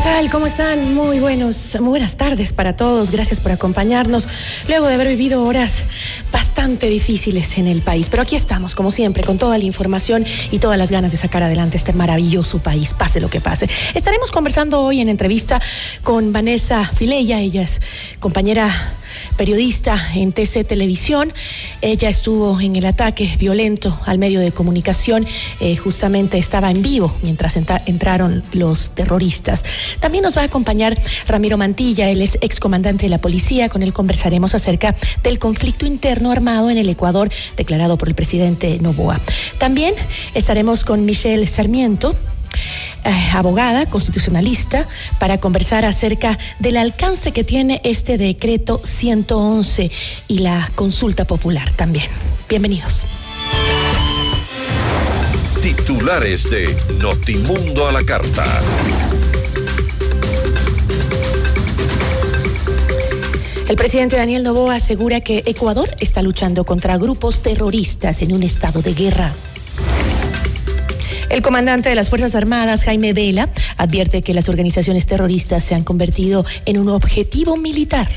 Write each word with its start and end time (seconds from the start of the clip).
¿Qué 0.00 0.04
tal? 0.04 0.30
¿Cómo 0.30 0.46
están? 0.46 0.94
Muy 0.94 1.20
buenos, 1.20 1.76
muy 1.78 1.90
buenas 1.90 2.16
tardes 2.16 2.54
para 2.54 2.74
todos. 2.74 3.10
Gracias 3.10 3.38
por 3.38 3.52
acompañarnos 3.52 4.26
luego 4.66 4.86
de 4.86 4.94
haber 4.94 5.08
vivido 5.08 5.44
horas 5.44 5.82
bastante 6.32 6.88
difíciles 6.88 7.58
en 7.58 7.66
el 7.66 7.82
país. 7.82 8.08
Pero 8.08 8.22
aquí 8.22 8.34
estamos, 8.34 8.74
como 8.74 8.92
siempre, 8.92 9.22
con 9.24 9.36
toda 9.36 9.58
la 9.58 9.64
información 9.64 10.24
y 10.50 10.58
todas 10.58 10.78
las 10.78 10.90
ganas 10.90 11.12
de 11.12 11.18
sacar 11.18 11.42
adelante 11.42 11.76
este 11.76 11.92
maravilloso 11.92 12.60
país, 12.60 12.94
pase 12.94 13.20
lo 13.20 13.28
que 13.28 13.42
pase. 13.42 13.68
Estaremos 13.94 14.30
conversando 14.30 14.80
hoy 14.80 15.02
en 15.02 15.10
entrevista 15.10 15.60
con 16.02 16.32
Vanessa 16.32 16.82
Fileya. 16.86 17.38
Ella 17.40 17.60
es 17.60 17.82
compañera 18.20 18.74
periodista 19.36 19.96
en 20.14 20.32
TC 20.32 20.66
Televisión. 20.66 21.32
Ella 21.80 22.08
estuvo 22.08 22.60
en 22.60 22.76
el 22.76 22.86
ataque 22.86 23.36
violento 23.38 23.98
al 24.06 24.18
medio 24.18 24.40
de 24.40 24.52
comunicación. 24.52 25.26
Eh, 25.60 25.76
justamente 25.76 26.38
estaba 26.38 26.70
en 26.70 26.82
vivo 26.82 27.14
mientras 27.22 27.56
entraron 27.56 28.42
los 28.52 28.94
terroristas. 28.94 29.64
También 30.00 30.22
nos 30.22 30.36
va 30.36 30.42
a 30.42 30.44
acompañar 30.44 30.98
Ramiro 31.26 31.56
Mantilla, 31.56 32.10
él 32.10 32.22
es 32.22 32.38
excomandante 32.40 33.04
de 33.04 33.10
la 33.10 33.18
policía. 33.18 33.68
Con 33.68 33.82
él 33.82 33.92
conversaremos 33.92 34.54
acerca 34.54 34.94
del 35.22 35.38
conflicto 35.38 35.86
interno 35.86 36.30
armado 36.30 36.70
en 36.70 36.78
el 36.78 36.88
Ecuador 36.88 37.28
declarado 37.56 37.98
por 37.98 38.08
el 38.08 38.14
presidente 38.14 38.78
Novoa. 38.80 39.20
También 39.58 39.94
estaremos 40.34 40.84
con 40.84 41.04
Michelle 41.04 41.46
Sarmiento 41.46 42.14
eh, 43.04 43.30
abogada 43.32 43.86
constitucionalista, 43.86 44.86
para 45.18 45.38
conversar 45.38 45.84
acerca 45.84 46.38
del 46.58 46.76
alcance 46.76 47.32
que 47.32 47.44
tiene 47.44 47.80
este 47.84 48.18
decreto 48.18 48.80
111 48.84 49.90
y 50.28 50.38
la 50.38 50.70
consulta 50.74 51.26
popular 51.26 51.70
también. 51.72 52.06
Bienvenidos. 52.48 53.04
Titulares 55.62 56.48
de 56.50 56.74
Notimundo 57.00 57.86
a 57.86 57.92
la 57.92 58.02
Carta. 58.02 58.62
El 63.68 63.76
presidente 63.76 64.16
Daniel 64.16 64.42
Novoa 64.42 64.74
asegura 64.74 65.20
que 65.20 65.44
Ecuador 65.46 65.94
está 66.00 66.22
luchando 66.22 66.64
contra 66.64 66.96
grupos 66.98 67.40
terroristas 67.40 68.20
en 68.20 68.32
un 68.32 68.42
estado 68.42 68.82
de 68.82 68.94
guerra. 68.94 69.32
El 71.30 71.42
comandante 71.42 71.88
de 71.88 71.94
las 71.94 72.08
Fuerzas 72.08 72.34
Armadas, 72.34 72.82
Jaime 72.82 73.12
Vela, 73.12 73.48
advierte 73.76 74.20
que 74.20 74.34
las 74.34 74.48
organizaciones 74.48 75.06
terroristas 75.06 75.62
se 75.62 75.76
han 75.76 75.84
convertido 75.84 76.44
en 76.64 76.76
un 76.76 76.88
objetivo 76.88 77.56
militar. 77.56 78.08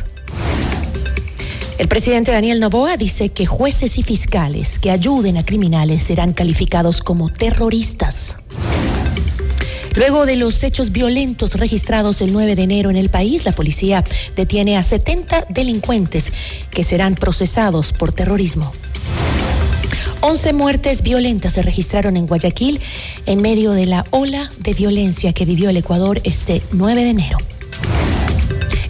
El 1.78 1.88
presidente 1.88 2.32
Daniel 2.32 2.60
Novoa 2.60 2.98
dice 2.98 3.30
que 3.30 3.46
jueces 3.46 4.00
y 4.00 4.04
fiscales 4.04 4.80
que 4.80 4.90
ayuden 4.90 5.38
a 5.38 5.46
criminales 5.46 6.02
serán 6.02 6.34
calificados 6.34 7.02
como 7.02 7.30
terroristas. 7.30 8.36
Luego 9.96 10.26
de 10.26 10.36
los 10.36 10.64
hechos 10.64 10.92
violentos 10.92 11.54
registrados 11.54 12.20
el 12.22 12.34
9 12.34 12.56
de 12.56 12.64
enero 12.64 12.90
en 12.90 12.96
el 12.96 13.10
país, 13.10 13.46
la 13.46 13.52
policía 13.52 14.04
detiene 14.36 14.76
a 14.76 14.82
70 14.82 15.46
delincuentes 15.50 16.32
que 16.72 16.84
serán 16.84 17.14
procesados 17.14 17.94
por 17.94 18.12
terrorismo. 18.12 18.72
11 20.26 20.54
muertes 20.54 21.02
violentas 21.02 21.52
se 21.52 21.62
registraron 21.62 22.16
en 22.16 22.28
Guayaquil 22.28 22.80
en 23.26 23.42
medio 23.42 23.74
de 23.74 23.86
la 23.86 24.06
ola 24.12 24.50
de 24.58 24.74
violencia 24.74 25.34
que 25.34 25.44
vivió 25.44 25.70
el 25.70 25.76
Ecuador 25.76 26.22
este 26.24 26.62
9 26.72 27.04
de 27.04 27.10
enero. 27.10 27.38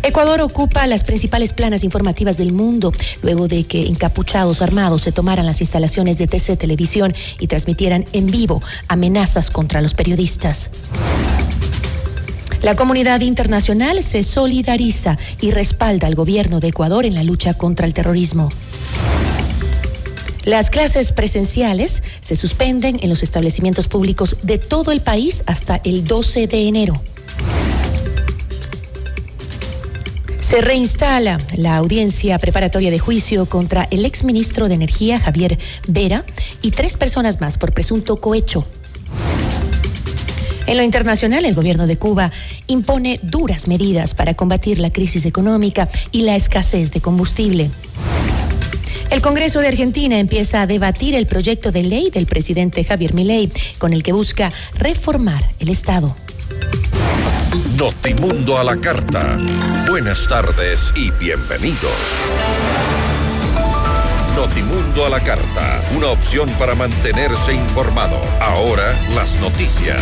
Ecuador 0.03 0.41
ocupa 0.41 0.85
las 0.85 1.03
principales 1.03 1.51
planas 1.51 1.83
informativas 1.83 2.37
del 2.37 2.51
mundo 2.51 2.91
luego 3.23 3.47
de 3.47 3.63
que 3.63 3.87
encapuchados 3.87 4.61
armados 4.61 5.01
se 5.01 5.11
tomaran 5.11 5.47
las 5.47 5.59
instalaciones 5.59 6.19
de 6.19 6.27
TC 6.27 6.55
Televisión 6.55 7.15
y 7.39 7.47
transmitieran 7.47 8.05
en 8.13 8.27
vivo 8.27 8.61
amenazas 8.87 9.49
contra 9.49 9.81
los 9.81 9.95
periodistas. 9.95 10.69
La 12.61 12.75
comunidad 12.75 13.21
internacional 13.21 14.03
se 14.03 14.21
solidariza 14.21 15.17
y 15.41 15.49
respalda 15.49 16.05
al 16.05 16.13
gobierno 16.13 16.59
de 16.59 16.67
Ecuador 16.67 17.07
en 17.07 17.15
la 17.15 17.23
lucha 17.23 17.55
contra 17.55 17.87
el 17.87 17.95
terrorismo. 17.95 18.49
Las 20.45 20.69
clases 20.69 21.13
presenciales 21.13 22.03
se 22.19 22.35
suspenden 22.35 22.99
en 23.01 23.09
los 23.09 23.23
establecimientos 23.23 23.87
públicos 23.87 24.37
de 24.43 24.57
todo 24.57 24.91
el 24.91 24.99
país 24.99 25.43
hasta 25.45 25.79
el 25.85 26.03
12 26.03 26.47
de 26.47 26.67
enero. 26.67 27.01
Se 30.41 30.59
reinstala 30.59 31.39
la 31.55 31.77
audiencia 31.77 32.37
preparatoria 32.39 32.91
de 32.91 32.99
juicio 32.99 33.45
contra 33.45 33.87
el 33.89 34.05
exministro 34.05 34.67
de 34.67 34.75
Energía, 34.75 35.19
Javier 35.19 35.57
Vera, 35.87 36.25
y 36.61 36.71
tres 36.71 36.97
personas 36.97 37.39
más 37.39 37.57
por 37.57 37.71
presunto 37.71 38.17
cohecho. 38.17 38.67
En 40.67 40.77
lo 40.77 40.83
internacional, 40.83 41.45
el 41.45 41.55
gobierno 41.55 41.87
de 41.87 41.97
Cuba 41.97 42.31
impone 42.67 43.19
duras 43.23 43.67
medidas 43.67 44.13
para 44.13 44.33
combatir 44.33 44.79
la 44.79 44.91
crisis 44.91 45.25
económica 45.25 45.89
y 46.11 46.21
la 46.21 46.35
escasez 46.35 46.91
de 46.91 47.01
combustible. 47.01 47.71
El 49.09 49.21
Congreso 49.21 49.59
de 49.59 49.67
Argentina 49.67 50.17
empieza 50.17 50.61
a 50.61 50.67
debatir 50.67 51.15
el 51.15 51.27
proyecto 51.27 51.71
de 51.71 51.83
ley 51.83 52.09
del 52.09 52.25
presidente 52.25 52.83
Javier 52.83 53.13
Milei, 53.13 53.51
con 53.77 53.93
el 53.93 54.03
que 54.03 54.11
busca 54.11 54.51
reformar 54.75 55.49
el 55.59 55.69
Estado. 55.69 56.15
Notimundo 57.77 58.57
a 58.57 58.63
la 58.63 58.77
carta. 58.77 59.37
Buenas 59.87 60.27
tardes 60.27 60.93
y 60.95 61.11
bienvenidos. 61.11 61.91
Notimundo 64.35 65.05
a 65.05 65.09
la 65.09 65.19
carta, 65.19 65.81
una 65.95 66.07
opción 66.07 66.49
para 66.57 66.73
mantenerse 66.73 67.53
informado. 67.53 68.19
Ahora 68.39 68.99
las 69.13 69.35
noticias. 69.39 70.01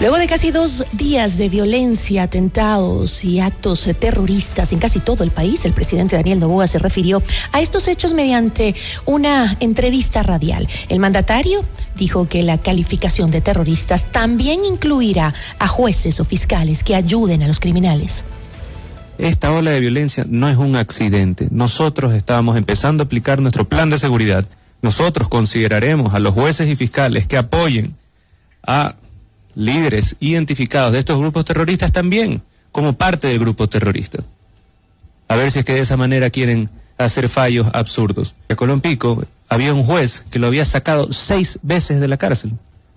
Luego 0.00 0.16
de 0.16 0.28
casi 0.28 0.52
dos 0.52 0.84
días 0.92 1.38
de 1.38 1.48
violencia, 1.48 2.22
atentados 2.22 3.24
y 3.24 3.40
actos 3.40 3.88
terroristas 3.98 4.70
en 4.70 4.78
casi 4.78 5.00
todo 5.00 5.24
el 5.24 5.32
país, 5.32 5.64
el 5.64 5.72
presidente 5.72 6.14
Daniel 6.14 6.38
Novoa 6.38 6.68
se 6.68 6.78
refirió 6.78 7.20
a 7.50 7.60
estos 7.60 7.88
hechos 7.88 8.12
mediante 8.12 8.76
una 9.06 9.56
entrevista 9.58 10.22
radial. 10.22 10.68
El 10.88 11.00
mandatario 11.00 11.64
dijo 11.96 12.28
que 12.28 12.44
la 12.44 12.58
calificación 12.58 13.32
de 13.32 13.40
terroristas 13.40 14.06
también 14.06 14.64
incluirá 14.64 15.34
a 15.58 15.66
jueces 15.66 16.20
o 16.20 16.24
fiscales 16.24 16.84
que 16.84 16.94
ayuden 16.94 17.42
a 17.42 17.48
los 17.48 17.58
criminales. 17.58 18.22
Esta 19.18 19.50
ola 19.50 19.72
de 19.72 19.80
violencia 19.80 20.24
no 20.28 20.48
es 20.48 20.56
un 20.56 20.76
accidente. 20.76 21.48
Nosotros 21.50 22.14
estábamos 22.14 22.56
empezando 22.56 23.02
a 23.02 23.06
aplicar 23.06 23.40
nuestro 23.40 23.68
plan 23.68 23.90
de 23.90 23.98
seguridad. 23.98 24.44
Nosotros 24.80 25.28
consideraremos 25.28 26.14
a 26.14 26.20
los 26.20 26.34
jueces 26.34 26.68
y 26.68 26.76
fiscales 26.76 27.26
que 27.26 27.36
apoyen 27.36 27.96
a 28.64 28.94
líderes 29.58 30.14
identificados 30.20 30.92
de 30.92 31.00
estos 31.00 31.18
grupos 31.18 31.44
terroristas 31.44 31.90
también 31.90 32.42
como 32.70 32.92
parte 32.92 33.26
del 33.26 33.40
grupo 33.40 33.68
terrorista. 33.68 34.22
a 35.26 35.34
ver 35.36 35.50
si 35.50 35.58
es 35.58 35.64
que 35.64 35.74
de 35.74 35.80
esa 35.80 35.96
manera 35.96 36.30
quieren 36.30 36.70
hacer 36.96 37.28
fallos 37.28 37.66
absurdos. 37.74 38.34
En 38.48 38.56
Colompico 38.56 39.24
había 39.48 39.74
un 39.74 39.82
juez 39.82 40.24
que 40.30 40.38
lo 40.38 40.46
había 40.46 40.64
sacado 40.64 41.12
seis 41.12 41.58
veces 41.62 42.00
de 42.00 42.08
la 42.08 42.16
cárcel 42.16 42.52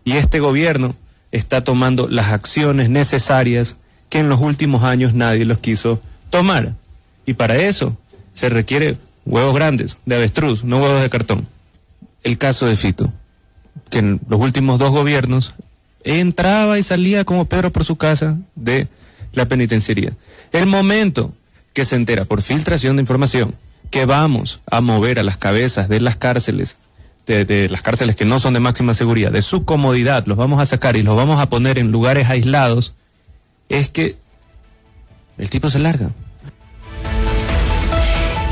y 0.06 0.14
este 0.14 0.40
gobierno 0.40 0.96
está 1.32 1.62
tomando 1.62 2.08
las 2.08 2.28
acciones 2.28 2.90
necesarias 2.90 3.78
que 4.10 4.20
en 4.20 4.30
los 4.30 4.40
últimos 4.40 4.84
años 4.84 5.16
nadie 5.16 5.46
los 5.46 5.58
quiso 5.58 6.00
tomar. 6.30 6.74
Y 7.26 7.34
para 7.34 7.56
eso 7.58 7.98
se 8.34 8.50
requiere 8.50 8.98
huevos 9.26 9.56
grandes, 9.56 9.98
de 10.06 10.16
avestruz, 10.16 10.64
no 10.64 10.78
huevos 10.78 11.02
de 11.02 11.10
cartón. 11.10 11.48
El 12.24 12.38
caso 12.38 12.68
de 12.68 12.76
Fito, 12.76 13.12
que 13.90 14.00
en 14.00 14.22
los 14.28 14.40
últimos 14.40 14.78
dos 14.78 14.92
gobiernos 14.92 15.54
entraba 16.04 16.80
y 16.80 16.84
salía 16.84 17.26
como 17.26 17.46
Pedro 17.46 17.72
por 17.72 17.86
su 17.86 17.96
casa 17.96 18.38
de 18.56 18.88
la 19.34 19.48
penitenciaría. 19.48 20.14
El 20.52 20.66
momento 20.66 21.34
que 21.74 21.86
se 21.86 21.96
entera 21.96 22.26
por 22.26 22.42
filtración 22.42 22.96
de 22.96 23.02
información 23.02 23.56
que 23.90 24.06
vamos 24.06 24.62
a 24.70 24.82
mover 24.82 25.20
a 25.20 25.24
las 25.24 25.38
cabezas 25.38 25.90
de 25.90 26.00
las 26.00 26.16
cárceles, 26.16 26.78
de, 27.28 27.46
de, 27.46 27.70
las 27.70 27.82
cárceles 27.82 28.16
que 28.16 28.26
no 28.26 28.40
son 28.40 28.54
de 28.54 28.60
máxima 28.60 28.94
seguridad, 28.94 29.32
de 29.32 29.42
su 29.42 29.66
comodidad, 29.66 30.26
los 30.26 30.38
vamos 30.38 30.62
a 30.62 30.66
sacar 30.66 30.96
y 30.96 31.04
los 31.04 31.16
vamos 31.16 31.42
a 31.42 31.50
poner 31.50 31.78
en 31.78 31.92
lugares 31.92 32.30
aislados, 32.30 32.94
es 33.70 33.90
que 33.90 34.16
el 35.38 35.50
tipo 35.50 35.70
se 35.70 35.80
larga. 35.80 36.12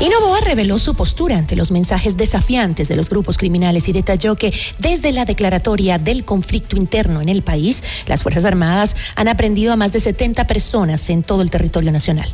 Y 0.00 0.08
Novoa 0.08 0.40
reveló 0.40 0.78
su 0.78 0.94
postura 0.94 1.36
ante 1.36 1.56
los 1.56 1.70
mensajes 1.70 2.16
desafiantes 2.16 2.88
de 2.88 2.96
los 2.96 3.10
grupos 3.10 3.36
criminales 3.36 3.86
y 3.86 3.92
detalló 3.92 4.34
que 4.34 4.50
desde 4.78 5.12
la 5.12 5.26
declaratoria 5.26 5.98
del 5.98 6.24
conflicto 6.24 6.78
interno 6.78 7.20
en 7.20 7.28
el 7.28 7.42
país, 7.42 7.84
las 8.06 8.22
Fuerzas 8.22 8.46
Armadas 8.46 8.96
han 9.14 9.28
aprendido 9.28 9.74
a 9.74 9.76
más 9.76 9.92
de 9.92 10.00
70 10.00 10.46
personas 10.46 11.10
en 11.10 11.22
todo 11.22 11.42
el 11.42 11.50
territorio 11.50 11.92
nacional. 11.92 12.32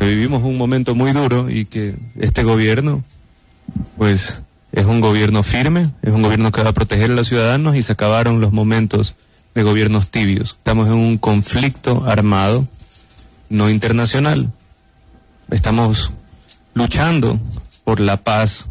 Vivimos 0.00 0.42
un 0.42 0.56
momento 0.56 0.94
muy 0.94 1.12
duro 1.12 1.50
y 1.50 1.66
que 1.66 1.96
este 2.18 2.42
gobierno, 2.42 3.04
pues, 3.98 4.40
es 4.72 4.86
un 4.86 5.02
gobierno 5.02 5.42
firme, 5.42 5.90
es 6.00 6.12
un 6.12 6.22
gobierno 6.22 6.50
que 6.52 6.62
va 6.62 6.70
a 6.70 6.74
proteger 6.74 7.10
a 7.10 7.14
los 7.14 7.28
ciudadanos 7.28 7.76
y 7.76 7.82
se 7.82 7.92
acabaron 7.92 8.40
los 8.40 8.52
momentos 8.52 9.14
de 9.54 9.62
gobiernos 9.62 10.08
tibios. 10.08 10.56
Estamos 10.56 10.86
en 10.86 10.94
un 10.94 11.18
conflicto 11.18 12.04
armado 12.06 12.66
no 13.54 13.70
internacional. 13.70 14.50
Estamos 15.50 16.10
luchando 16.74 17.38
por 17.84 18.00
la 18.00 18.16
paz 18.16 18.66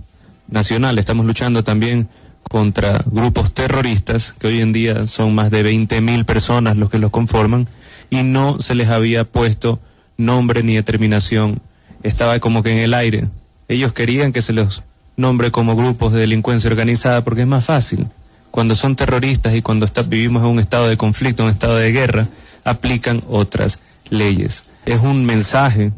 nacional, 0.50 1.00
estamos 1.00 1.26
luchando 1.26 1.64
también 1.64 2.10
contra 2.44 3.02
grupos 3.06 3.54
terroristas, 3.54 4.34
que 4.34 4.48
hoy 4.48 4.60
en 4.60 4.74
día 4.74 5.08
son 5.08 5.34
más 5.34 5.52
de 5.52 5.64
20 5.64 6.02
mil 6.02 6.26
personas 6.26 6.76
los 6.76 6.90
que 6.90 6.98
los 6.98 7.12
conforman, 7.12 7.68
y 8.10 8.24
no 8.24 8.60
se 8.60 8.76
les 8.76 8.90
había 8.90 9.24
puesto 9.24 9.80
nombre 10.18 10.64
ni 10.64 10.76
determinación. 10.76 11.62
Estaba 12.04 12.40
como 12.40 12.62
que 12.62 12.74
en 12.74 12.80
el 12.80 12.94
aire. 12.94 13.30
Ellos 13.70 13.94
querían 13.94 14.34
que 14.34 14.42
se 14.42 14.52
los 14.52 14.84
nombre 15.16 15.52
como 15.52 15.78
grupos 15.78 16.12
de 16.12 16.20
delincuencia 16.20 16.70
organizada 16.70 17.24
porque 17.24 17.42
es 17.42 17.48
más 17.48 17.66
fácil. 17.66 18.08
Cuando 18.52 18.76
son 18.76 18.98
terroristas 18.98 19.56
y 19.56 19.62
cuando 19.62 19.86
está, 19.86 20.02
vivimos 20.02 20.44
en 20.44 20.50
un 20.50 20.60
estado 20.60 20.90
de 20.90 20.98
conflicto, 20.98 21.44
un 21.44 21.52
estado 21.52 21.78
de 21.78 21.92
guerra, 21.94 22.28
aplican 22.66 23.24
otras 23.30 23.80
leyes. 24.10 24.73
Es 24.86 25.02
un 25.02 25.26
mensaje 25.26 25.92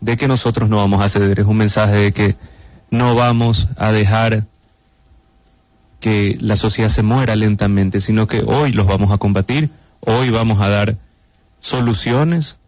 de 0.00 0.16
que 0.16 0.28
nosotros 0.28 0.68
no 0.68 0.76
vamos 0.76 1.02
a 1.02 1.08
ceder, 1.08 1.40
es 1.40 1.46
un 1.46 1.56
mensaje 1.56 1.94
de 1.94 2.12
que 2.12 2.36
no 2.90 3.14
vamos 3.14 3.68
a 3.76 3.92
dejar 3.92 4.44
que 6.00 6.36
la 6.40 6.56
sociedad 6.56 6.90
se 6.90 7.02
muera 7.02 7.34
lentamente, 7.34 8.00
sino 8.00 8.26
que 8.26 8.42
hoy 8.46 8.72
los 8.72 8.86
vamos 8.86 9.10
a 9.10 9.18
combatir, 9.18 9.70
hoy 10.00 10.30
vamos 10.30 10.60
a 10.60 10.68
dar 10.68 10.96
soluciones 11.60 12.58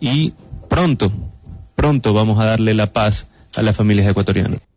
y 0.00 0.34
pronto, 0.68 1.10
pronto 1.74 2.12
vamos 2.12 2.38
a 2.38 2.44
darle 2.44 2.74
la 2.74 2.92
paz 2.92 3.28
a 3.56 3.62
las 3.62 3.76
familias 3.76 4.06
ecuatorianas. 4.06 4.67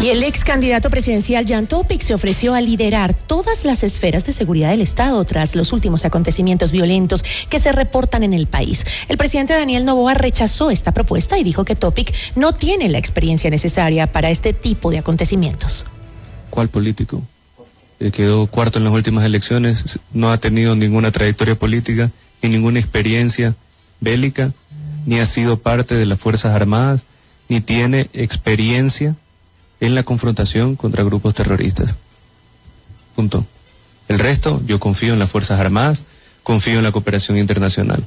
Y 0.00 0.10
el 0.10 0.22
ex 0.22 0.44
candidato 0.44 0.90
presidencial 0.90 1.44
Jan 1.44 1.66
Topic 1.66 2.00
se 2.02 2.14
ofreció 2.14 2.54
a 2.54 2.60
liderar 2.60 3.14
todas 3.14 3.64
las 3.64 3.82
esferas 3.82 4.24
de 4.24 4.32
seguridad 4.32 4.70
del 4.70 4.80
Estado 4.80 5.24
tras 5.24 5.56
los 5.56 5.72
últimos 5.72 6.04
acontecimientos 6.04 6.70
violentos 6.70 7.24
que 7.48 7.58
se 7.58 7.72
reportan 7.72 8.22
en 8.22 8.32
el 8.32 8.46
país. 8.46 8.84
El 9.08 9.16
presidente 9.16 9.54
Daniel 9.54 9.84
Novoa 9.84 10.14
rechazó 10.14 10.70
esta 10.70 10.92
propuesta 10.92 11.36
y 11.36 11.42
dijo 11.42 11.64
que 11.64 11.74
Topic 11.74 12.14
no 12.36 12.52
tiene 12.52 12.88
la 12.88 12.98
experiencia 12.98 13.50
necesaria 13.50 14.12
para 14.12 14.30
este 14.30 14.52
tipo 14.52 14.92
de 14.92 14.98
acontecimientos. 14.98 15.84
¿Cuál 16.48 16.68
político? 16.68 17.24
Eh, 17.98 18.12
quedó 18.12 18.46
cuarto 18.46 18.78
en 18.78 18.84
las 18.84 18.92
últimas 18.92 19.24
elecciones, 19.24 19.98
no 20.12 20.30
ha 20.30 20.38
tenido 20.38 20.76
ninguna 20.76 21.10
trayectoria 21.10 21.56
política 21.56 22.12
ni 22.40 22.50
ninguna 22.50 22.78
experiencia 22.78 23.56
bélica, 23.98 24.52
ni 25.06 25.18
ha 25.18 25.26
sido 25.26 25.58
parte 25.58 25.96
de 25.96 26.06
las 26.06 26.20
Fuerzas 26.20 26.54
Armadas, 26.54 27.02
ni 27.48 27.60
tiene 27.60 28.08
experiencia 28.12 29.16
en 29.80 29.94
la 29.94 30.02
confrontación 30.02 30.76
contra 30.76 31.04
grupos 31.04 31.34
terroristas. 31.34 31.96
Punto. 33.14 33.44
El 34.08 34.18
resto, 34.18 34.62
yo 34.66 34.80
confío 34.80 35.12
en 35.12 35.18
las 35.18 35.30
Fuerzas 35.30 35.60
Armadas, 35.60 36.02
confío 36.42 36.78
en 36.78 36.84
la 36.84 36.92
cooperación 36.92 37.36
internacional. 37.36 38.02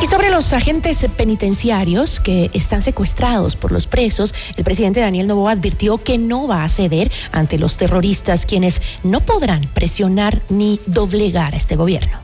Y 0.00 0.06
sobre 0.06 0.30
los 0.30 0.52
agentes 0.52 1.04
penitenciarios 1.16 2.20
que 2.20 2.50
están 2.54 2.80
secuestrados 2.80 3.56
por 3.56 3.72
los 3.72 3.88
presos, 3.88 4.32
el 4.56 4.62
presidente 4.62 5.00
Daniel 5.00 5.26
Novoa 5.26 5.52
advirtió 5.52 5.98
que 5.98 6.18
no 6.18 6.46
va 6.46 6.62
a 6.62 6.68
ceder 6.68 7.10
ante 7.32 7.58
los 7.58 7.76
terroristas, 7.76 8.46
quienes 8.46 8.80
no 9.02 9.20
podrán 9.20 9.62
presionar 9.74 10.40
ni 10.48 10.78
doblegar 10.86 11.54
a 11.54 11.56
este 11.56 11.74
gobierno. 11.74 12.20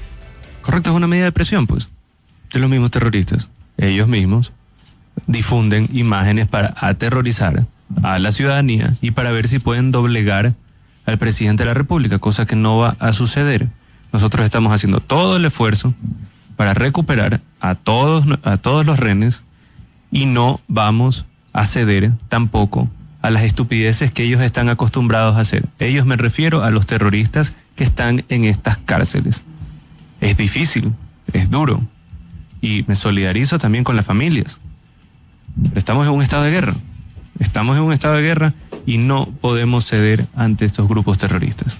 Correcto, 0.62 0.90
es 0.90 0.96
una 0.96 1.08
medida 1.08 1.24
de 1.24 1.32
presión, 1.32 1.66
pues, 1.66 1.88
de 2.52 2.60
los 2.60 2.70
mismos 2.70 2.92
terroristas. 2.92 3.48
Ellos 3.76 4.06
mismos 4.06 4.52
difunden 5.26 5.88
imágenes 5.92 6.48
para 6.48 6.74
aterrorizar 6.76 7.66
a 8.02 8.18
la 8.18 8.32
ciudadanía 8.32 8.94
y 9.00 9.12
para 9.12 9.30
ver 9.30 9.48
si 9.48 9.58
pueden 9.58 9.90
doblegar 9.90 10.54
al 11.06 11.18
presidente 11.18 11.62
de 11.62 11.68
la 11.68 11.74
República, 11.74 12.18
cosa 12.18 12.46
que 12.46 12.56
no 12.56 12.78
va 12.78 12.96
a 12.98 13.12
suceder. 13.12 13.68
Nosotros 14.12 14.44
estamos 14.44 14.72
haciendo 14.72 15.00
todo 15.00 15.36
el 15.36 15.44
esfuerzo 15.44 15.94
para 16.56 16.74
recuperar 16.74 17.40
a 17.60 17.74
todos, 17.74 18.24
a 18.42 18.56
todos 18.56 18.86
los 18.86 18.98
renes 18.98 19.42
y 20.10 20.26
no 20.26 20.60
vamos 20.68 21.24
a 21.52 21.66
ceder 21.66 22.12
tampoco 22.28 22.88
a 23.22 23.30
las 23.30 23.42
estupideces 23.42 24.12
que 24.12 24.24
ellos 24.24 24.42
están 24.42 24.68
acostumbrados 24.68 25.36
a 25.36 25.40
hacer. 25.40 25.66
Ellos 25.78 26.06
me 26.06 26.16
refiero 26.16 26.62
a 26.62 26.70
los 26.70 26.86
terroristas 26.86 27.54
que 27.74 27.84
están 27.84 28.24
en 28.28 28.44
estas 28.44 28.76
cárceles. 28.76 29.42
Es 30.20 30.36
difícil, 30.36 30.92
es 31.32 31.50
duro 31.50 31.82
y 32.60 32.84
me 32.86 32.96
solidarizo 32.96 33.58
también 33.58 33.84
con 33.84 33.96
las 33.96 34.06
familias 34.06 34.58
estamos 35.74 36.06
en 36.06 36.12
un 36.12 36.22
estado 36.22 36.44
de 36.44 36.50
guerra. 36.50 36.74
Estamos 37.40 37.76
en 37.76 37.82
un 37.82 37.92
estado 37.92 38.14
de 38.16 38.22
guerra 38.22 38.54
y 38.86 38.98
no 38.98 39.26
podemos 39.40 39.86
ceder 39.86 40.26
ante 40.34 40.64
estos 40.64 40.88
grupos 40.88 41.18
terroristas. 41.18 41.76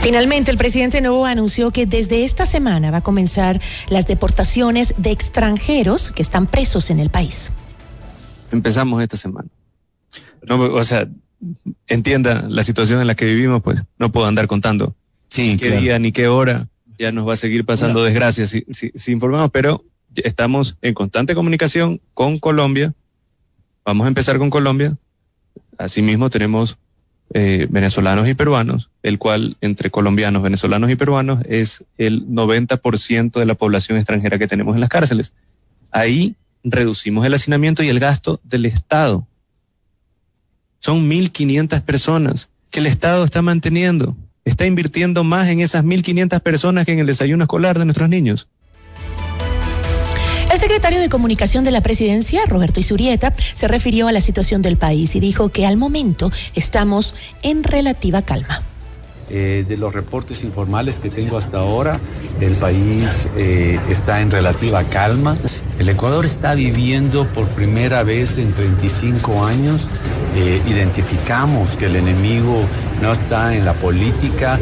Finalmente, 0.00 0.50
el 0.50 0.56
presidente 0.56 1.00
Novoa 1.00 1.30
anunció 1.30 1.70
que 1.70 1.84
desde 1.84 2.24
esta 2.24 2.46
semana 2.46 2.90
va 2.90 2.98
a 2.98 3.02
comenzar 3.02 3.60
las 3.88 4.06
deportaciones 4.06 4.94
de 4.96 5.10
extranjeros 5.10 6.10
que 6.10 6.22
están 6.22 6.46
presos 6.46 6.90
en 6.90 7.00
el 7.00 7.10
país. 7.10 7.50
Empezamos 8.52 9.02
esta 9.02 9.16
semana. 9.16 9.48
No, 10.46 10.60
o 10.60 10.84
sea, 10.84 11.08
entienda 11.88 12.46
la 12.48 12.62
situación 12.62 13.00
en 13.00 13.06
la 13.06 13.16
que 13.16 13.26
vivimos, 13.26 13.62
pues 13.62 13.82
no 13.98 14.12
puedo 14.12 14.26
andar 14.26 14.46
contando 14.46 14.94
sí, 15.28 15.56
qué 15.58 15.78
día 15.78 15.98
ni 15.98 16.12
qué 16.12 16.28
hora. 16.28 16.68
Ya 16.98 17.12
nos 17.12 17.28
va 17.28 17.34
a 17.34 17.36
seguir 17.36 17.64
pasando 17.64 18.02
desgracias 18.02 18.50
si, 18.50 18.64
si 18.70 19.12
informamos, 19.12 19.50
pero 19.50 19.84
estamos 20.16 20.76
en 20.82 20.94
constante 20.94 21.34
comunicación 21.34 22.00
con 22.14 22.38
Colombia. 22.38 22.94
Vamos 23.84 24.04
a 24.04 24.08
empezar 24.08 24.38
con 24.38 24.50
Colombia. 24.50 24.96
Asimismo 25.76 26.30
tenemos 26.30 26.78
eh, 27.34 27.66
venezolanos 27.70 28.26
y 28.28 28.34
peruanos, 28.34 28.90
el 29.02 29.18
cual 29.18 29.56
entre 29.60 29.90
colombianos, 29.90 30.42
venezolanos 30.42 30.90
y 30.90 30.96
peruanos 30.96 31.40
es 31.46 31.84
el 31.98 32.26
90% 32.26 33.38
de 33.38 33.46
la 33.46 33.54
población 33.54 33.98
extranjera 33.98 34.38
que 34.38 34.46
tenemos 34.46 34.74
en 34.74 34.80
las 34.80 34.88
cárceles. 34.88 35.34
Ahí 35.90 36.36
reducimos 36.64 37.26
el 37.26 37.34
hacinamiento 37.34 37.82
y 37.82 37.88
el 37.88 38.00
gasto 38.00 38.40
del 38.44 38.66
Estado. 38.66 39.26
Son 40.80 41.08
1.500 41.10 41.82
personas 41.82 42.48
que 42.70 42.80
el 42.80 42.86
Estado 42.86 43.24
está 43.24 43.42
manteniendo. 43.42 44.16
Está 44.44 44.66
invirtiendo 44.66 45.24
más 45.24 45.48
en 45.48 45.60
esas 45.60 45.84
1.500 45.84 46.40
personas 46.40 46.86
que 46.86 46.92
en 46.92 47.00
el 47.00 47.06
desayuno 47.06 47.44
escolar 47.44 47.78
de 47.78 47.84
nuestros 47.84 48.08
niños. 48.08 48.48
El 50.50 50.58
secretario 50.58 50.98
de 50.98 51.10
Comunicación 51.10 51.62
de 51.62 51.70
la 51.70 51.82
Presidencia, 51.82 52.40
Roberto 52.46 52.80
Isurieta, 52.80 53.34
se 53.36 53.68
refirió 53.68 54.08
a 54.08 54.12
la 54.12 54.22
situación 54.22 54.62
del 54.62 54.78
país 54.78 55.14
y 55.14 55.20
dijo 55.20 55.50
que 55.50 55.66
al 55.66 55.76
momento 55.76 56.30
estamos 56.54 57.14
en 57.42 57.62
relativa 57.62 58.22
calma. 58.22 58.62
Eh, 59.28 59.66
de 59.68 59.76
los 59.76 59.92
reportes 59.92 60.44
informales 60.44 61.00
que 61.00 61.10
tengo 61.10 61.36
hasta 61.36 61.58
ahora, 61.58 62.00
el 62.40 62.54
país 62.54 63.28
eh, 63.36 63.78
está 63.90 64.22
en 64.22 64.30
relativa 64.30 64.82
calma. 64.84 65.36
El 65.78 65.88
Ecuador 65.88 66.26
está 66.26 66.54
viviendo 66.54 67.24
por 67.24 67.46
primera 67.50 68.02
vez 68.02 68.36
en 68.38 68.52
35 68.52 69.46
años. 69.46 69.86
Eh, 70.34 70.60
identificamos 70.66 71.76
que 71.76 71.86
el 71.86 71.94
enemigo 71.94 72.60
no 73.00 73.12
está 73.12 73.54
en 73.54 73.64
la 73.64 73.74
política, 73.74 74.58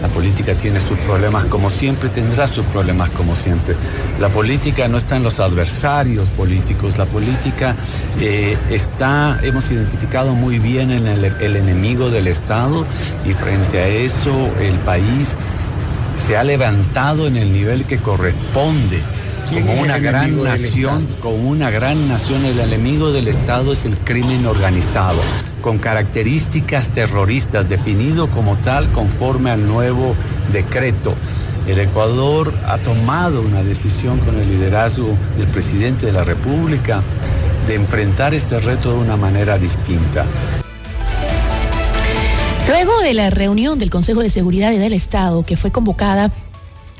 La 0.00 0.08
política 0.08 0.52
tiene 0.54 0.80
sus 0.80 0.98
problemas 0.98 1.46
como 1.46 1.70
siempre, 1.70 2.10
tendrá 2.10 2.46
sus 2.46 2.66
problemas 2.66 3.08
como 3.10 3.34
siempre. 3.34 3.74
La 4.20 4.28
política 4.28 4.86
no 4.86 4.98
está 4.98 5.16
en 5.16 5.22
los 5.22 5.40
adversarios 5.40 6.28
políticos, 6.28 6.98
la 6.98 7.06
política 7.06 7.74
eh, 8.20 8.56
está, 8.70 9.38
hemos 9.42 9.70
identificado 9.70 10.34
muy 10.34 10.58
bien 10.58 10.90
en 10.90 11.06
el, 11.06 11.24
el 11.24 11.56
enemigo 11.56 12.10
del 12.10 12.26
Estado 12.26 12.84
y 13.24 13.32
frente 13.32 13.78
a 13.78 13.88
eso 13.88 14.50
el 14.60 14.74
país 14.80 15.36
se 16.26 16.36
ha 16.36 16.44
levantado 16.44 17.26
en 17.26 17.36
el 17.36 17.50
nivel 17.50 17.84
que 17.84 17.96
corresponde 17.96 19.00
como 19.52 19.74
una 19.80 19.98
gran 19.98 20.42
nación, 20.42 21.06
como 21.20 21.36
una 21.50 21.70
gran 21.70 22.08
nación, 22.08 22.44
el 22.44 22.58
enemigo 22.60 23.12
del 23.12 23.28
Estado 23.28 23.72
es 23.72 23.84
el 23.84 23.96
crimen 23.96 24.46
organizado, 24.46 25.20
con 25.60 25.78
características 25.78 26.88
terroristas, 26.88 27.68
definido 27.68 28.28
como 28.28 28.56
tal 28.56 28.86
conforme 28.88 29.50
al 29.50 29.66
nuevo 29.66 30.14
decreto. 30.52 31.14
El 31.66 31.78
Ecuador 31.78 32.52
ha 32.66 32.78
tomado 32.78 33.40
una 33.40 33.62
decisión 33.62 34.18
con 34.18 34.38
el 34.38 34.48
liderazgo 34.48 35.16
del 35.38 35.48
presidente 35.48 36.06
de 36.06 36.12
la 36.12 36.24
República 36.24 37.02
de 37.66 37.74
enfrentar 37.74 38.34
este 38.34 38.60
reto 38.60 38.92
de 38.92 38.98
una 38.98 39.16
manera 39.16 39.58
distinta. 39.58 40.26
Luego 42.68 42.98
de 43.00 43.12
la 43.12 43.30
reunión 43.30 43.78
del 43.78 43.90
Consejo 43.90 44.20
de 44.22 44.30
Seguridad 44.30 44.70
del 44.70 44.94
Estado, 44.94 45.42
que 45.44 45.56
fue 45.56 45.70
convocada 45.70 46.30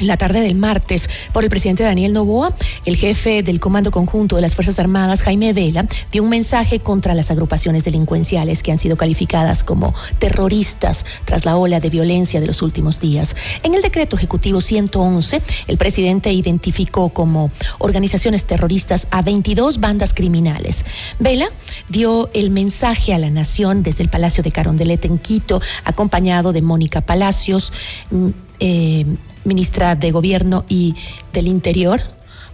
la 0.00 0.16
tarde 0.16 0.40
del 0.40 0.56
martes 0.56 1.08
por 1.32 1.44
el 1.44 1.50
presidente 1.50 1.84
Daniel 1.84 2.12
Novoa, 2.12 2.54
el 2.84 2.96
jefe 2.96 3.42
del 3.42 3.60
Comando 3.60 3.90
Conjunto 3.90 4.36
de 4.36 4.42
las 4.42 4.54
Fuerzas 4.54 4.78
Armadas, 4.78 5.22
Jaime 5.22 5.52
Vela, 5.52 5.86
dio 6.10 6.22
un 6.22 6.28
mensaje 6.28 6.80
contra 6.80 7.14
las 7.14 7.30
agrupaciones 7.30 7.84
delincuenciales 7.84 8.62
que 8.62 8.72
han 8.72 8.78
sido 8.78 8.96
calificadas 8.96 9.62
como 9.62 9.94
terroristas 10.18 11.04
tras 11.24 11.44
la 11.44 11.56
ola 11.56 11.80
de 11.80 11.90
violencia 11.90 12.40
de 12.40 12.46
los 12.46 12.62
últimos 12.62 12.98
días. 12.98 13.36
En 13.62 13.74
el 13.74 13.82
decreto 13.82 14.16
ejecutivo 14.16 14.60
111, 14.60 15.42
el 15.68 15.78
presidente 15.78 16.32
identificó 16.32 17.10
como 17.10 17.50
organizaciones 17.78 18.44
terroristas 18.44 19.06
a 19.10 19.22
22 19.22 19.80
bandas 19.80 20.12
criminales. 20.14 20.84
Vela 21.18 21.48
dio 21.88 22.30
el 22.34 22.50
mensaje 22.50 23.14
a 23.14 23.18
la 23.18 23.30
nación 23.30 23.82
desde 23.82 24.02
el 24.02 24.08
Palacio 24.08 24.42
de 24.42 24.52
Carondelet 24.52 25.04
en 25.04 25.18
Quito, 25.18 25.60
acompañado 25.84 26.52
de 26.52 26.62
Mónica 26.62 27.00
Palacios. 27.00 27.72
Mm, 28.10 28.28
eh, 28.60 29.06
ministra 29.44 29.94
de 29.94 30.10
Gobierno 30.10 30.64
y 30.68 30.94
del 31.32 31.46
Interior, 31.46 32.00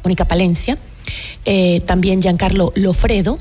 Mónica 0.05 0.25
Palencia, 0.27 0.79
eh, 1.45 1.81
también 1.87 2.21
Giancarlo 2.21 2.73
Lofredo, 2.77 3.39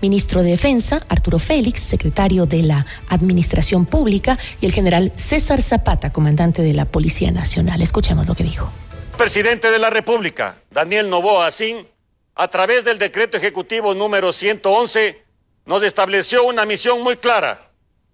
ministro 0.00 0.42
de 0.42 0.50
Defensa, 0.50 1.04
Arturo 1.08 1.38
Félix, 1.38 1.80
secretario 1.80 2.46
de 2.46 2.62
la 2.62 2.86
Administración 3.08 3.86
Pública, 3.86 4.38
y 4.60 4.66
el 4.66 4.72
general 4.72 5.12
César 5.16 5.60
Zapata, 5.60 6.12
comandante 6.12 6.62
de 6.62 6.74
la 6.74 6.84
Policía 6.84 7.30
Nacional. 7.30 7.82
Escuchemos 7.82 8.26
lo 8.26 8.34
que 8.34 8.44
dijo. 8.44 8.70
Presidente 9.16 9.70
de 9.70 9.78
la 9.78 9.90
República, 9.90 10.56
Daniel 10.70 11.10
Novoa 11.10 11.48
Asín, 11.48 11.86
a 12.34 12.48
través 12.48 12.84
del 12.84 12.98
decreto 12.98 13.36
ejecutivo 13.36 13.94
número 13.94 14.32
111, 14.32 15.22
nos 15.66 15.82
estableció 15.82 16.44
una 16.44 16.64
misión 16.64 17.02
muy 17.02 17.16
clara. 17.16 17.72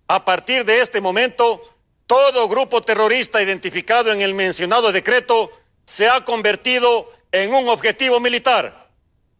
A 0.08 0.24
partir 0.24 0.64
de 0.64 0.80
este 0.80 1.00
momento, 1.00 1.60
todo 2.06 2.48
grupo 2.48 2.82
terrorista 2.82 3.42
identificado 3.42 4.12
en 4.12 4.20
el 4.20 4.34
mencionado 4.34 4.92
decreto 4.92 5.50
se 5.84 6.08
ha 6.08 6.24
convertido 6.24 7.12
en 7.32 7.54
un 7.54 7.68
objetivo 7.68 8.20
militar. 8.20 8.88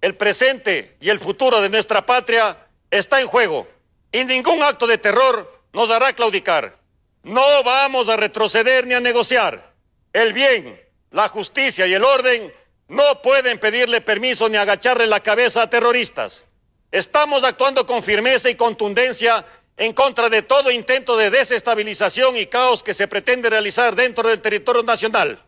El 0.01 0.17
presente 0.17 0.97
y 1.01 1.11
el 1.11 1.21
futuro 1.21 1.61
de 1.61 1.69
nuestra 1.69 2.05
patria 2.05 2.67
está 2.91 3.21
en 3.21 3.27
juego 3.27 3.67
y 4.13 4.25
ningún 4.25 4.63
acto 4.63 4.87
de 4.87 4.99
terror 4.99 5.61
nos 5.73 5.91
hará 5.91 6.13
claudicar. 6.13 6.79
No 7.23 7.63
vamos 7.65 8.09
a 8.09 8.17
retroceder 8.17 8.87
ni 8.87 8.95
a 8.95 9.01
negociar. 9.01 9.73
El 10.13 10.33
bien, 10.33 10.81
la 11.11 11.29
justicia 11.29 11.87
y 11.87 11.95
el 11.95 12.05
orden 12.05 12.53
no 12.89 13.23
pueden 13.23 13.59
pedirle 13.59 14.01
permiso 14.01 14.49
ni 14.49 14.57
agacharle 14.57 15.07
la 15.07 15.21
cabeza 15.21 15.63
a 15.63 15.71
terroristas. 15.71 16.45
Estamos 16.93 17.43
actuando 17.43 17.87
con 17.87 18.03
firmeza 18.03 18.51
y 18.51 18.55
contundencia 18.55 19.45
en 19.77 19.93
contra 19.93 20.29
de 20.29 20.43
todo 20.43 20.71
intento 20.71 21.17
de 21.17 21.31
desestabilización 21.31 22.37
y 22.37 22.47
caos 22.47 22.83
que 22.83 22.95
se 22.95 23.09
pretende 23.09 23.51
realizar 23.51 23.97
dentro 23.97 24.29
del 24.29 24.41
territorio 24.41 24.83
nacional. 24.83 25.43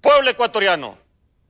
Pueblo 0.00 0.30
ecuatoriano, 0.30 0.98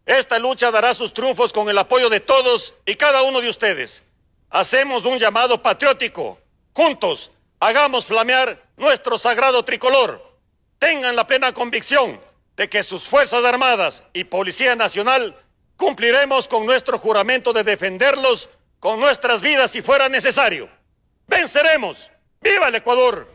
esta 0.04 0.38
lucha 0.38 0.70
dará 0.70 0.94
sus 0.94 1.12
triunfos 1.12 1.52
con 1.52 1.68
el 1.68 1.78
apoyo 1.78 2.10
de 2.10 2.20
todos 2.20 2.74
y 2.84 2.96
cada 2.96 3.22
uno 3.22 3.40
de 3.40 3.48
ustedes. 3.48 4.02
Hacemos 4.50 5.04
un 5.04 5.18
llamado 5.18 5.62
patriótico. 5.62 6.38
Juntos, 6.74 7.30
hagamos 7.60 8.06
flamear 8.06 8.62
nuestro 8.76 9.16
sagrado 9.16 9.64
tricolor. 9.64 10.22
Tengan 10.78 11.14
la 11.14 11.26
plena 11.26 11.52
convicción 11.54 12.20
de 12.56 12.68
que 12.68 12.82
sus 12.82 13.06
Fuerzas 13.06 13.44
Armadas 13.44 14.02
y 14.12 14.24
Policía 14.24 14.74
Nacional 14.74 15.36
cumpliremos 15.76 16.48
con 16.48 16.66
nuestro 16.66 16.98
juramento 16.98 17.52
de 17.52 17.62
defenderlos 17.62 18.50
con 18.80 18.98
nuestras 18.98 19.40
vidas 19.40 19.70
si 19.70 19.80
fuera 19.80 20.08
necesario. 20.08 20.68
¡Venceremos! 21.28 22.10
¡Viva 22.42 22.68
el 22.68 22.74
Ecuador! 22.74 23.28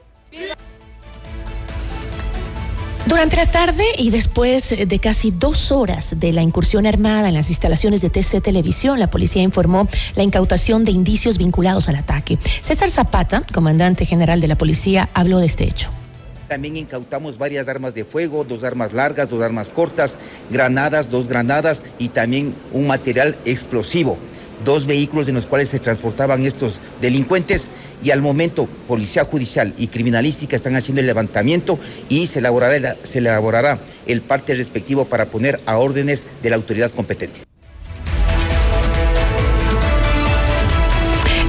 Durante 3.07 3.37
la 3.37 3.45
tarde 3.45 3.85
y 3.97 4.09
después 4.09 4.75
de 4.85 4.99
casi 4.99 5.31
dos 5.31 5.71
horas 5.71 6.19
de 6.19 6.33
la 6.33 6.41
incursión 6.41 6.85
armada 6.85 7.29
en 7.29 7.33
las 7.33 7.49
instalaciones 7.49 8.01
de 8.01 8.09
TC 8.09 8.41
Televisión, 8.41 8.99
la 8.99 9.09
policía 9.09 9.41
informó 9.41 9.87
la 10.15 10.23
incautación 10.23 10.83
de 10.83 10.91
indicios 10.91 11.37
vinculados 11.37 11.87
al 11.87 11.95
ataque. 11.95 12.37
César 12.61 12.89
Zapata, 12.89 13.43
comandante 13.53 14.05
general 14.05 14.41
de 14.41 14.49
la 14.49 14.57
policía, 14.57 15.09
habló 15.13 15.39
de 15.39 15.45
este 15.45 15.63
hecho. 15.63 15.89
También 16.49 16.75
incautamos 16.75 17.37
varias 17.37 17.69
armas 17.69 17.93
de 17.93 18.03
fuego, 18.03 18.43
dos 18.43 18.65
armas 18.65 18.91
largas, 18.91 19.29
dos 19.29 19.41
armas 19.41 19.69
cortas, 19.69 20.17
granadas, 20.49 21.09
dos 21.09 21.27
granadas 21.27 21.85
y 21.99 22.09
también 22.09 22.53
un 22.73 22.87
material 22.87 23.37
explosivo 23.45 24.17
dos 24.65 24.85
vehículos 24.85 25.27
en 25.27 25.35
los 25.35 25.45
cuales 25.45 25.69
se 25.69 25.79
transportaban 25.79 26.43
estos 26.43 26.79
delincuentes 27.01 27.69
y 28.03 28.11
al 28.11 28.21
momento 28.21 28.67
Policía 28.87 29.25
Judicial 29.25 29.73
y 29.77 29.87
Criminalística 29.87 30.55
están 30.55 30.75
haciendo 30.75 31.01
el 31.01 31.07
levantamiento 31.07 31.79
y 32.09 32.27
se 32.27 32.39
elaborará, 32.39 32.95
se 33.03 33.19
elaborará 33.19 33.79
el 34.05 34.21
parte 34.21 34.53
respectivo 34.53 35.05
para 35.05 35.25
poner 35.25 35.59
a 35.65 35.77
órdenes 35.77 36.25
de 36.41 36.49
la 36.49 36.55
autoridad 36.55 36.91
competente. 36.91 37.41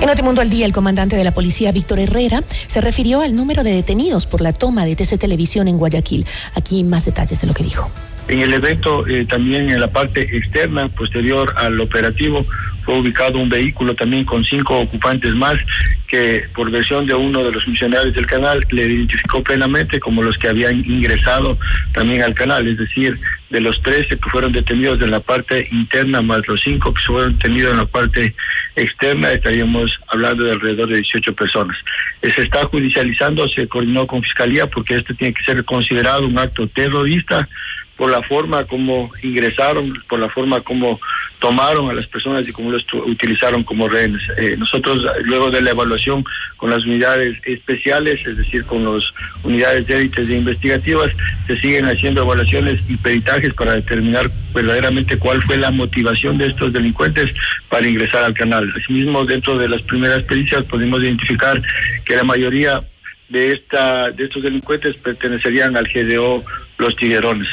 En 0.01 0.07
Notimundo 0.07 0.41
al 0.41 0.49
Día, 0.49 0.65
el 0.65 0.73
comandante 0.73 1.17
de 1.17 1.25
la 1.25 1.35
policía, 1.35 1.73
Víctor 1.73 1.99
Herrera, 1.99 2.45
se 2.69 2.81
refirió 2.81 3.21
al 3.21 3.35
número 3.35 3.65
de 3.65 3.73
detenidos 3.73 4.27
por 4.27 4.41
la 4.41 4.53
toma 4.53 4.87
de 4.87 4.95
TC 4.95 5.19
Televisión 5.19 5.67
en 5.67 5.77
Guayaquil. 5.77 6.25
Aquí 6.55 6.85
más 6.85 7.05
detalles 7.05 7.41
de 7.41 7.49
lo 7.49 7.55
que 7.55 7.65
dijo. 7.65 7.91
En 8.29 8.41
el 8.41 8.53
evento, 8.53 9.07
eh, 9.07 9.25
también 9.25 9.71
en 9.71 9.81
la 9.81 9.89
parte 9.89 10.37
externa, 10.37 10.89
posterior 10.89 11.55
al 11.57 11.81
operativo, 11.81 12.47
fue 12.85 13.01
ubicado 13.01 13.39
un 13.39 13.49
vehículo 13.49 13.95
también 13.95 14.25
con 14.25 14.45
cinco 14.45 14.81
ocupantes 14.81 15.35
más 15.35 15.59
que 16.07 16.45
por 16.55 16.71
versión 16.71 17.07
de 17.07 17.15
uno 17.15 17.45
de 17.45 17.53
los 17.53 17.65
funcionarios 17.65 18.15
del 18.15 18.27
canal 18.27 18.67
le 18.71 18.87
identificó 18.87 19.43
plenamente 19.43 20.01
como 20.01 20.23
los 20.23 20.39
que 20.39 20.49
habían 20.49 20.77
ingresado 20.87 21.59
también 21.93 22.23
al 22.23 22.33
canal, 22.33 22.67
es 22.67 22.79
decir, 22.79 23.19
de 23.51 23.61
los 23.61 23.83
13 23.83 24.17
que 24.17 24.31
fueron 24.31 24.53
detenidos 24.53 25.01
en 25.03 25.11
la 25.11 25.21
parte 25.21 25.69
interna 25.71 26.23
más 26.23 26.47
los 26.49 26.63
cinco 26.63 26.95
que 26.95 27.03
fueron 27.03 27.35
detenidos 27.35 27.73
en 27.73 27.79
la 27.79 27.87
parte 27.87 28.35
externa, 28.75 29.33
estaríamos 29.33 30.01
hablando 30.09 30.45
de 30.45 30.53
alrededor 30.53 30.89
de 30.89 30.97
18 30.97 31.35
personas. 31.35 31.77
Se 32.23 32.41
está 32.41 32.65
judicializando, 32.65 33.49
se 33.49 33.69
coordinó 33.69 34.07
con 34.07 34.23
Fiscalía 34.23 34.67
porque 34.67 34.97
esto 34.97 35.15
tiene 35.15 35.35
que 35.35 35.45
ser 35.45 35.63
considerado 35.65 36.27
un 36.27 36.39
acto 36.39 36.67
terrorista 36.67 37.49
por 37.99 38.11
la 38.11 38.23
forma 38.23 38.65
como 38.65 39.11
ingresaron, 39.23 39.93
por 40.09 40.21
la 40.21 40.29
forma 40.31 40.61
como 40.61 41.01
tomaron 41.41 41.91
a 41.91 41.95
las 41.95 42.07
personas 42.07 42.49
y 42.49 42.53
cómo 42.53 42.71
los 42.71 42.87
utilizaron 42.93 43.65
como 43.65 43.89
rehenes. 43.89 44.23
Eh, 44.39 44.57
nosotros, 44.57 45.05
luego 45.25 45.51
de 45.51 45.61
la 45.61 45.71
evaluación 45.71 46.25
con 46.57 46.71
las 46.71 46.85
unidades 46.85 47.39
especiales, 47.45 48.25
es 48.25 48.37
decir, 48.39 48.65
con 48.65 48.85
las 48.85 49.13
unidades 49.43 49.87
de 49.87 49.97
élites 49.97 50.31
e 50.31 50.37
investigativas, 50.37 51.11
se 51.47 51.59
siguen 51.59 51.87
haciendo 51.87 52.23
evaluaciones 52.23 52.81
y 52.89 52.97
peritajes 52.97 53.53
para 53.55 53.75
determinar 53.75 54.31
verdaderamente 54.55 55.19
cuál 55.19 55.43
fue 55.43 55.57
la 55.57 55.73
motivación 55.73 56.39
de 56.39 56.47
estos 56.47 56.73
delincuentes 56.73 57.35
para 57.69 57.87
ingresar 57.87 58.23
al 58.23 58.35
canal. 58.35 58.73
Asimismo, 58.77 59.25
dentro 59.25 59.59
de 59.59 59.69
las 59.69 59.83
primeras 59.83 60.23
pericias 60.23 60.65
pudimos 60.65 61.03
identificar 61.03 61.61
que 62.05 62.15
la 62.15 62.25
mayoría 62.25 62.83
de, 63.29 63.53
esta, 63.53 64.11
de 64.13 64.25
estos 64.25 64.43
delincuentes 64.43 64.97
pertenecerían 64.97 65.77
al 65.77 65.89
GDO 65.89 66.45
Los 66.79 66.97
Tiguerones. 66.97 67.49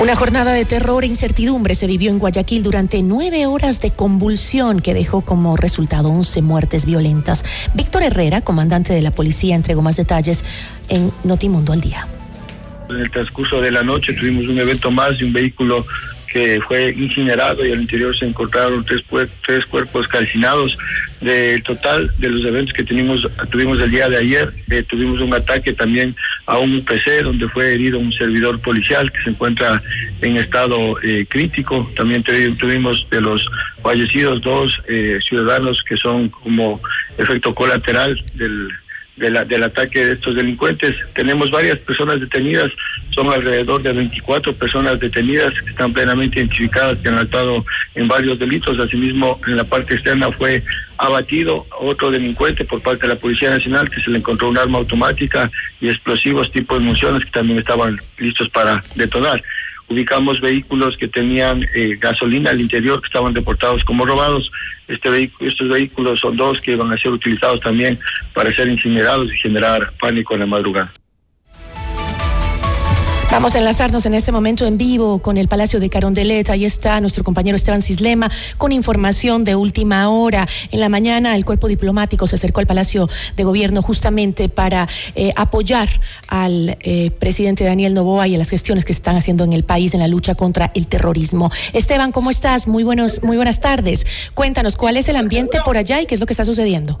Una 0.00 0.14
jornada 0.14 0.52
de 0.52 0.64
terror 0.64 1.02
e 1.02 1.08
incertidumbre 1.08 1.74
se 1.74 1.88
vivió 1.88 2.12
en 2.12 2.20
Guayaquil 2.20 2.62
durante 2.62 3.02
nueve 3.02 3.46
horas 3.46 3.80
de 3.80 3.90
convulsión 3.90 4.80
que 4.80 4.94
dejó 4.94 5.22
como 5.22 5.56
resultado 5.56 6.08
once 6.08 6.40
muertes 6.40 6.86
violentas. 6.86 7.44
Víctor 7.74 8.04
Herrera, 8.04 8.40
comandante 8.40 8.92
de 8.92 9.02
la 9.02 9.10
policía, 9.10 9.56
entregó 9.56 9.82
más 9.82 9.96
detalles 9.96 10.44
en 10.88 11.10
Notimundo 11.24 11.72
al 11.72 11.80
día. 11.80 12.06
En 12.88 12.96
el 12.96 13.10
transcurso 13.10 13.60
de 13.60 13.72
la 13.72 13.82
noche 13.82 14.12
tuvimos 14.12 14.46
un 14.46 14.58
evento 14.60 14.92
más 14.92 15.18
de 15.18 15.24
un 15.24 15.32
vehículo 15.32 15.84
que 16.30 16.60
fue 16.60 16.90
incinerado 16.90 17.64
y 17.64 17.72
al 17.72 17.80
interior 17.80 18.16
se 18.16 18.26
encontraron 18.26 18.84
tres, 18.84 19.02
tres 19.44 19.66
cuerpos 19.66 20.06
calcinados. 20.08 20.76
Del 21.20 21.64
total 21.64 22.08
de 22.18 22.28
los 22.28 22.44
eventos 22.44 22.72
que 22.72 22.84
tuvimos, 22.84 23.28
tuvimos 23.50 23.80
el 23.80 23.90
día 23.90 24.08
de 24.08 24.18
ayer, 24.18 24.52
eh, 24.70 24.84
tuvimos 24.84 25.20
un 25.20 25.34
ataque 25.34 25.72
también 25.72 26.14
a 26.46 26.58
un 26.58 26.76
UPC 26.76 27.24
donde 27.24 27.48
fue 27.48 27.74
herido 27.74 27.98
un 27.98 28.12
servidor 28.12 28.60
policial 28.60 29.10
que 29.10 29.22
se 29.22 29.30
encuentra 29.30 29.82
en 30.22 30.36
estado 30.36 30.96
eh, 31.02 31.26
crítico. 31.28 31.90
También 31.96 32.22
tuvimos 32.22 33.04
de 33.10 33.20
los 33.20 33.50
fallecidos 33.82 34.42
dos 34.42 34.80
eh, 34.88 35.18
ciudadanos 35.28 35.82
que 35.82 35.96
son 35.96 36.28
como 36.28 36.80
efecto 37.16 37.52
colateral 37.52 38.16
del 38.34 38.68
del 39.18 39.62
ataque 39.62 40.04
de 40.04 40.12
estos 40.12 40.34
delincuentes. 40.34 40.96
Tenemos 41.14 41.50
varias 41.50 41.78
personas 41.78 42.20
detenidas, 42.20 42.70
son 43.10 43.28
alrededor 43.28 43.82
de 43.82 43.92
24 43.92 44.54
personas 44.54 45.00
detenidas 45.00 45.52
que 45.62 45.70
están 45.70 45.92
plenamente 45.92 46.38
identificadas, 46.38 46.98
que 46.98 47.08
han 47.08 47.18
actuado 47.18 47.64
en 47.94 48.08
varios 48.08 48.38
delitos. 48.38 48.78
Asimismo, 48.78 49.40
en 49.46 49.56
la 49.56 49.64
parte 49.64 49.94
externa 49.94 50.30
fue 50.30 50.62
abatido 50.98 51.66
otro 51.80 52.10
delincuente 52.10 52.64
por 52.64 52.82
parte 52.82 53.02
de 53.02 53.14
la 53.14 53.20
Policía 53.20 53.50
Nacional 53.50 53.90
que 53.90 54.00
se 54.00 54.10
le 54.10 54.18
encontró 54.18 54.48
un 54.48 54.58
arma 54.58 54.78
automática 54.78 55.50
y 55.80 55.88
explosivos 55.88 56.50
tipo 56.50 56.74
de 56.74 56.80
municiones 56.80 57.24
que 57.24 57.30
también 57.30 57.58
estaban 57.58 57.98
listos 58.18 58.48
para 58.48 58.82
detonar 58.94 59.42
ubicamos 59.88 60.40
vehículos 60.40 60.96
que 60.96 61.08
tenían 61.08 61.64
eh, 61.74 61.96
gasolina 62.00 62.50
al 62.50 62.60
interior 62.60 63.00
que 63.00 63.06
estaban 63.06 63.32
deportados 63.32 63.84
como 63.84 64.04
robados. 64.04 64.50
Este 64.86 65.30
estos 65.40 65.68
vehículos 65.68 66.20
son 66.20 66.36
dos 66.36 66.60
que 66.60 66.76
van 66.76 66.92
a 66.92 66.98
ser 66.98 67.10
utilizados 67.10 67.60
también 67.60 67.98
para 68.32 68.52
ser 68.54 68.68
incinerados 68.68 69.32
y 69.32 69.36
generar 69.38 69.92
pánico 70.00 70.34
en 70.34 70.40
la 70.40 70.46
madrugada. 70.46 70.92
Vamos 73.30 73.54
a 73.54 73.58
enlazarnos 73.58 74.06
en 74.06 74.14
este 74.14 74.32
momento 74.32 74.66
en 74.66 74.78
vivo 74.78 75.20
con 75.20 75.36
el 75.36 75.48
Palacio 75.48 75.80
de 75.80 75.90
Carondelet. 75.90 76.48
Ahí 76.48 76.64
está 76.64 76.98
nuestro 77.00 77.22
compañero 77.22 77.56
Esteban 77.56 77.82
Cislema 77.82 78.30
con 78.56 78.72
información 78.72 79.44
de 79.44 79.54
última 79.54 80.08
hora. 80.08 80.48
En 80.70 80.80
la 80.80 80.88
mañana 80.88 81.36
el 81.36 81.44
cuerpo 81.44 81.68
diplomático 81.68 82.26
se 82.26 82.36
acercó 82.36 82.60
al 82.60 82.66
Palacio 82.66 83.06
de 83.36 83.44
Gobierno 83.44 83.82
justamente 83.82 84.48
para 84.48 84.88
eh, 85.14 85.32
apoyar 85.36 85.88
al 86.26 86.78
eh, 86.80 87.10
presidente 87.10 87.64
Daniel 87.64 87.92
Novoa 87.92 88.26
y 88.26 88.34
a 88.34 88.38
las 88.38 88.48
gestiones 88.48 88.86
que 88.86 88.94
se 88.94 89.00
están 89.00 89.16
haciendo 89.16 89.44
en 89.44 89.52
el 89.52 89.62
país 89.62 89.92
en 89.92 90.00
la 90.00 90.08
lucha 90.08 90.34
contra 90.34 90.72
el 90.74 90.86
terrorismo. 90.86 91.50
Esteban, 91.74 92.12
¿cómo 92.12 92.30
estás? 92.30 92.66
Muy, 92.66 92.82
buenos, 92.82 93.22
muy 93.22 93.36
buenas 93.36 93.60
tardes. 93.60 94.30
Cuéntanos 94.32 94.74
cuál 94.76 94.96
es 94.96 95.08
el 95.10 95.16
ambiente 95.16 95.58
por 95.64 95.76
allá 95.76 96.00
y 96.00 96.06
qué 96.06 96.14
es 96.14 96.20
lo 96.20 96.26
que 96.26 96.32
está 96.32 96.46
sucediendo. 96.46 96.98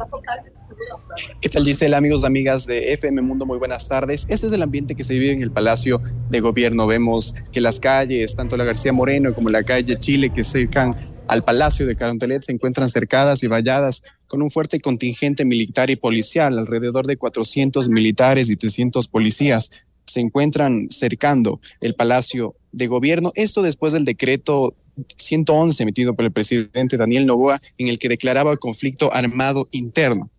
¿Qué 1.40 1.48
tal 1.48 1.64
Gisela, 1.64 1.96
amigos 1.96 2.22
y 2.22 2.26
amigas 2.26 2.66
de 2.66 2.92
FM 2.92 3.22
Mundo? 3.22 3.44
Muy 3.46 3.58
buenas 3.58 3.88
tardes. 3.88 4.26
Este 4.28 4.46
es 4.46 4.52
el 4.52 4.62
ambiente 4.62 4.94
que 4.94 5.02
se 5.02 5.14
vive 5.14 5.32
en 5.32 5.42
el 5.42 5.50
Palacio 5.50 6.00
de 6.30 6.40
Gobierno. 6.40 6.86
Vemos 6.86 7.34
que 7.52 7.60
las 7.60 7.80
calles, 7.80 8.36
tanto 8.36 8.56
la 8.56 8.64
García 8.64 8.92
Moreno 8.92 9.34
como 9.34 9.48
la 9.48 9.62
calle 9.64 9.98
Chile, 9.98 10.30
que 10.32 10.44
cercan 10.44 10.94
al 11.26 11.42
Palacio 11.42 11.86
de 11.86 11.94
Carondelet, 11.94 12.42
se 12.42 12.52
encuentran 12.52 12.88
cercadas 12.88 13.42
y 13.42 13.48
valladas 13.48 14.02
con 14.28 14.42
un 14.42 14.50
fuerte 14.50 14.80
contingente 14.80 15.44
militar 15.44 15.90
y 15.90 15.96
policial. 15.96 16.58
Alrededor 16.58 17.06
de 17.06 17.16
400 17.16 17.88
militares 17.88 18.48
y 18.50 18.56
300 18.56 19.08
policías 19.08 19.70
se 20.04 20.20
encuentran 20.20 20.88
cercando 20.88 21.60
el 21.80 21.94
Palacio 21.94 22.54
de 22.72 22.86
Gobierno. 22.86 23.32
Esto 23.34 23.62
después 23.62 23.92
del 23.92 24.04
decreto 24.04 24.74
111 25.16 25.82
emitido 25.82 26.14
por 26.14 26.24
el 26.24 26.32
presidente 26.32 26.96
Daniel 26.96 27.26
Novoa, 27.26 27.60
en 27.76 27.88
el 27.88 27.98
que 27.98 28.08
declaraba 28.08 28.56
conflicto 28.56 29.12
armado 29.12 29.68
interno. 29.70 30.30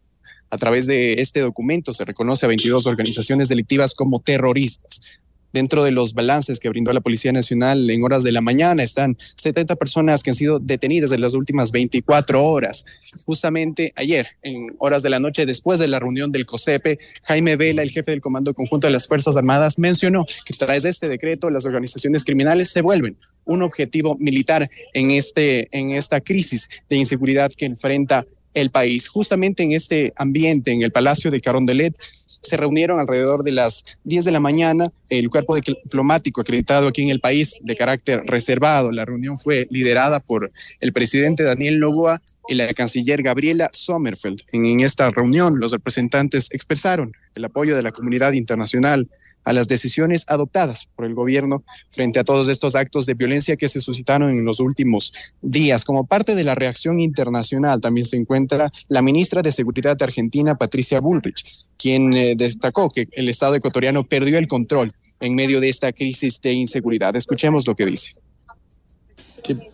A 0.49 0.57
través 0.57 0.87
de 0.87 1.13
este 1.13 1.41
documento 1.41 1.93
se 1.93 2.05
reconoce 2.05 2.45
a 2.45 2.49
22 2.49 2.87
organizaciones 2.87 3.49
delictivas 3.49 3.93
como 3.93 4.19
terroristas. 4.19 5.19
Dentro 5.51 5.83
de 5.83 5.91
los 5.91 6.13
balances 6.13 6.59
que 6.59 6.69
brindó 6.69 6.93
la 6.93 7.01
Policía 7.01 7.31
Nacional 7.31 7.89
en 7.89 8.03
horas 8.03 8.21
de 8.21 8.31
la 8.31 8.41
mañana 8.41 8.83
están 8.83 9.17
70 9.35 9.77
personas 9.77 10.21
que 10.21 10.29
han 10.29 10.35
sido 10.35 10.59
detenidas 10.59 11.11
en 11.11 11.21
las 11.21 11.33
últimas 11.33 11.71
24 11.71 12.43
horas. 12.43 12.85
Justamente 13.25 13.91
ayer, 13.95 14.27
en 14.43 14.75
horas 14.77 15.01
de 15.01 15.09
la 15.09 15.19
noche, 15.19 15.47
después 15.47 15.79
de 15.79 15.87
la 15.87 15.99
reunión 15.99 16.31
del 16.31 16.45
COSEPE, 16.45 16.99
Jaime 17.23 17.55
Vela, 17.55 17.81
el 17.81 17.89
jefe 17.89 18.11
del 18.11 18.21
Comando 18.21 18.53
Conjunto 18.53 18.85
de 18.85 18.93
las 18.93 19.07
Fuerzas 19.07 19.37
Armadas, 19.37 19.79
mencionó 19.79 20.23
que 20.45 20.53
tras 20.53 20.85
este 20.85 21.07
decreto 21.07 21.49
las 21.49 21.65
organizaciones 21.65 22.25
criminales 22.25 22.69
se 22.69 22.83
vuelven 22.83 23.17
un 23.45 23.63
objetivo 23.63 24.17
militar 24.19 24.69
en, 24.93 25.09
este, 25.09 25.67
en 25.75 25.91
esta 25.91 26.21
crisis 26.21 26.69
de 26.87 26.97
inseguridad 26.97 27.51
que 27.57 27.65
enfrenta 27.65 28.23
el 28.59 28.69
país. 28.69 29.07
Justamente 29.07 29.63
en 29.63 29.71
este 29.71 30.13
ambiente, 30.15 30.71
en 30.71 30.83
el 30.83 30.91
Palacio 30.91 31.31
de 31.31 31.39
Carondelet, 31.39 31.93
se 31.99 32.57
reunieron 32.57 32.99
alrededor 32.99 33.43
de 33.43 33.51
las 33.51 33.83
10 34.03 34.25
de 34.25 34.31
la 34.31 34.39
mañana 34.39 34.91
el 35.09 35.29
cuerpo 35.29 35.55
diplomático 35.55 36.41
acreditado 36.41 36.87
aquí 36.87 37.01
en 37.01 37.09
el 37.09 37.19
país 37.19 37.57
de 37.61 37.75
carácter 37.75 38.21
reservado. 38.25 38.91
La 38.91 39.05
reunión 39.05 39.37
fue 39.37 39.67
liderada 39.71 40.19
por 40.19 40.51
el 40.79 40.93
presidente 40.93 41.43
Daniel 41.43 41.79
Novoa 41.79 42.21
y 42.47 42.55
la 42.55 42.73
canciller 42.73 43.23
Gabriela 43.23 43.69
Sommerfeld. 43.71 44.41
En 44.51 44.79
esta 44.81 45.09
reunión, 45.11 45.59
los 45.59 45.71
representantes 45.71 46.49
expresaron 46.51 47.11
el 47.35 47.45
apoyo 47.45 47.75
de 47.75 47.83
la 47.83 47.91
comunidad 47.91 48.33
internacional 48.33 49.09
a 49.49 49.53
las 49.53 49.67
decisiones 49.67 50.25
adoptadas 50.27 50.85
por 50.95 51.05
el 51.05 51.15
gobierno 51.15 51.63
frente 51.89 52.19
a 52.19 52.23
todos 52.23 52.49
estos 52.49 52.75
actos 52.75 53.07
de 53.07 53.15
violencia 53.15 53.57
que 53.57 53.67
se 53.67 53.81
suscitaron 53.81 54.29
en 54.29 54.45
los 54.45 54.59
últimos 54.59 55.11
días. 55.41 55.85
Como 55.85 56.05
parte 56.05 56.35
de 56.35 56.43
la 56.43 56.53
reacción 56.53 56.99
internacional 56.99 57.81
también 57.81 58.05
se 58.05 58.15
encuentra 58.15 58.71
la 58.89 59.01
ministra 59.01 59.41
de 59.41 59.51
Seguridad 59.51 59.97
de 59.97 60.05
Argentina, 60.05 60.53
Patricia 60.53 60.99
Bullrich, 60.99 61.65
quien 61.77 62.13
eh, 62.13 62.35
destacó 62.35 62.91
que 62.91 63.07
el 63.11 63.27
Estado 63.27 63.55
ecuatoriano 63.55 64.03
perdió 64.03 64.37
el 64.37 64.47
control 64.47 64.91
en 65.19 65.33
medio 65.33 65.59
de 65.59 65.69
esta 65.69 65.91
crisis 65.93 66.39
de 66.41 66.53
inseguridad. 66.53 67.15
Escuchemos 67.15 67.65
lo 67.65 67.75
que 67.75 67.87
dice. 67.87 68.13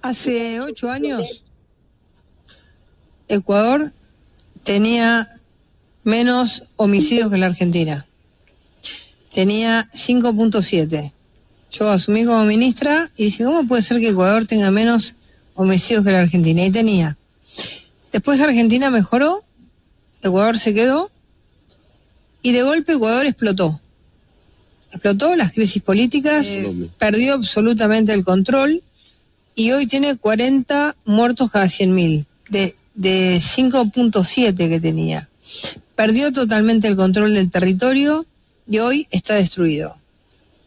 Hace 0.03 0.61
ocho 0.61 0.89
años, 0.89 1.43
Ecuador 3.27 3.91
tenía 4.63 5.41
menos 6.05 6.63
homicidios 6.77 7.29
que 7.29 7.37
la 7.37 7.47
Argentina 7.47 8.07
tenía 9.35 9.89
5.7. 9.93 11.11
Yo 11.69 11.89
asumí 11.89 12.23
como 12.23 12.45
ministra 12.45 13.11
y 13.17 13.25
dije, 13.25 13.43
¿cómo 13.43 13.67
puede 13.67 13.81
ser 13.81 13.99
que 13.99 14.09
Ecuador 14.09 14.45
tenga 14.45 14.71
menos 14.71 15.15
homicidios 15.55 16.05
que 16.05 16.11
la 16.11 16.21
Argentina? 16.21 16.63
Y 16.63 16.71
tenía. 16.71 17.17
Después 18.13 18.39
Argentina 18.39 18.89
mejoró, 18.89 19.43
Ecuador 20.21 20.57
se 20.57 20.73
quedó 20.73 21.11
y 22.41 22.53
de 22.53 22.63
golpe 22.63 22.93
Ecuador 22.93 23.25
explotó. 23.25 23.81
Explotó 24.91 25.35
las 25.35 25.51
crisis 25.51 25.83
políticas, 25.83 26.47
perdió 26.97 27.33
absolutamente 27.33 28.13
el 28.13 28.23
control 28.23 28.83
y 29.53 29.73
hoy 29.73 29.85
tiene 29.85 30.15
40 30.15 30.95
muertos 31.03 31.51
cada 31.51 31.65
100.000, 31.65 32.25
de, 32.51 32.73
de 32.93 33.41
5.7 33.41 34.55
que 34.55 34.79
tenía. 34.79 35.27
Perdió 35.97 36.31
totalmente 36.31 36.87
el 36.87 36.95
control 36.95 37.33
del 37.33 37.51
territorio 37.51 38.25
y 38.67 38.79
hoy 38.79 39.07
está 39.11 39.35
destruido. 39.35 39.97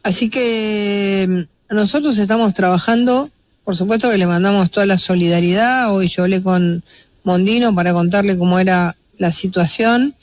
Así 0.02 0.30
que 0.30 1.26
mm, 1.28 1.74
nosotros 1.74 2.18
estamos 2.18 2.54
trabajando, 2.54 3.30
por 3.64 3.76
supuesto 3.76 4.11
que 4.11 4.18
le 4.18 4.26
mandamos 4.26 4.70
toda 4.70 4.87
la 4.87 4.98
solidaridad, 4.98 5.92
hoy 5.92 6.06
yo 6.06 6.22
hablé 6.22 6.42
con 6.42 6.82
Mondino 7.24 7.74
para 7.74 7.92
contarle 7.92 8.38
cómo 8.38 8.58
era 8.58 8.96
la 9.18 9.32
situación, 9.32 10.14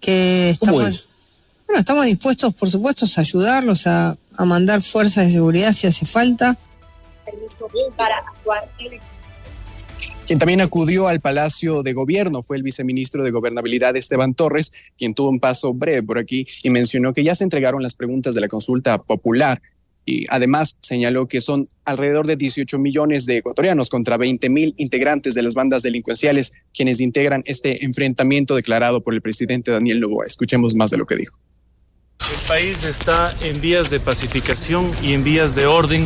que 0.00 0.50
estamos, 0.50 1.08
bueno, 1.66 1.80
estamos 1.80 2.06
dispuestos, 2.06 2.54
por 2.54 2.70
supuesto, 2.70 3.04
a 3.04 3.20
ayudarlos, 3.20 3.86
a, 3.86 4.16
a 4.36 4.44
mandar 4.44 4.80
fuerzas 4.80 5.26
de 5.26 5.30
seguridad 5.30 5.72
si 5.72 5.86
hace 5.86 6.06
falta. 6.06 6.56
Para 7.96 8.18
actuar 8.18 8.68
quien 10.28 10.38
también 10.38 10.60
acudió 10.60 11.08
al 11.08 11.20
Palacio 11.20 11.82
de 11.82 11.94
Gobierno 11.94 12.42
fue 12.42 12.58
el 12.58 12.62
viceministro 12.62 13.24
de 13.24 13.30
Gobernabilidad 13.30 13.96
Esteban 13.96 14.34
Torres, 14.34 14.72
quien 14.98 15.14
tuvo 15.14 15.30
un 15.30 15.40
paso 15.40 15.72
breve 15.72 16.02
por 16.02 16.18
aquí 16.18 16.46
y 16.62 16.68
mencionó 16.68 17.14
que 17.14 17.24
ya 17.24 17.34
se 17.34 17.44
entregaron 17.44 17.82
las 17.82 17.94
preguntas 17.94 18.34
de 18.34 18.42
la 18.42 18.48
consulta 18.48 18.98
popular 18.98 19.62
y 20.04 20.24
además 20.28 20.76
señaló 20.80 21.28
que 21.28 21.40
son 21.40 21.64
alrededor 21.86 22.26
de 22.26 22.36
18 22.36 22.78
millones 22.78 23.24
de 23.24 23.38
ecuatorianos 23.38 23.88
contra 23.88 24.18
20 24.18 24.50
mil 24.50 24.74
integrantes 24.76 25.32
de 25.32 25.42
las 25.42 25.54
bandas 25.54 25.82
delincuenciales 25.82 26.62
quienes 26.74 27.00
integran 27.00 27.42
este 27.46 27.86
enfrentamiento 27.86 28.54
declarado 28.54 29.02
por 29.02 29.14
el 29.14 29.22
presidente 29.22 29.70
Daniel 29.70 29.98
Novoa. 29.98 30.26
Escuchemos 30.26 30.74
más 30.74 30.90
de 30.90 30.98
lo 30.98 31.06
que 31.06 31.16
dijo. 31.16 31.38
El 32.30 32.46
país 32.46 32.84
está 32.84 33.34
en 33.44 33.58
vías 33.62 33.88
de 33.88 33.98
pacificación 33.98 34.92
y 35.02 35.14
en 35.14 35.24
vías 35.24 35.54
de 35.54 35.64
orden 35.64 36.04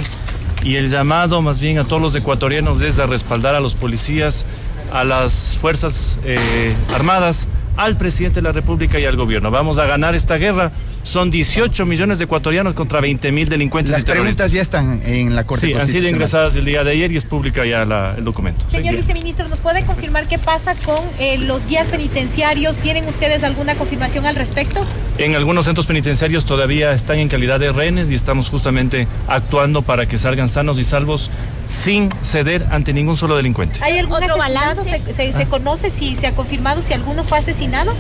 y 0.65 0.77
el 0.77 0.89
llamado 0.89 1.43
más 1.43 1.61
bien 1.61 1.79
a 1.79 1.85
todos 1.85 2.01
los 2.01 2.15
ecuatorianos 2.15 2.81
es 2.83 2.99
a 2.99 3.07
respaldar 3.07 3.55
a 3.55 3.61
los 3.61 3.75
policías, 3.75 4.47
a 4.93 5.05
las 5.05 5.59
Fuerzas 5.61 6.21
eh, 6.25 6.75
Armadas, 6.95 7.49
al 7.77 7.97
presidente 7.97 8.41
de 8.41 8.43
la 8.43 8.53
República 8.53 8.99
y 8.99 9.05
al 9.05 9.17
gobierno. 9.17 9.51
Vamos 9.51 9.79
a 9.79 9.87
ganar 9.87 10.15
esta 10.15 10.37
guerra 10.37 10.73
son 11.03 11.31
18 11.31 11.85
millones 11.85 12.19
de 12.19 12.25
ecuatorianos 12.25 12.75
contra 12.75 13.01
20 13.01 13.33
mil 13.33 13.49
delincuentes 13.49 13.93
Las 13.93 14.03
y 14.03 14.05
preguntas 14.05 14.53
ya 14.53 14.63
están 14.63 15.03
en 15.05 15.35
la 15.35 15.45
Corte 15.45 15.67
Sí, 15.67 15.75
han 15.75 15.89
sido 15.89 16.09
ingresadas 16.09 16.55
el 16.57 16.65
día 16.65 16.85
de 16.85 16.93
ayer 16.93 17.11
y 17.13 17.17
es 17.17 17.25
pública 17.25 17.65
ya 17.67 17.85
la- 17.85 18.15
el 18.17 18.25
documento. 18.25 18.65
Señor 18.71 18.95
viceministro, 18.97 19.49
¿nos 19.49 19.61
puede 19.61 19.85
confirmar 19.85 20.27
qué 20.29 20.39
pasa 20.39 20.75
con 20.85 21.01
eh, 21.19 21.39
los 21.39 21.67
guías 21.67 21.89
penitenciarios? 21.89 22.77
¿Tienen 22.77 23.07
ustedes 23.09 23.43
alguna 23.43 23.75
confirmación 23.75 24.27
al 24.27 24.37
respecto? 24.37 24.85
En 25.19 25.35
algunos 25.35 25.65
centros 25.65 25.87
penitenciarios 25.87 26.45
todavía 26.45 26.93
están 26.93 27.19
en 27.19 27.29
calidad 27.29 27.59
de 27.61 27.73
rehenes 27.73 28.11
y 28.11 28.15
estamos 28.15 28.49
justamente 28.49 29.07
actuando 29.29 29.83
para 29.83 30.07
que 30.07 30.19
salgan 30.19 30.49
sanos 30.49 30.79
y 30.79 30.85
salvos 30.85 31.31
sin 31.67 32.11
ceder 32.23 32.67
ante 32.71 32.93
ningún 32.93 33.17
solo 33.17 33.37
delincuente. 33.37 33.79
¿Hay 33.83 33.99
algún 33.99 34.17
¿Otro 34.23 34.35
asesinado? 34.41 34.85
¿Se, 34.85 35.13
se- 35.13 35.33
se 35.33 35.47
conoce 35.47 35.91
si 35.91 36.15
se 36.17 36.27
ha 36.27 36.33
confirmado 36.35 36.83
si 36.83 36.93
alguno 36.93 37.25
fue 37.25 37.39
asesinado? 37.39 37.93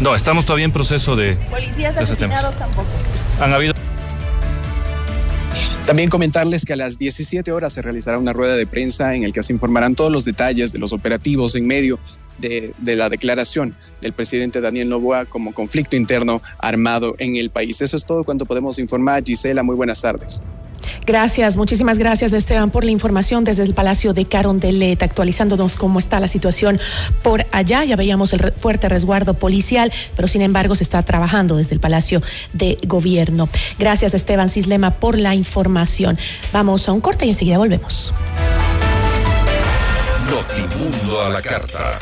No, 0.00 0.14
estamos 0.14 0.46
todavía 0.46 0.64
en 0.64 0.72
proceso 0.72 1.14
de... 1.14 1.34
Policías 1.50 1.94
de 1.94 2.00
tampoco. 2.52 2.88
Han 3.40 3.52
habido... 3.52 3.74
También 5.86 6.08
comentarles 6.08 6.64
que 6.64 6.74
a 6.74 6.76
las 6.76 6.98
17 6.98 7.50
horas 7.50 7.72
se 7.72 7.82
realizará 7.82 8.18
una 8.18 8.32
rueda 8.32 8.54
de 8.54 8.66
prensa 8.66 9.14
en 9.14 9.24
el 9.24 9.32
que 9.32 9.42
se 9.42 9.52
informarán 9.52 9.96
todos 9.96 10.12
los 10.12 10.24
detalles 10.24 10.72
de 10.72 10.78
los 10.78 10.92
operativos 10.92 11.56
en 11.56 11.66
medio 11.66 11.98
de, 12.38 12.72
de 12.78 12.96
la 12.96 13.08
declaración 13.08 13.74
del 14.00 14.12
presidente 14.12 14.60
Daniel 14.60 14.88
Novoa 14.88 15.24
como 15.24 15.52
conflicto 15.52 15.96
interno 15.96 16.42
armado 16.58 17.16
en 17.18 17.36
el 17.36 17.50
país. 17.50 17.80
Eso 17.80 17.96
es 17.96 18.04
todo 18.04 18.22
cuanto 18.22 18.46
podemos 18.46 18.78
informar. 18.78 19.24
Gisela, 19.24 19.64
muy 19.64 19.74
buenas 19.74 20.00
tardes. 20.00 20.42
Gracias, 21.06 21.56
muchísimas 21.56 21.98
gracias 21.98 22.32
Esteban 22.32 22.70
por 22.70 22.84
la 22.84 22.90
información 22.90 23.44
desde 23.44 23.62
el 23.62 23.74
Palacio 23.74 24.12
de 24.12 24.24
Carondelet, 24.24 25.02
actualizándonos 25.02 25.76
cómo 25.76 25.98
está 25.98 26.20
la 26.20 26.28
situación 26.28 26.78
por 27.22 27.46
allá. 27.52 27.84
Ya 27.84 27.96
veíamos 27.96 28.32
el 28.32 28.52
fuerte 28.52 28.88
resguardo 28.88 29.34
policial, 29.34 29.92
pero 30.16 30.28
sin 30.28 30.42
embargo 30.42 30.74
se 30.74 30.84
está 30.84 31.02
trabajando 31.02 31.56
desde 31.56 31.74
el 31.74 31.80
Palacio 31.80 32.22
de 32.52 32.78
Gobierno. 32.86 33.48
Gracias 33.78 34.14
Esteban 34.14 34.48
Cislema 34.48 34.92
por 34.92 35.18
la 35.18 35.34
información. 35.34 36.18
Vamos 36.52 36.88
a 36.88 36.92
un 36.92 37.00
corte 37.00 37.26
y 37.26 37.30
enseguida 37.30 37.58
volvemos. 37.58 38.12
Notimundo 40.30 41.22
a 41.22 41.28
la 41.28 41.42
carta. 41.42 41.98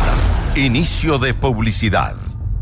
Inicio 0.56 1.18
de 1.18 1.34
publicidad. 1.34 2.14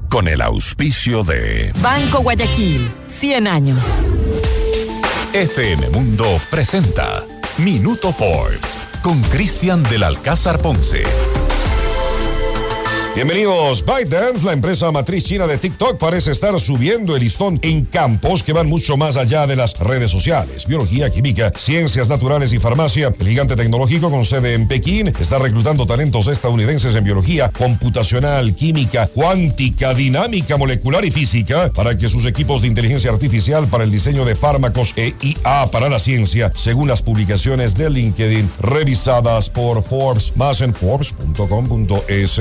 Con 0.09 0.28
el 0.28 0.40
auspicio 0.42 1.22
de 1.22 1.72
Banco 1.83 2.20
Guayaquil, 2.20 2.90
100 3.07 3.48
años. 3.48 3.85
FM 5.33 5.90
Mundo 5.90 6.40
presenta 6.50 7.24
Minuto 7.59 8.12
Forbes 8.12 8.76
con 9.02 9.20
Cristian 9.24 9.83
del 9.83 10.02
Alcázar 10.04 10.59
Ponce. 10.61 11.02
Bienvenidos. 13.14 13.85
ByteDance, 13.87 14.44
la 14.44 14.53
empresa 14.53 14.90
matriz 14.90 15.22
china 15.22 15.46
de 15.46 15.57
TikTok, 15.57 15.98
parece 15.98 16.33
estar 16.33 16.59
subiendo 16.59 17.14
el 17.14 17.22
listón 17.22 17.61
en 17.62 17.85
campos 17.85 18.42
que 18.42 18.53
van 18.53 18.66
mucho 18.66 18.96
más 18.96 19.16
allá 19.16 19.46
de 19.46 19.55
las 19.55 19.79
redes 19.79 20.11
sociales. 20.11 20.66
Biología, 20.66 21.09
química, 21.11 21.53
ciencias 21.55 22.09
naturales 22.09 22.53
y 22.53 22.59
farmacia. 22.59 23.14
El 23.16 23.29
gigante 23.29 23.55
tecnológico 23.55 24.11
con 24.11 24.24
sede 24.24 24.55
en 24.55 24.66
Pekín 24.66 25.12
está 25.20 25.38
reclutando 25.38 25.87
talentos 25.87 26.27
estadounidenses 26.27 26.96
en 26.96 27.05
biología 27.05 27.50
computacional, 27.50 28.53
química, 28.57 29.07
cuántica, 29.07 29.94
dinámica, 29.94 30.57
molecular 30.57 31.05
y 31.05 31.12
física 31.12 31.70
para 31.72 31.96
que 31.96 32.09
sus 32.09 32.24
equipos 32.24 32.62
de 32.62 32.68
inteligencia 32.68 33.12
artificial 33.12 33.68
para 33.68 33.85
el 33.85 33.92
diseño 33.92 34.24
de 34.24 34.35
fármacos 34.35 34.92
e 34.96 35.14
IA 35.20 35.70
para 35.70 35.88
la 35.88 36.00
ciencia, 36.00 36.50
según 36.57 36.88
las 36.88 37.03
publicaciones 37.03 37.77
de 37.77 37.90
LinkedIn 37.90 38.50
revisadas 38.59 39.50
por 39.50 39.85
Forbes, 39.85 40.37
más 40.37 40.62
en 40.62 40.74
forbes.com.es. 40.74 42.40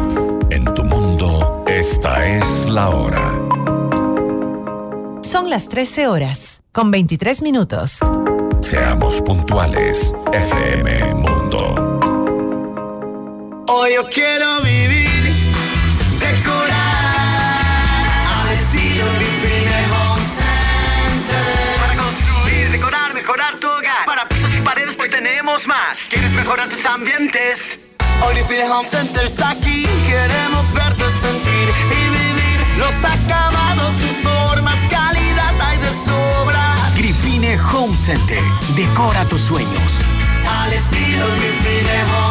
Esta 2.03 2.25
es 2.25 2.67
la 2.67 2.89
hora. 2.89 3.39
Son 5.21 5.51
las 5.51 5.69
13 5.69 6.07
horas, 6.07 6.63
con 6.71 6.89
23 6.89 7.43
minutos. 7.43 7.99
Seamos 8.59 9.21
puntuales. 9.21 10.11
FM 10.33 11.13
Mundo. 11.13 11.99
Hoy 13.67 13.93
yo 13.93 14.09
quiero 14.09 14.61
vivir, 14.61 15.31
decorar 16.19 16.71
al 18.25 18.49
estilo 18.49 19.05
Grifine 19.17 19.85
Home 19.93 20.25
Center. 20.39 21.77
Para 21.81 21.97
construir, 21.97 22.71
decorar, 22.71 23.13
mejorar 23.13 23.59
tu 23.59 23.67
hogar. 23.67 24.05
Para 24.07 24.27
pisos 24.27 24.57
y 24.57 24.61
paredes, 24.61 24.97
hoy 24.99 25.09
tenemos 25.09 25.67
más. 25.67 25.99
¿Quieres 26.09 26.31
mejorar 26.31 26.67
tus 26.67 26.83
ambientes? 26.83 27.91
Hoy 28.25 28.33
Grifine 28.33 28.71
Home 28.71 28.87
Center 28.87 29.23
está 29.23 29.51
aquí. 29.51 29.85
Queremos 30.07 30.65
sentir 30.73 30.90
y 31.91 32.09
vivir 32.09 32.77
los 32.77 32.93
acabados, 33.03 33.93
sus 33.95 34.31
formas, 34.31 34.77
calidad 34.89 35.61
hay 35.61 35.77
de 35.77 35.89
sobra. 36.05 36.75
Grifine 36.95 37.57
Home 37.73 37.95
Center. 37.97 38.41
Decora 38.75 39.25
tus 39.25 39.41
sueños. 39.41 39.91
Al 40.63 40.73
estilo 40.73 41.27
Grifine 41.35 42.03
Home 42.13 42.30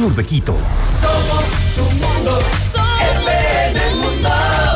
de 0.09 0.25
Quito. 0.25 0.57
Somos 0.99 1.45
tu 1.75 1.83
mundo. 1.83 2.31
mundo. 2.31 2.39
FM 3.23 3.95
Mundo. 4.01 4.29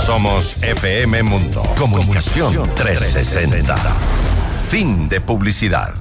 Somos 0.05 0.63
FM 0.63 1.23
Mundo. 1.23 1.63
Comunicación 1.77 2.69
360. 2.75 3.75
Fin 4.69 5.09
de 5.09 5.21
publicidad. 5.21 5.95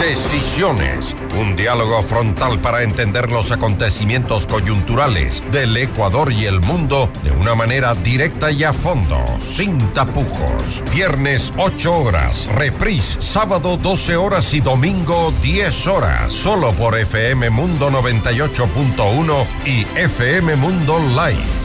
Decisiones. 0.00 1.14
Un 1.38 1.54
diálogo 1.56 2.02
frontal 2.02 2.58
para 2.60 2.82
entender 2.82 3.30
los 3.30 3.52
acontecimientos 3.52 4.46
coyunturales 4.46 5.44
del 5.52 5.76
Ecuador 5.76 6.32
y 6.32 6.46
el 6.46 6.60
mundo 6.60 7.10
de 7.22 7.32
una 7.32 7.54
manera 7.54 7.94
directa 7.94 8.50
y 8.50 8.64
a 8.64 8.72
fondo, 8.72 9.22
sin 9.40 9.78
tapujos. 9.92 10.82
Viernes 10.90 11.52
8 11.58 11.98
horas, 11.98 12.46
reprise 12.54 13.20
sábado 13.20 13.76
12 13.76 14.16
horas 14.16 14.54
y 14.54 14.60
domingo 14.60 15.34
10 15.42 15.86
horas, 15.86 16.32
solo 16.32 16.72
por 16.72 16.96
FM 16.96 17.50
Mundo 17.50 17.90
98.1 17.90 19.46
y 19.66 19.82
FM 19.98 20.56
Mundo 20.56 20.98
Live. 20.98 21.59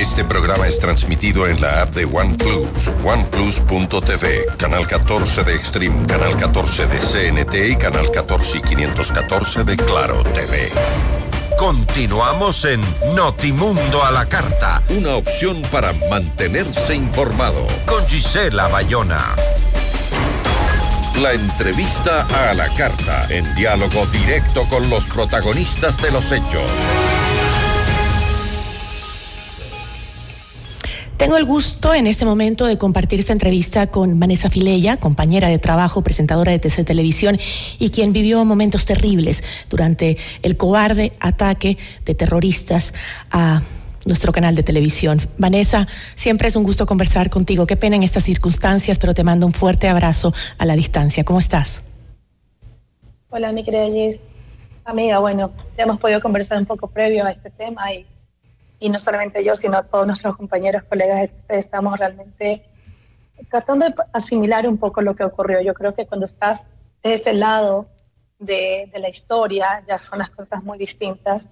Este 0.00 0.24
programa 0.24 0.66
es 0.66 0.78
transmitido 0.78 1.46
en 1.46 1.60
la 1.60 1.82
app 1.82 1.94
de 1.94 2.06
OnePlus, 2.06 2.90
oneplus.tv, 3.04 4.46
canal 4.56 4.86
14 4.86 5.44
de 5.44 5.54
Extreme, 5.54 6.06
canal 6.06 6.34
14 6.38 6.86
de 6.86 6.98
CNT 6.98 7.54
y 7.72 7.76
canal 7.76 8.10
14 8.10 8.58
y 8.58 8.62
514 8.62 9.64
de 9.64 9.76
Claro 9.76 10.22
TV. 10.22 10.70
Continuamos 11.58 12.64
en 12.64 12.80
Notimundo 13.14 14.02
a 14.02 14.10
la 14.10 14.24
Carta, 14.24 14.82
una 14.88 15.16
opción 15.16 15.60
para 15.70 15.92
mantenerse 16.08 16.94
informado 16.94 17.66
con 17.84 18.06
Gisela 18.08 18.68
Bayona. 18.68 19.36
La 21.20 21.34
entrevista 21.34 22.26
a 22.48 22.54
la 22.54 22.72
carta, 22.72 23.26
en 23.28 23.54
diálogo 23.54 24.06
directo 24.06 24.62
con 24.70 24.88
los 24.88 25.04
protagonistas 25.10 25.98
de 25.98 26.10
los 26.10 26.32
hechos. 26.32 26.70
Tengo 31.20 31.36
el 31.36 31.44
gusto 31.44 31.92
en 31.92 32.06
este 32.06 32.24
momento 32.24 32.64
de 32.64 32.78
compartir 32.78 33.20
esta 33.20 33.34
entrevista 33.34 33.88
con 33.88 34.18
Vanessa 34.18 34.48
Fileya, 34.48 34.96
compañera 34.96 35.48
de 35.48 35.58
trabajo, 35.58 36.00
presentadora 36.00 36.50
de 36.50 36.58
TC 36.58 36.82
Televisión 36.82 37.36
y 37.78 37.90
quien 37.90 38.14
vivió 38.14 38.42
momentos 38.46 38.86
terribles 38.86 39.42
durante 39.68 40.16
el 40.42 40.56
cobarde 40.56 41.12
ataque 41.20 41.76
de 42.06 42.14
terroristas 42.14 42.94
a 43.30 43.60
nuestro 44.06 44.32
canal 44.32 44.54
de 44.54 44.62
televisión. 44.62 45.20
Vanessa, 45.36 45.86
siempre 46.14 46.48
es 46.48 46.56
un 46.56 46.62
gusto 46.62 46.86
conversar 46.86 47.28
contigo. 47.28 47.66
Qué 47.66 47.76
pena 47.76 47.96
en 47.96 48.02
estas 48.02 48.24
circunstancias, 48.24 48.96
pero 48.96 49.12
te 49.12 49.22
mando 49.22 49.46
un 49.46 49.52
fuerte 49.52 49.88
abrazo 49.88 50.32
a 50.56 50.64
la 50.64 50.74
distancia. 50.74 51.22
¿Cómo 51.22 51.38
estás? 51.38 51.82
Hola, 53.28 53.52
mi 53.52 53.62
querida 53.62 53.84
Gis. 53.88 54.26
Amiga, 54.86 55.18
bueno, 55.18 55.52
ya 55.76 55.84
hemos 55.84 56.00
podido 56.00 56.22
conversar 56.22 56.56
un 56.56 56.64
poco 56.64 56.88
previo 56.88 57.26
a 57.26 57.30
este 57.30 57.50
tema 57.50 57.92
y 57.92 58.06
y 58.80 58.88
no 58.88 58.98
solamente 58.98 59.44
yo, 59.44 59.54
sino 59.54 59.84
todos 59.84 60.06
nuestros 60.06 60.36
compañeros, 60.36 60.82
colegas, 60.88 61.46
estamos 61.50 61.98
realmente 61.98 62.64
tratando 63.48 63.84
de 63.84 63.94
asimilar 64.12 64.66
un 64.66 64.78
poco 64.78 65.02
lo 65.02 65.14
que 65.14 65.22
ocurrió. 65.22 65.60
Yo 65.60 65.74
creo 65.74 65.92
que 65.92 66.06
cuando 66.06 66.24
estás 66.24 66.64
de 67.02 67.14
este 67.14 67.34
lado 67.34 67.86
de, 68.38 68.88
de 68.90 68.98
la 68.98 69.08
historia, 69.08 69.84
ya 69.86 69.96
son 69.96 70.18
las 70.18 70.30
cosas 70.30 70.64
muy 70.64 70.78
distintas 70.78 71.50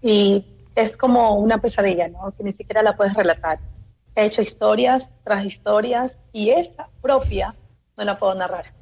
y 0.00 0.44
es 0.74 0.96
como 0.96 1.36
una 1.36 1.58
pesadilla, 1.58 2.08
¿no? 2.08 2.32
Que 2.32 2.42
ni 2.42 2.50
siquiera 2.50 2.82
la 2.82 2.96
puedes 2.96 3.14
relatar. 3.14 3.60
He 4.14 4.24
hecho 4.24 4.40
historias 4.40 5.10
tras 5.24 5.44
historias 5.44 6.18
y 6.32 6.50
esta 6.50 6.88
propia 7.00 7.54
no 7.96 8.04
la 8.04 8.18
puedo 8.18 8.34
narrar. 8.34 8.81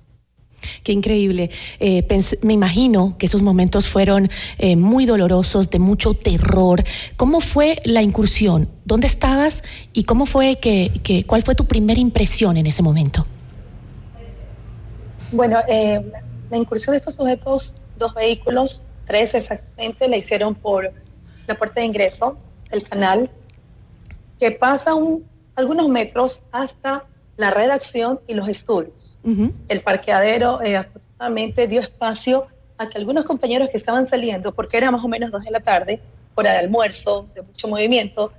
Qué 0.82 0.92
increíble. 0.92 1.50
Eh, 1.78 2.06
me 2.42 2.52
imagino 2.52 3.16
que 3.18 3.26
esos 3.26 3.42
momentos 3.42 3.86
fueron 3.86 4.28
eh, 4.58 4.76
muy 4.76 5.06
dolorosos, 5.06 5.70
de 5.70 5.78
mucho 5.78 6.14
terror. 6.14 6.82
¿Cómo 7.16 7.40
fue 7.40 7.80
la 7.84 8.02
incursión? 8.02 8.68
¿Dónde 8.84 9.06
estabas 9.06 9.62
y 9.92 10.04
cómo 10.04 10.26
fue 10.26 10.56
que, 10.56 11.24
cuál 11.26 11.42
fue 11.42 11.54
tu 11.54 11.66
primera 11.66 12.00
impresión 12.00 12.56
en 12.56 12.66
ese 12.66 12.82
momento? 12.82 13.26
Bueno, 15.32 15.58
eh, 15.68 16.00
la 16.50 16.56
incursión 16.56 16.92
de 16.92 16.98
estos 16.98 17.14
sujetos, 17.14 17.74
dos 17.96 18.14
vehículos, 18.14 18.82
tres 19.06 19.34
exactamente, 19.34 20.08
la 20.08 20.16
hicieron 20.16 20.54
por 20.54 20.92
la 21.46 21.54
puerta 21.54 21.80
de 21.80 21.86
ingreso 21.86 22.36
del 22.70 22.82
canal, 22.88 23.30
que 24.38 24.50
pasa 24.50 24.94
un, 24.94 25.24
algunos 25.54 25.88
metros 25.88 26.42
hasta 26.50 27.04
la 27.36 27.50
redacción 27.50 28.20
y 28.26 28.34
los 28.34 28.48
estudios. 28.48 29.16
El 29.68 29.82
parqueadero 29.82 30.60
eh, 30.62 30.76
afortunadamente 30.76 31.66
dio 31.66 31.80
espacio 31.80 32.46
a 32.78 32.86
que 32.86 32.98
algunos 32.98 33.24
compañeros 33.24 33.68
que 33.70 33.78
estaban 33.78 34.02
saliendo, 34.02 34.54
porque 34.54 34.76
era 34.76 34.90
más 34.90 35.04
o 35.04 35.08
menos 35.08 35.30
dos 35.30 35.42
de 35.42 35.50
la 35.50 35.60
tarde, 35.60 36.00
hora 36.34 36.52
de 36.52 36.58
almuerzo, 36.58 37.28
de 37.34 37.42
mucho 37.42 37.68
movimiento, 37.68 38.32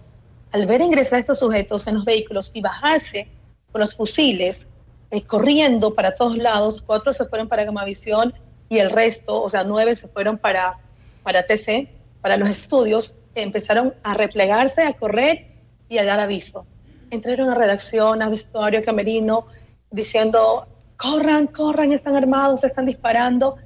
al 0.51 0.65
ver 0.65 0.81
ingresar 0.81 1.19
estos 1.19 1.39
sujetos 1.39 1.87
en 1.87 1.95
los 1.95 2.05
vehículos 2.05 2.51
y 2.53 2.61
bajarse 2.61 3.27
con 3.71 3.79
los 3.79 3.95
fusiles, 3.95 4.67
eh, 5.11 5.23
corriendo 5.23 5.93
para 5.93 6.13
todos 6.13 6.37
lados, 6.37 6.81
cuatro 6.85 7.13
se 7.13 7.25
fueron 7.25 7.47
para 7.47 7.63
Gamavisión 7.63 8.33
y 8.69 8.79
el 8.79 8.89
resto, 8.89 9.41
o 9.41 9.47
sea, 9.47 9.63
nueve 9.63 9.93
se 9.93 10.07
fueron 10.07 10.37
para, 10.37 10.79
para 11.23 11.43
TC, 11.45 11.89
para 12.21 12.37
los 12.37 12.49
estudios, 12.49 13.15
empezaron 13.35 13.93
a 14.03 14.13
replegarse, 14.13 14.83
a 14.83 14.93
correr 14.93 15.47
y 15.89 15.97
a 15.97 16.03
dar 16.03 16.19
aviso 16.19 16.65
entraron 17.11 17.49
a 17.49 17.55
redacción, 17.55 18.21
a 18.21 18.29
vestuario, 18.29 18.83
camerino, 18.83 19.45
diciendo, 19.91 20.67
corran, 20.97 21.47
corran, 21.47 21.91
están 21.91 22.15
armados, 22.15 22.63
están 22.63 22.85
disparando. 22.85 23.57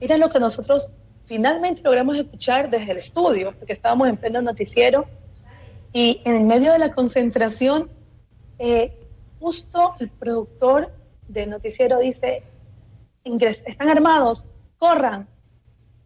Era 0.00 0.16
lo 0.16 0.28
que 0.28 0.40
nosotros 0.40 0.92
finalmente 1.26 1.82
logramos 1.82 2.16
escuchar 2.16 2.68
desde 2.68 2.90
el 2.90 2.96
estudio, 2.96 3.54
porque 3.56 3.72
estábamos 3.72 4.08
en 4.08 4.16
pleno 4.16 4.42
noticiero 4.42 5.06
y 5.92 6.20
en 6.24 6.46
medio 6.46 6.72
de 6.72 6.78
la 6.78 6.90
concentración, 6.90 7.88
eh, 8.58 8.92
justo 9.38 9.92
el 10.00 10.10
productor 10.10 10.92
del 11.28 11.50
noticiero 11.50 12.00
dice, 12.00 12.42
están 13.24 13.88
armados, 13.88 14.44
corran. 14.78 15.28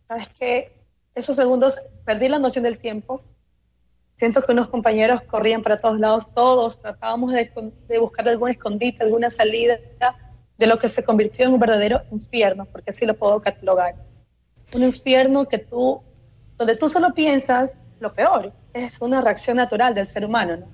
¿Sabes 0.07 0.29
qué? 0.39 0.73
Esos 1.15 1.37
segundos 1.37 1.77
perdí 2.05 2.29
la 2.29 2.39
noción 2.39 2.65
del 2.65 2.77
tiempo 2.77 3.23
Siento 4.19 4.43
que 4.43 4.51
unos 4.51 4.67
compañeros 4.67 5.23
corrían 5.31 5.63
para 5.63 5.77
todos 5.77 6.01
lados, 6.01 6.27
todos 6.35 6.83
tratábamos 6.83 7.33
de, 7.33 7.99
buscar 8.01 8.29
algún 8.29 8.51
escondite, 8.51 9.05
alguna 9.05 9.29
salida 9.29 9.79
de 10.59 10.67
lo 10.67 10.77
que 10.77 10.89
se 10.89 11.05
convirtió 11.05 11.47
en 11.47 11.53
un 11.53 11.61
verdadero 11.61 12.03
infierno, 12.11 12.65
porque 12.65 12.91
así 12.91 13.07
lo 13.07 13.17
puedo 13.17 13.39
catalogar. 13.39 13.95
Un 14.75 14.83
infierno 14.83 15.47
que 15.47 15.59
tú, 15.59 16.03
donde 16.57 16.75
tú 16.75 16.89
solo 16.89 17.15
piensas 17.15 17.87
lo 18.01 18.13
peor, 18.13 18.53
es 18.73 19.01
una 19.01 19.21
reacción 19.21 19.57
natural 19.57 19.95
del 19.95 20.05
ser 20.05 20.25
humano, 20.25 20.57
¿no? 20.57 20.67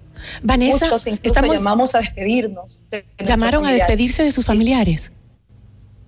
Vanessa, 0.42 0.86
Muchos 0.86 1.06
incluso 1.06 1.42
llamamos 1.42 1.94
a 1.94 1.98
despedirnos. 1.98 2.80
llamaron 3.18 3.66
a 3.66 3.72
despedirse 3.72 4.24
de 4.24 4.32
sus 4.32 4.46
familiares. 4.46 5.12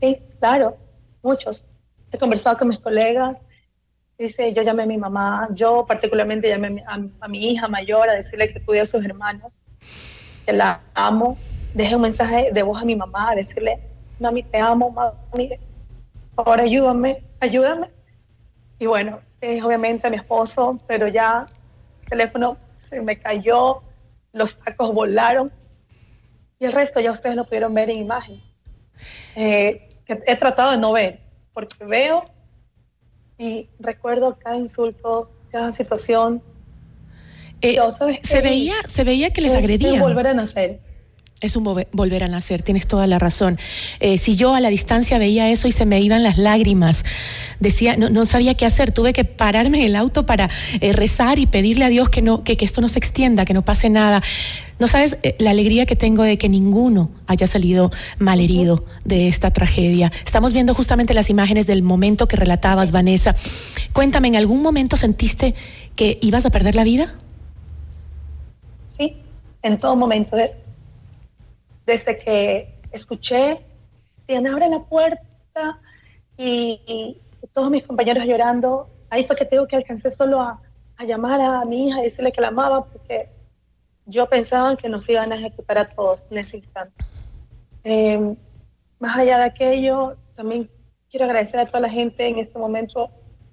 Sí, 0.01 0.23
claro, 0.41 0.79
muchos. 1.23 1.67
He 2.11 2.17
conversado 2.17 2.57
con 2.57 2.69
mis 2.69 2.79
colegas 2.79 3.45
Dice, 4.19 4.51
yo 4.53 4.63
llamé 4.63 4.85
a 4.85 4.87
mi 4.87 4.97
mamá, 4.97 5.49
yo 5.53 5.85
particularmente 5.87 6.49
llamé 6.49 6.83
a, 6.87 7.29
mi 7.29 7.51
hija 7.51 7.69
mayor 7.69 8.09
a 8.09 8.15
decirle 8.15 8.51
que 8.51 8.65
cuide 8.65 8.81
a 8.81 8.85
sus 8.85 9.05
hermanos, 9.05 9.63
que 10.47 10.53
la 10.53 10.81
amo. 10.95 11.37
Dejé 11.75 11.97
un 11.97 12.03
mensaje 12.03 12.51
de 12.51 12.63
voz 12.63 12.81
a 12.81 12.87
mi 12.87 12.97
mamá 12.97 13.33
a 13.33 13.35
decirle, 13.35 13.79
mami, 14.19 14.43
te 14.43 14.59
amo, 14.59 14.91
mami, 14.91 15.51
ahora 16.35 16.63
ayúdame, 16.63 17.23
ayúdame. 17.41 17.89
Y 18.79 18.87
bueno, 18.87 19.21
es 19.43 19.63
obviamente 19.63 20.07
a 20.07 20.11
mi 20.11 20.17
esposo, 20.17 20.81
pero 20.87 21.09
ya 21.09 21.45
el 22.05 22.09
teléfono 22.09 22.57
se 22.71 23.03
me 23.03 23.19
cayó, 23.19 23.83
los 24.33 24.59
tacos 24.59 24.95
volaron 24.95 25.53
y 26.59 26.65
el 26.65 26.73
resto 26.73 27.01
ya 27.01 27.11
ustedes 27.11 27.37
lo 27.37 27.45
pudieron 27.45 27.75
ver 27.75 27.91
en 27.91 27.99
imágenes. 27.99 28.65
Eh, 29.35 29.89
he 30.07 30.37
tratado 30.37 30.71
de 30.71 30.79
no 30.79 30.93
ver, 30.93 31.21
porque 31.53 31.85
veo 31.85 32.36
y 33.39 33.69
recuerdo 33.79 34.37
cada 34.37 34.57
insulto, 34.57 35.31
cada 35.51 35.71
situación. 35.71 36.43
Eh, 37.63 37.79
se, 38.23 38.43
veía, 38.43 38.75
se 38.87 39.05
veía 39.05 39.33
que 39.33 39.41
les 39.41 39.55
agredían. 39.55 39.95
Es 39.95 40.01
volver 40.01 40.27
a 40.29 40.35
nacer. 40.35 40.81
Es 41.43 41.55
un 41.55 41.65
volver 41.65 42.25
a 42.25 42.29
nacer, 42.29 42.63
tienes 42.63 42.87
toda 42.87 43.07
la 43.07 43.19
razón. 43.19 43.59
Eh, 44.01 44.17
si 44.17 44.37
yo 44.37 44.55
a 44.55 44.61
la 44.61 44.71
distancia 44.71 45.19
veía 45.19 45.51
eso 45.51 45.69
y 45.69 45.73
se 45.73 45.85
me 45.85 46.01
iban 46.01 46.23
las 46.23 46.39
lágrimas, 46.39 47.05
decía, 47.61 47.95
no, 47.99 48.09
no 48.09 48.25
sabía 48.25 48.55
qué 48.55 48.65
hacer, 48.65 48.91
tuve 48.91 49.13
que 49.13 49.25
pararme 49.25 49.81
en 49.81 49.85
el 49.85 49.97
auto 49.97 50.25
para 50.25 50.49
eh, 50.81 50.95
rezar 50.95 51.39
y 51.39 51.45
pedirle 51.45 51.85
a 51.85 51.91
Dios 51.91 52.09
que, 52.09 52.23
no, 52.23 52.43
que, 52.43 52.57
que, 52.57 52.65
esto 52.65 52.81
no 52.81 52.89
se 52.89 52.99
extienda, 52.99 53.45
que 53.45 53.53
no 53.53 53.61
pase 53.61 53.91
nada. 53.91 54.23
No 54.79 54.89
sabes 54.89 55.19
la 55.39 55.51
alegría 55.51 55.85
que 55.85 55.95
tengo 55.95 56.23
de 56.23 56.39
que 56.39 56.49
ninguno 56.49 57.11
haya 57.27 57.47
salido 57.47 57.91
malherido 58.19 58.87
de 59.05 59.29
esta 59.29 59.53
tragedia. 59.53 60.11
Estamos 60.25 60.55
viendo 60.55 60.75
justamente 60.75 61.13
las 61.13 61.29
imágenes 61.29 61.67
del 61.67 61.83
momento 61.83 62.29
que 62.29 62.37
relatabas, 62.37 62.93
Vanessa. 62.93 63.37
Cuéntame, 63.93 64.29
¿en 64.29 64.37
algún 64.37 64.63
momento 64.63 64.97
sentiste 64.97 65.55
que 65.97 66.19
ibas 66.23 66.47
a 66.47 66.51
perder 66.51 66.75
la 66.75 66.85
vida? 66.85 67.15
Sí, 68.87 69.17
en 69.63 69.77
todo 69.77 69.97
momento. 69.97 70.35
De 70.35 70.66
desde 71.87 72.17
que 72.17 72.81
escuché, 72.93 73.65
si 74.13 74.35
abre 74.35 74.69
la 74.69 74.85
puerta 74.85 75.81
y, 76.37 77.23
todos 77.53 77.71
mis 77.71 77.87
compañeros 77.87 78.25
llorando. 78.25 78.91
Ahí 79.09 79.23
fue 79.23 79.37
que 79.37 79.45
tengo 79.45 79.67
que 79.67 79.77
alcancé 79.77 80.11
solo 80.11 80.41
a, 80.41 80.61
a 80.97 81.05
llamar 81.05 81.41
a 81.41 81.65
mi 81.65 81.87
hija 81.87 82.01
y 82.01 82.03
decirle 82.03 82.33
que 82.33 82.41
la 82.41 82.49
amaba 82.49 82.85
porque 82.85 83.31
yo 84.05 84.29
pensaba 84.29 84.77
que 84.77 84.89
nos 84.89 85.09
iban 85.09 85.33
a 85.33 85.37
ejecutar 85.37 85.79
a 85.79 85.87
todos 85.87 86.27
en 86.31 86.39
ese 86.39 86.57
instante. 86.57 87.05
Eh, 87.85 88.37
más 88.99 89.17
allá 89.17 89.39
de 89.39 89.45
aquello, 89.45 90.17
también 90.35 90.71
quiero 91.11 91.27
agradecer 91.27 91.61
a 91.61 91.65
toda 91.65 91.81
la 91.81 91.89
gente 91.89 92.27
en 92.27 92.39
este 92.39 92.59
momento 92.59 93.11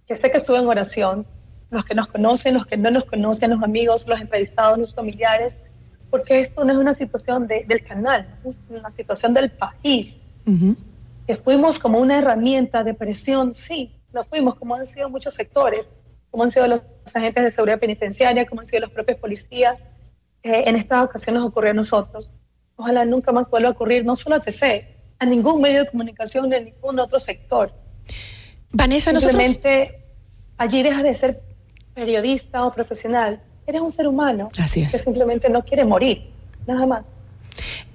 que 0.08 0.15
sé 0.15 0.30
que 0.30 0.38
estuve 0.38 0.58
en 0.58 0.67
oración, 0.67 1.28
los 1.69 1.86
que 1.86 1.96
nos 1.96 2.08
conocen, 2.08 2.54
los 2.54 2.65
que 2.65 2.78
no 2.78 2.91
nos 2.91 3.06
conocen, 3.06 3.52
los 3.52 3.62
amigos, 3.62 4.08
los 4.08 4.19
entrevistados, 4.22 4.78
los 4.78 4.93
familiares, 4.93 5.60
porque 6.13 6.38
esto 6.38 6.63
no 6.63 6.71
es 6.71 6.78
una 6.78 6.91
situación 6.93 7.47
de- 7.47 7.65
del 7.67 7.82
canal, 7.82 8.39
es 8.45 8.60
una 8.69 8.91
situación 8.91 9.34
del 9.34 9.49
país. 9.49 10.19
Que 11.26 11.34
fuimos 11.34 11.80
como 11.80 11.97
una 11.97 12.19
herramienta 12.19 12.84
de 12.84 12.93
presión, 12.93 13.52
sí, 13.52 13.91
lo 14.12 14.23
fuimos, 14.23 14.54
como 14.60 14.76
han 14.76 14.86
sido 14.86 15.10
muchos 15.10 15.34
sectores, 15.34 15.91
como 16.30 16.43
han 16.43 16.52
sido 16.52 16.67
los 16.67 16.86
agentes 17.15 17.41
de 17.41 17.49
seguridad 17.49 17.80
penitenciaria, 17.80 18.45
como 18.45 18.62
han 18.62 18.65
sido 18.67 18.82
los 18.82 18.91
propios 18.91 19.17
policías. 19.17 19.86
Eh, 20.43 20.62
en 20.67 20.76
esta 20.76 21.02
ocasión 21.02 21.34
nos 21.34 21.45
ocurrió 21.47 21.71
a 21.71 21.73
nosotros. 21.73 22.36
Ojalá 22.76 23.06
nunca 23.06 23.32
más 23.32 23.49
vuelva 23.49 23.69
a 23.69 23.71
ocurrir, 23.71 24.06
no 24.06 24.15
solo 24.15 24.36
a 24.36 24.39
TC, 24.39 24.86
a 25.17 25.26
ningún 25.26 25.62
medio 25.62 25.80
de 25.84 25.89
comunicación 25.89 26.47
de 26.47 26.62
ningún 26.65 26.99
otro 26.99 27.17
sector. 27.17 27.73
Vanessa, 28.71 29.12
nosotros... 29.12 29.41
Simplemente 29.43 30.06
allí 30.60 30.84
dejas 30.84 31.02
de 31.02 31.13
ser 31.13 31.41
periodista 31.95 32.65
o 32.65 32.71
profesional. 32.71 33.41
Eres 33.65 33.82
un 33.82 33.89
ser 33.89 34.08
humano 34.08 34.49
Así 34.58 34.82
es. 34.82 34.91
que 34.91 34.97
simplemente 34.99 35.49
no 35.49 35.63
quiere 35.63 35.86
morir, 35.86 36.23
nada 36.67 36.86
más. 36.86 37.10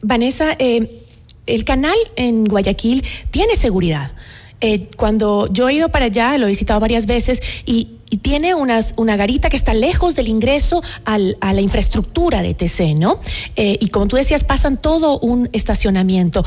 Vanessa, 0.02 0.54
eh, 0.58 1.02
el 1.46 1.64
canal 1.64 1.96
en 2.16 2.44
Guayaquil 2.44 3.04
tiene 3.30 3.56
seguridad. 3.56 4.12
Eh, 4.60 4.88
cuando 4.96 5.46
yo 5.52 5.68
he 5.68 5.74
ido 5.74 5.88
para 5.90 6.06
allá, 6.06 6.36
lo 6.38 6.46
he 6.46 6.48
visitado 6.48 6.80
varias 6.80 7.06
veces 7.06 7.40
y, 7.64 7.90
y 8.10 8.16
tiene 8.18 8.54
unas, 8.54 8.92
una 8.96 9.16
garita 9.16 9.48
que 9.48 9.56
está 9.56 9.72
lejos 9.72 10.14
del 10.16 10.26
ingreso 10.28 10.82
al- 11.04 11.36
a 11.40 11.52
la 11.52 11.60
infraestructura 11.60 12.42
de 12.42 12.54
TC, 12.54 12.94
¿no? 12.98 13.20
Eh, 13.56 13.76
y 13.80 13.88
como 13.88 14.08
tú 14.08 14.16
decías, 14.16 14.42
pasan 14.44 14.80
todo 14.80 15.18
un 15.20 15.48
estacionamiento. 15.52 16.42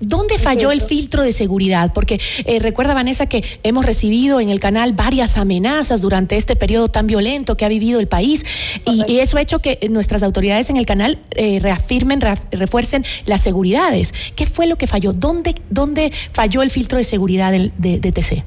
¿Dónde 0.00 0.38
falló 0.38 0.70
el 0.70 0.80
filtro 0.80 1.22
de 1.24 1.32
seguridad? 1.32 1.92
Porque 1.92 2.20
eh, 2.44 2.60
recuerda, 2.60 2.94
Vanessa, 2.94 3.26
que 3.26 3.42
hemos 3.64 3.84
recibido 3.84 4.38
en 4.38 4.48
el 4.48 4.60
canal 4.60 4.92
varias 4.92 5.36
amenazas 5.38 6.00
durante 6.00 6.36
este 6.36 6.54
periodo 6.54 6.88
tan 6.88 7.06
violento 7.08 7.56
que 7.56 7.64
ha 7.64 7.68
vivido 7.68 7.98
el 7.98 8.06
país 8.06 8.44
y, 8.84 9.02
y 9.10 9.18
eso 9.18 9.38
ha 9.38 9.40
hecho 9.40 9.58
que 9.58 9.78
nuestras 9.90 10.22
autoridades 10.22 10.70
en 10.70 10.76
el 10.76 10.86
canal 10.86 11.18
eh, 11.34 11.58
reafirmen, 11.60 12.20
reaf- 12.20 12.48
refuercen 12.52 13.04
las 13.26 13.40
seguridades. 13.40 14.12
¿Qué 14.36 14.46
fue 14.46 14.66
lo 14.68 14.76
que 14.76 14.86
falló? 14.86 15.12
¿Dónde, 15.12 15.56
dónde 15.68 16.12
falló 16.32 16.62
el 16.62 16.70
filtro 16.70 16.96
de 16.98 17.04
seguridad 17.04 17.50
del- 17.50 17.72
de, 17.78 17.98
de 17.98 18.12
TC? 18.12 18.44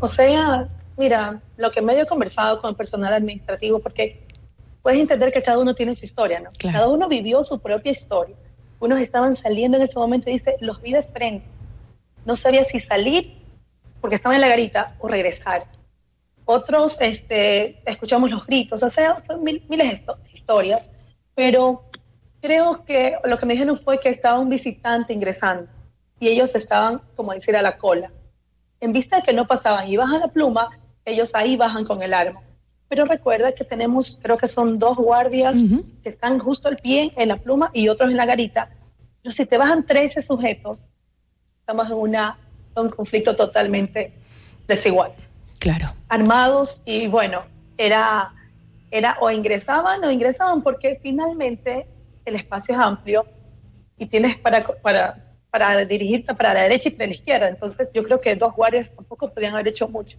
O 0.00 0.06
sea, 0.06 0.68
mira, 0.96 1.40
lo 1.56 1.70
que 1.70 1.80
medio 1.82 2.02
he 2.02 2.06
conversado 2.06 2.58
con 2.60 2.70
el 2.70 2.76
personal 2.76 3.12
administrativo, 3.12 3.78
porque 3.80 4.20
puedes 4.82 4.98
entender 5.00 5.32
que 5.32 5.40
cada 5.40 5.58
uno 5.58 5.72
tiene 5.74 5.92
su 5.92 6.04
historia, 6.04 6.40
¿no? 6.40 6.50
Cada 6.58 6.88
uno 6.88 7.08
vivió 7.08 7.42
su 7.44 7.58
propia 7.60 7.90
historia. 7.90 8.34
Unos 8.82 8.98
estaban 8.98 9.32
saliendo 9.32 9.76
en 9.76 9.84
ese 9.84 9.96
momento 9.96 10.28
dice, 10.28 10.56
los 10.60 10.82
vi 10.82 10.90
de 10.92 11.02
frente. 11.02 11.46
No 12.24 12.34
sabía 12.34 12.64
si 12.64 12.80
salir 12.80 13.38
porque 14.00 14.16
estaban 14.16 14.34
en 14.34 14.40
la 14.40 14.48
garita 14.48 14.96
o 14.98 15.06
regresar. 15.06 15.66
Otros, 16.46 17.00
este, 17.00 17.80
escuchamos 17.88 18.28
los 18.28 18.44
gritos, 18.44 18.82
o 18.82 18.90
sea, 18.90 19.22
mil- 19.40 19.64
miles 19.70 19.86
de 19.88 19.94
histo- 19.94 20.18
historias, 20.32 20.88
pero 21.36 21.84
creo 22.40 22.84
que 22.84 23.16
lo 23.22 23.38
que 23.38 23.46
me 23.46 23.52
dijeron 23.52 23.76
fue 23.78 24.00
que 24.00 24.08
estaba 24.08 24.40
un 24.40 24.48
visitante 24.48 25.12
ingresando 25.12 25.68
y 26.18 26.26
ellos 26.26 26.52
estaban, 26.56 27.00
como 27.14 27.30
decir, 27.32 27.54
a 27.56 27.62
la 27.62 27.78
cola. 27.78 28.10
En 28.80 28.90
vista 28.90 29.18
de 29.18 29.22
que 29.22 29.32
no 29.32 29.46
pasaban 29.46 29.86
y 29.86 29.96
bajan 29.96 30.18
la 30.18 30.28
pluma, 30.28 30.70
ellos 31.04 31.32
ahí 31.36 31.54
bajan 31.56 31.84
con 31.84 32.02
el 32.02 32.12
arma. 32.12 32.42
Pero 32.92 33.06
recuerda 33.06 33.52
que 33.52 33.64
tenemos, 33.64 34.18
creo 34.20 34.36
que 34.36 34.46
son 34.46 34.76
dos 34.76 34.98
guardias 34.98 35.56
que 36.02 36.10
están 36.10 36.38
justo 36.38 36.68
al 36.68 36.76
pie 36.76 37.10
en 37.16 37.28
la 37.28 37.38
pluma 37.38 37.70
y 37.72 37.88
otros 37.88 38.10
en 38.10 38.18
la 38.18 38.26
garita. 38.26 38.68
Pero 39.22 39.34
si 39.34 39.46
te 39.46 39.56
bajan 39.56 39.86
13 39.86 40.20
sujetos, 40.20 40.88
estamos 41.60 41.86
en 41.86 41.94
una, 41.94 42.38
un 42.76 42.90
conflicto 42.90 43.32
totalmente 43.32 44.12
desigual. 44.68 45.14
Claro. 45.58 45.94
Armados 46.10 46.82
y 46.84 47.06
bueno, 47.06 47.44
era, 47.78 48.34
era 48.90 49.16
o 49.22 49.30
ingresaban 49.30 50.04
o 50.04 50.10
ingresaban 50.10 50.62
porque 50.62 51.00
finalmente 51.02 51.86
el 52.26 52.34
espacio 52.34 52.74
es 52.74 52.80
amplio 52.82 53.24
y 53.96 54.04
tienes 54.04 54.36
para, 54.36 54.64
para, 54.64 55.34
para 55.50 55.82
dirigirte 55.86 56.34
para 56.34 56.52
la 56.52 56.60
derecha 56.64 56.90
y 56.90 56.92
para 56.92 57.06
la 57.06 57.12
izquierda. 57.14 57.48
Entonces 57.48 57.90
yo 57.94 58.02
creo 58.02 58.20
que 58.20 58.34
dos 58.34 58.54
guardias 58.54 58.94
tampoco 58.94 59.32
podían 59.32 59.54
haber 59.54 59.68
hecho 59.68 59.88
mucho. 59.88 60.18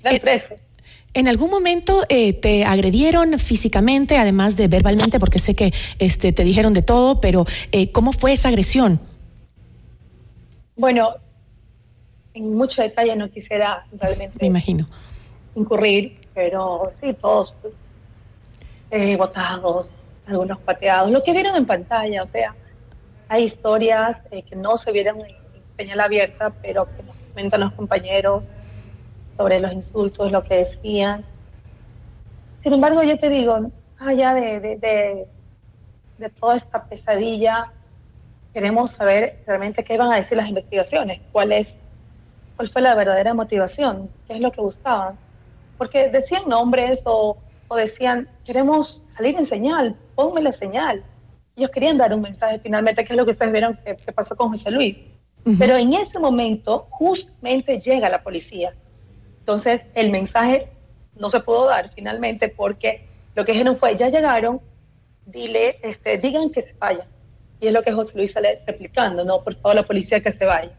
Eran 0.00 0.16
13. 0.16 0.67
¿En 1.18 1.26
algún 1.26 1.50
momento 1.50 2.04
eh, 2.08 2.32
te 2.32 2.64
agredieron 2.64 3.40
físicamente, 3.40 4.16
además 4.18 4.54
de 4.54 4.68
verbalmente, 4.68 5.18
porque 5.18 5.40
sé 5.40 5.56
que 5.56 5.72
este, 5.98 6.32
te 6.32 6.44
dijeron 6.44 6.72
de 6.72 6.82
todo, 6.82 7.20
pero 7.20 7.44
eh, 7.72 7.90
¿cómo 7.90 8.12
fue 8.12 8.32
esa 8.32 8.46
agresión? 8.50 9.00
Bueno, 10.76 11.16
en 12.34 12.56
mucho 12.56 12.82
detalle 12.82 13.16
no 13.16 13.28
quisiera 13.28 13.84
realmente 13.90 14.38
Me 14.40 14.46
imagino. 14.46 14.86
incurrir, 15.56 16.20
pero 16.34 16.86
sí, 16.88 17.12
todos 17.14 17.52
eh, 18.92 19.16
botados, 19.16 19.94
algunos 20.24 20.60
pateados, 20.60 21.10
lo 21.10 21.20
que 21.20 21.32
vieron 21.32 21.56
en 21.56 21.66
pantalla, 21.66 22.20
o 22.20 22.24
sea, 22.24 22.54
hay 23.28 23.42
historias 23.42 24.22
eh, 24.30 24.42
que 24.42 24.54
no 24.54 24.76
se 24.76 24.92
vieron 24.92 25.18
en, 25.18 25.30
en 25.30 25.62
señal 25.66 25.98
abierta, 25.98 26.50
pero 26.62 26.86
que 26.86 27.02
nos 27.02 27.16
comentan 27.32 27.58
los 27.58 27.72
compañeros 27.72 28.52
sobre 29.38 29.60
los 29.60 29.72
insultos, 29.72 30.32
lo 30.32 30.42
que 30.42 30.56
decían. 30.56 31.24
Sin 32.54 32.72
embargo, 32.72 33.04
yo 33.04 33.16
te 33.16 33.28
digo, 33.28 33.60
más 33.60 34.08
allá 34.08 34.34
de, 34.34 34.58
de, 34.58 34.76
de, 34.76 35.28
de 36.18 36.28
toda 36.30 36.56
esta 36.56 36.84
pesadilla, 36.84 37.72
queremos 38.52 38.90
saber 38.90 39.44
realmente 39.46 39.84
qué 39.84 39.96
van 39.96 40.10
a 40.10 40.16
decir 40.16 40.36
las 40.36 40.48
investigaciones, 40.48 41.20
cuál 41.30 41.52
es, 41.52 41.78
cuál 42.56 42.68
fue 42.68 42.82
la 42.82 42.96
verdadera 42.96 43.32
motivación, 43.32 44.10
qué 44.26 44.34
es 44.34 44.40
lo 44.40 44.50
que 44.50 44.60
buscaban. 44.60 45.16
Porque 45.78 46.08
decían 46.08 46.42
nombres 46.48 47.04
o, 47.06 47.36
o 47.68 47.76
decían, 47.76 48.28
queremos 48.44 49.00
salir 49.04 49.36
en 49.36 49.46
señal, 49.46 49.96
ponme 50.16 50.42
la 50.42 50.50
señal. 50.50 51.04
Ellos 51.54 51.70
querían 51.70 51.96
dar 51.96 52.12
un 52.12 52.22
mensaje 52.22 52.58
finalmente, 52.58 53.04
que 53.04 53.12
es 53.12 53.16
lo 53.16 53.24
que 53.24 53.30
ustedes 53.30 53.52
vieron 53.52 53.78
que, 53.84 53.94
que 53.94 54.12
pasó 54.12 54.34
con 54.34 54.48
José 54.48 54.72
Luis. 54.72 55.04
Pero 55.58 55.76
en 55.76 55.94
ese 55.94 56.18
momento, 56.18 56.86
justamente 56.90 57.80
llega 57.80 58.10
la 58.10 58.22
policía. 58.22 58.74
Entonces, 59.48 59.86
el 59.94 60.10
mensaje 60.10 60.68
no 61.16 61.30
se 61.30 61.40
pudo 61.40 61.68
dar 61.68 61.88
finalmente 61.88 62.48
porque 62.50 63.06
lo 63.34 63.46
que 63.46 63.52
dijeron 63.52 63.74
fue, 63.74 63.94
ya 63.96 64.10
llegaron, 64.10 64.60
dile, 65.24 65.78
este, 65.82 66.18
digan 66.18 66.50
que 66.50 66.60
se 66.60 66.74
vayan. 66.74 67.06
Y 67.58 67.68
es 67.68 67.72
lo 67.72 67.80
que 67.82 67.90
José 67.92 68.12
Luis 68.16 68.32
sale 68.32 68.60
replicando, 68.66 69.24
¿no? 69.24 69.42
Por 69.42 69.54
favor, 69.56 69.74
la 69.74 69.84
policía 69.84 70.20
que 70.20 70.30
se 70.30 70.44
vaya. 70.44 70.72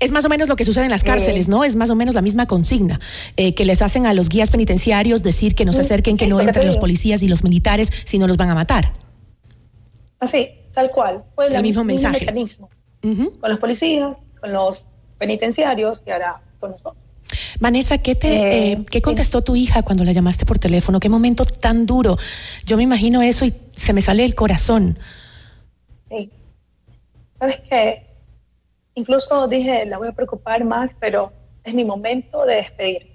Es 0.00 0.10
más 0.10 0.22
o 0.26 0.28
menos 0.28 0.50
lo 0.50 0.56
que 0.56 0.66
sucede 0.66 0.84
en 0.84 0.90
las 0.90 1.02
cárceles, 1.02 1.46
Eh. 1.46 1.50
¿no? 1.50 1.64
Es 1.64 1.76
más 1.76 1.88
o 1.88 1.94
menos 1.94 2.14
la 2.14 2.20
misma 2.20 2.44
consigna 2.46 3.00
eh, 3.38 3.54
que 3.54 3.64
les 3.64 3.80
hacen 3.80 4.04
a 4.04 4.12
los 4.12 4.28
guías 4.28 4.50
penitenciarios 4.50 5.22
decir 5.22 5.54
que 5.54 5.64
no 5.64 5.72
se 5.72 5.78
Mm, 5.80 5.84
acerquen, 5.84 6.16
que 6.18 6.26
sí, 6.26 6.30
no 6.30 6.36
que 6.36 6.44
entren 6.44 6.66
los 6.66 6.76
policías 6.76 7.22
y 7.22 7.28
los 7.28 7.42
militares, 7.42 7.88
si 8.04 8.18
no 8.18 8.26
los 8.26 8.36
van 8.36 8.50
a 8.50 8.54
matar. 8.54 8.92
Así, 10.20 10.50
tal 10.74 10.90
cual. 10.90 11.22
Fue 11.34 11.46
El 11.46 11.54
la- 11.54 11.62
mismo 11.62 11.84
mensaje. 11.84 12.20
mecanismo. 12.20 12.68
Con 13.00 13.50
los 13.50 13.58
policías, 13.58 14.26
con 14.42 14.52
los 14.52 14.84
penitenciarios 15.16 16.02
y 16.06 16.10
ahora 16.10 16.42
con 16.60 16.72
nosotros. 16.72 17.02
Vanessa, 17.60 17.98
¿qué 17.98 18.14
te 18.14 18.28
Eh, 18.36 18.72
eh, 18.72 18.84
qué 18.90 19.02
contestó 19.02 19.42
tu 19.42 19.54
hija 19.56 19.82
cuando 19.82 20.04
la 20.04 20.12
llamaste 20.12 20.46
por 20.46 20.58
teléfono? 20.58 20.98
¿Qué 21.00 21.08
momento 21.08 21.44
tan 21.44 21.84
duro? 21.86 22.16
Yo 22.64 22.76
me 22.76 22.82
imagino 22.82 23.22
eso 23.22 23.44
y 23.44 23.54
se 23.76 23.92
me 23.92 24.00
sale 24.02 24.24
el 24.24 24.34
corazón. 24.34 24.98
Sí. 26.08 26.30
Sabes 27.38 27.58
que 27.68 28.06
incluso 28.94 29.46
dije, 29.46 29.84
la 29.86 29.98
voy 29.98 30.08
a 30.08 30.12
preocupar 30.12 30.64
más, 30.64 30.96
pero 30.98 31.32
es 31.64 31.74
mi 31.74 31.84
momento 31.84 32.44
de 32.46 32.56
despedir. 32.56 33.12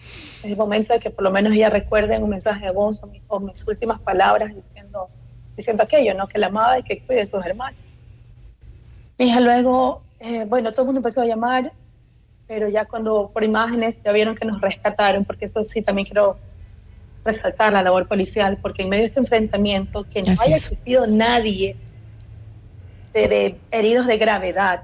Es 0.00 0.44
el 0.44 0.56
momento 0.56 0.92
de 0.92 0.98
que 1.00 1.10
por 1.10 1.24
lo 1.24 1.30
menos 1.30 1.52
ella 1.52 1.68
recuerde 1.70 2.18
un 2.18 2.30
mensaje 2.30 2.66
de 2.66 2.72
voz 2.72 3.02
o, 3.02 3.06
mi- 3.06 3.22
o 3.28 3.38
mis 3.40 3.64
últimas 3.66 4.00
palabras 4.00 4.54
diciendo, 4.54 5.08
diciendo 5.56 5.82
aquello, 5.82 6.14
¿no? 6.14 6.26
Que 6.26 6.38
la 6.38 6.46
amaba 6.46 6.78
y 6.78 6.82
que 6.82 7.00
cuide 7.04 7.20
a 7.20 7.24
sus 7.24 7.44
hermanos. 7.44 7.78
Mi 9.18 9.26
hija 9.28 9.40
luego, 9.40 10.02
eh, 10.20 10.44
bueno, 10.48 10.70
todo 10.72 10.82
el 10.82 10.86
mundo 10.86 10.98
empezó 11.00 11.20
a 11.20 11.26
llamar, 11.26 11.72
pero 12.54 12.68
ya 12.68 12.84
cuando 12.84 13.30
por 13.32 13.42
imágenes 13.44 14.02
ya 14.04 14.12
vieron 14.12 14.36
que 14.36 14.44
nos 14.44 14.60
rescataron, 14.60 15.24
porque 15.24 15.46
eso 15.46 15.62
sí 15.62 15.80
también 15.80 16.04
quiero 16.04 16.36
resaltar 17.24 17.72
la 17.72 17.82
labor 17.82 18.06
policial, 18.06 18.58
porque 18.60 18.82
en 18.82 18.90
medio 18.90 19.04
de 19.04 19.08
este 19.08 19.20
enfrentamiento, 19.20 20.04
que 20.04 20.20
no 20.20 20.32
Así 20.32 20.48
haya 20.48 20.56
es. 20.56 20.66
existido 20.66 21.06
nadie 21.06 21.76
de, 23.14 23.28
de 23.28 23.58
heridos 23.70 24.06
de 24.06 24.18
gravedad. 24.18 24.82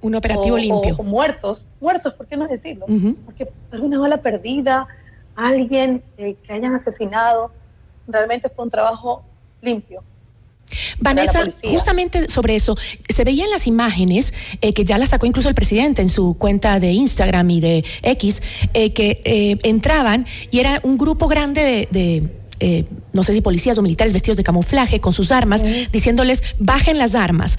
Un 0.00 0.14
operativo 0.14 0.54
o- 0.54 0.58
limpio. 0.58 0.94
O, 0.96 1.00
o 1.00 1.02
muertos, 1.02 1.66
muertos, 1.78 2.14
¿por 2.14 2.26
qué 2.26 2.38
no 2.38 2.48
decirlo? 2.48 2.86
Porque 3.26 3.52
alguna 3.70 3.98
bala 3.98 4.16
perdida, 4.16 4.88
alguien 5.36 6.02
eh, 6.16 6.36
que 6.42 6.52
hayan 6.54 6.74
asesinado, 6.74 7.52
realmente 8.08 8.48
fue 8.48 8.64
un 8.64 8.70
trabajo 8.70 9.22
limpio. 9.60 10.02
Vanessa, 10.98 11.44
justamente 11.62 12.30
sobre 12.30 12.56
eso, 12.56 12.76
se 13.08 13.24
veían 13.24 13.50
las 13.50 13.66
imágenes 13.66 14.32
eh, 14.60 14.72
que 14.72 14.84
ya 14.84 14.98
las 14.98 15.10
sacó 15.10 15.26
incluso 15.26 15.48
el 15.48 15.54
presidente 15.54 16.02
en 16.02 16.08
su 16.08 16.34
cuenta 16.34 16.80
de 16.80 16.92
Instagram 16.92 17.50
y 17.50 17.60
de 17.60 17.84
X, 18.02 18.42
eh, 18.74 18.92
que 18.92 19.20
eh, 19.24 19.58
entraban 19.62 20.26
y 20.50 20.60
era 20.60 20.80
un 20.82 20.98
grupo 20.98 21.28
grande 21.28 21.88
de, 21.90 22.28
no 23.12 23.22
sé 23.22 23.32
si 23.32 23.40
policías 23.40 23.78
o 23.78 23.82
militares 23.82 24.12
vestidos 24.12 24.36
de 24.36 24.44
camuflaje 24.44 25.00
con 25.00 25.12
sus 25.12 25.32
armas, 25.32 25.62
diciéndoles 25.92 26.42
bajen 26.58 26.98
las 26.98 27.14
armas. 27.14 27.56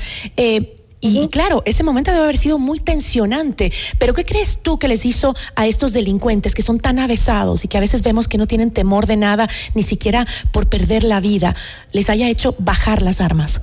Y, 1.04 1.28
claro, 1.30 1.64
ese 1.66 1.84
momento 1.84 2.12
debe 2.12 2.24
haber 2.24 2.38
sido 2.38 2.60
muy 2.60 2.80
tensionante. 2.80 3.72
Pero 3.98 4.14
¿qué 4.14 4.24
crees 4.24 4.60
tú 4.62 4.78
que 4.78 4.88
les 4.88 5.04
hizo 5.04 5.36
a 5.56 5.66
estos 5.66 5.94
delincuentes 5.94 6.54
que 6.54 6.62
son 6.62 6.80
tan 6.80 7.00
avesados 7.00 7.66
y 7.66 7.68
que 7.68 7.78
a 7.78 7.82
veces 7.82 8.04
vemos 8.04 8.28
que 8.28 8.38
no 8.38 8.46
tienen 8.46 8.70
temor 8.70 9.08
de 9.08 9.18
nada, 9.18 9.48
ni 9.74 9.82
siquiera 9.82 10.28
por 10.54 10.70
perder 10.70 11.04
la 11.04 11.20
vida, 11.20 11.56
les 11.92 12.12
haya 12.12 12.30
hecho 12.30 12.54
bajar 12.60 13.02
las 13.02 13.20
armas? 13.20 13.62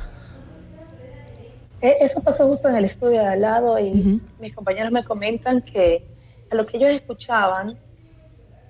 Eh, 1.80 1.94
eso 2.00 2.20
pasó 2.20 2.48
justo 2.48 2.68
en 2.68 2.74
el 2.74 2.84
estudio 2.84 3.20
de 3.20 3.28
al 3.28 3.40
lado 3.40 3.78
y 3.78 4.20
mis 4.40 4.52
compañeros 4.52 4.90
me 4.90 5.04
comentan 5.04 5.62
que 5.62 6.04
a 6.50 6.56
lo 6.56 6.64
que 6.64 6.76
ellos 6.76 6.90
escuchaban, 6.90 7.78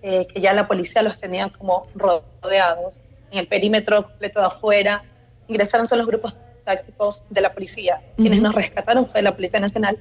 eh, 0.03 0.27
que 0.33 0.43
ya 0.43 0.53
la 0.53 0.69
policía 0.69 1.01
los 1.01 1.19
tenía 1.19 1.49
como 1.49 1.87
rodeados 1.95 3.07
en 3.31 3.39
el 3.39 3.49
perímetro 3.49 4.05
completo 4.05 4.41
de 4.41 4.47
afuera, 4.47 5.05
ingresaron 5.49 5.87
solo 5.87 6.03
los 6.03 6.09
grupos 6.09 6.35
tácticos 6.69 7.23
de 7.31 7.41
la 7.41 7.51
policía. 7.55 8.03
Quienes 8.17 8.43
nos 8.43 8.55
rescataron 8.55 9.07
fue 9.07 9.23
la 9.23 9.35
Policía 9.35 9.59
Nacional. 9.59 9.99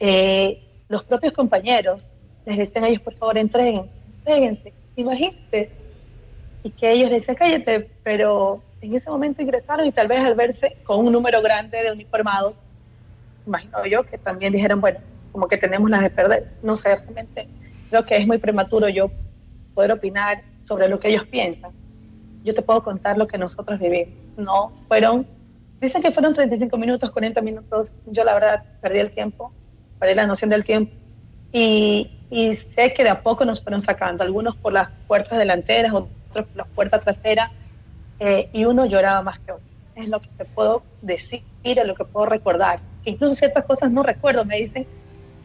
Eh, 0.00 0.60
los 0.88 1.04
propios 1.04 1.32
compañeros 1.32 2.10
les 2.44 2.56
decían 2.58 2.82
a 2.82 2.88
ellos, 2.88 3.02
por 3.02 3.14
favor, 3.14 3.38
entréguense, 3.38 3.92
entréguense, 4.18 4.72
imagínate. 4.96 5.70
Y 6.64 6.70
que 6.70 6.90
ellos 6.90 7.10
decían, 7.10 7.36
cállate, 7.36 7.88
pero 8.02 8.60
en 8.80 8.92
ese 8.92 9.08
momento 9.08 9.40
ingresaron 9.40 9.86
y 9.86 9.92
tal 9.92 10.08
vez 10.08 10.18
al 10.18 10.34
verse 10.34 10.78
con 10.82 11.06
un 11.06 11.12
número 11.12 11.40
grande 11.40 11.80
de 11.80 11.92
uniformados, 11.92 12.58
imagino 13.46 13.86
yo 13.86 14.02
que 14.02 14.18
también 14.18 14.52
dijeron, 14.52 14.80
bueno, 14.80 14.98
como 15.30 15.46
que 15.46 15.56
tenemos 15.56 15.88
las 15.90 16.02
de 16.02 16.10
perder. 16.10 16.50
No 16.60 16.74
sé, 16.74 16.96
realmente 16.96 17.46
creo 17.88 18.02
que 18.02 18.16
es 18.16 18.26
muy 18.26 18.38
prematuro 18.38 18.88
yo 18.88 19.12
poder 19.74 19.92
opinar 19.92 20.42
sobre 20.56 20.88
lo 20.88 20.98
que 20.98 21.10
ellos 21.10 21.24
piensan. 21.30 21.70
Yo 22.42 22.52
te 22.52 22.62
puedo 22.62 22.82
contar 22.82 23.16
lo 23.16 23.28
que 23.28 23.38
nosotros 23.38 23.78
vivimos. 23.78 24.28
No 24.36 24.72
fueron 24.88 25.24
Dicen 25.80 26.02
que 26.02 26.12
fueron 26.12 26.34
35 26.34 26.76
minutos, 26.76 27.10
40 27.10 27.40
minutos. 27.40 27.94
Yo 28.06 28.22
la 28.22 28.34
verdad 28.34 28.64
perdí 28.82 28.98
el 28.98 29.10
tiempo, 29.10 29.52
perdí 29.98 30.14
la 30.14 30.26
noción 30.26 30.50
del 30.50 30.62
tiempo. 30.62 30.92
Y, 31.52 32.20
y 32.30 32.52
sé 32.52 32.92
que 32.92 33.02
de 33.02 33.10
a 33.10 33.22
poco 33.22 33.44
nos 33.44 33.62
fueron 33.62 33.80
sacando, 33.80 34.22
algunos 34.22 34.56
por 34.56 34.72
las 34.74 34.88
puertas 35.08 35.38
delanteras, 35.38 35.92
otros 35.92 36.46
por 36.46 36.56
las 36.56 36.68
puertas 36.68 37.02
traseras, 37.02 37.50
eh, 38.18 38.50
y 38.52 38.66
uno 38.66 38.84
lloraba 38.84 39.22
más 39.22 39.38
que 39.38 39.52
otro. 39.52 39.66
Es 39.96 40.06
lo 40.06 40.20
que 40.20 40.28
te 40.36 40.44
puedo 40.44 40.82
decir, 41.00 41.42
es 41.64 41.86
lo 41.86 41.94
que 41.94 42.04
puedo 42.04 42.26
recordar. 42.26 42.80
Que 43.02 43.10
incluso 43.10 43.34
ciertas 43.34 43.64
cosas 43.64 43.90
no 43.90 44.02
recuerdo. 44.02 44.44
Me 44.44 44.56
dicen 44.56 44.86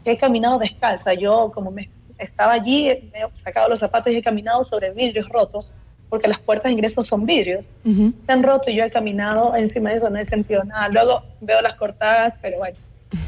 que 0.04 0.12
he 0.12 0.16
caminado 0.16 0.58
descalza. 0.58 1.14
Yo, 1.14 1.50
como 1.52 1.70
me 1.70 1.90
estaba 2.18 2.52
allí, 2.52 3.10
me 3.12 3.20
he 3.20 3.28
sacado 3.32 3.70
los 3.70 3.78
zapatos 3.78 4.12
y 4.12 4.16
he 4.16 4.22
caminado 4.22 4.62
sobre 4.62 4.90
vidrios 4.90 5.28
rotos 5.30 5.72
porque 6.08 6.28
las 6.28 6.38
puertas 6.38 6.64
de 6.64 6.72
ingreso 6.72 7.00
son 7.00 7.26
vidrios, 7.26 7.68
se 7.84 8.32
han 8.32 8.42
roto 8.42 8.70
y 8.70 8.76
yo 8.76 8.84
he 8.84 8.90
caminado 8.90 9.54
encima 9.56 9.90
de 9.90 9.96
eso, 9.96 10.10
no 10.10 10.18
he 10.18 10.24
sentido 10.24 10.62
nada. 10.64 10.88
Luego 10.88 11.22
veo 11.40 11.60
las 11.60 11.74
cortadas, 11.74 12.34
pero 12.40 12.58
bueno, 12.58 12.76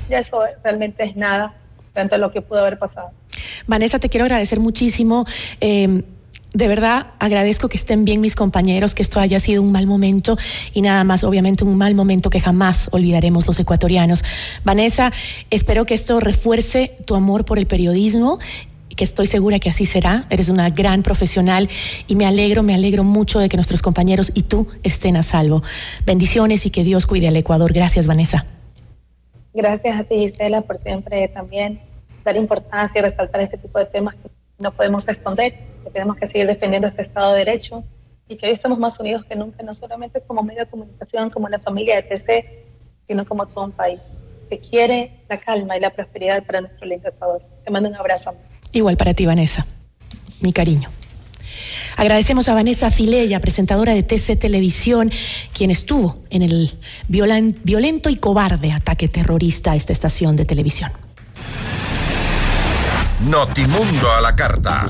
ya 0.09 0.19
eso 0.19 0.41
realmente 0.63 1.05
es 1.05 1.17
nada 1.17 1.55
frente 1.93 2.15
a 2.15 2.19
lo 2.19 2.31
que 2.31 2.41
pudo 2.41 2.61
haber 2.61 2.79
pasado. 2.79 3.11
Vanessa, 3.67 3.99
te 3.99 4.09
quiero 4.09 4.25
agradecer 4.25 4.61
muchísimo. 4.61 5.25
Em, 5.61 6.03
de 6.55 6.67
verdad 6.67 7.09
agradezco 7.19 7.69
que 7.69 7.77
estén 7.77 8.05
bien 8.05 8.21
mis 8.21 8.35
compañeros, 8.35 8.95
que 8.95 9.03
esto 9.03 9.21
haya 9.21 9.39
sido 9.39 9.63
un 9.63 9.71
mal 9.71 9.87
momento 9.87 10.39
y 10.73 10.81
nada 10.81 11.05
más, 11.05 11.23
obviamente 11.23 11.65
un 11.65 11.77
mal 11.77 11.95
momento 11.95 12.31
que 12.31 12.41
jamás 12.41 12.89
olvidaremos 12.91 13.47
los 13.47 13.59
ecuatorianos. 13.59 14.25
Vanessa, 14.65 15.13
espero 15.51 15.85
que 15.85 15.95
esto 15.95 16.21
refuerce 16.21 16.97
tu 17.05 17.15
amor 17.15 17.45
por 17.45 17.59
el 17.59 17.67
periodismo 17.67 18.39
que 18.99 19.05
estoy 19.05 19.29
segura 19.29 19.61
que 19.61 19.71
así 19.71 19.87
será. 19.87 20.27
Eres 20.29 20.49
una 20.49 20.69
gran 20.71 21.05
profesional 21.05 21.69
y 22.09 22.17
me 22.17 22.27
alegro, 22.27 22.65
me 22.65 22.75
alegro 22.75 23.05
mucho 23.05 23.39
de 23.39 23.49
que 23.49 23.57
nuestros 23.57 23.81
compañeros 23.81 24.33
y 24.35 24.43
tú 24.43 24.67
estén 24.83 25.17
a 25.17 25.23
salvo. 25.23 25.63
Bendiciones 26.05 26.67
y 26.67 26.71
que 26.71 26.83
Dios 26.83 27.07
cuide 27.07 27.29
al 27.29 27.37
Ecuador. 27.37 27.73
Gracias, 27.73 28.07
Vanessa. 28.07 28.45
Gracias 29.55 30.01
a 30.01 30.05
ti, 30.05 30.17
Gisela, 30.17 30.63
por 30.63 30.77
siempre 30.77 31.29
también 31.29 31.81
dar 32.25 32.37
importancia 32.37 32.99
y 32.99 33.03
resaltar 33.03 33.41
este 33.41 33.57
tipo 33.57 33.79
de 33.79 33.87
temas 33.87 34.17
que 34.17 34.29
no 34.59 34.73
podemos 34.75 35.09
esconder, 35.09 35.55
que 35.85 35.91
tenemos 35.91 36.19
que 36.19 36.27
seguir 36.27 36.49
defendiendo 36.49 36.89
este 36.89 37.03
Estado 37.03 37.33
de 37.33 37.39
Derecho 37.45 37.85
y 38.29 38.35
que 38.35 38.47
hoy 38.47 38.53
estamos 38.53 38.81
más 38.81 38.99
unidos 38.99 39.25
que 39.25 39.37
nunca, 39.37 39.63
no 39.63 39.73
solamente 39.73 40.21
como 40.23 40.43
medio 40.43 40.65
de 40.65 40.71
comunicación, 40.71 41.31
como 41.31 41.49
la 41.49 41.61
familia 41.61 41.95
de 41.95 42.03
TC, 42.03 42.67
sino 43.07 43.25
como 43.25 43.47
todo 43.47 43.65
un 43.65 43.73
país 43.73 44.17
que 44.51 44.59
quiere 44.59 45.23
la 45.29 45.39
calma 45.39 45.77
y 45.77 45.81
la 45.81 45.91
prosperidad 45.91 46.43
para 46.43 46.61
nuestro 46.61 46.85
lindo 46.85 47.09
Ecuador. 47.09 47.43
Te 47.65 47.71
mando 47.71 47.89
un 47.89 47.95
abrazo. 47.95 48.35
Igual 48.73 48.97
para 48.97 49.15
ti, 49.15 49.27
Vanessa. 49.27 49.67
Mi 50.41 50.53
cariño. 50.53 50.91
Agradecemos 51.97 52.49
a 52.49 52.55
Vanessa 52.55 52.91
Fileya, 52.91 53.41
presentadora 53.41 53.95
de 53.95 54.05
TC 54.05 54.39
Televisión, 54.39 55.11
quien 55.53 55.71
estuvo 55.71 56.23
en 56.31 56.43
el 56.43 56.79
violento 57.09 58.09
y 58.09 58.17
cobarde 58.17 58.71
ataque 58.73 59.09
terrorista 59.09 59.73
a 59.73 59.77
esta 59.77 59.93
estación 59.93 60.37
de 60.37 60.45
televisión. 60.45 60.93
Notimundo 63.29 64.13
a 64.13 64.21
la 64.21 64.37
carta. 64.37 64.89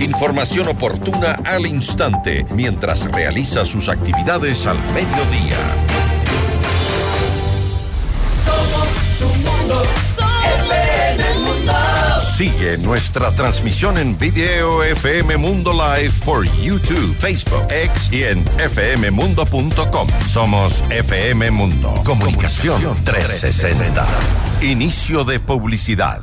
Información 0.00 0.66
oportuna 0.66 1.38
al 1.44 1.64
instante 1.64 2.44
mientras 2.50 3.10
realiza 3.12 3.64
sus 3.64 3.88
actividades 3.88 4.66
al 4.66 4.78
mediodía. 4.92 6.01
Sigue 12.42 12.76
nuestra 12.78 13.30
transmisión 13.30 13.98
en 13.98 14.18
video 14.18 14.82
FM 14.82 15.36
Mundo 15.36 15.72
Live 15.72 16.12
por 16.24 16.44
YouTube, 16.60 17.16
Facebook, 17.20 17.68
X 17.70 18.12
y 18.12 18.24
en 18.24 18.44
fmmundo.com. 18.44 20.08
Somos 20.26 20.82
FM 20.90 21.52
Mundo. 21.52 21.94
Comunicación 22.04 22.96
360. 23.04 24.04
Inicio 24.60 25.22
de 25.22 25.38
publicidad. 25.38 26.20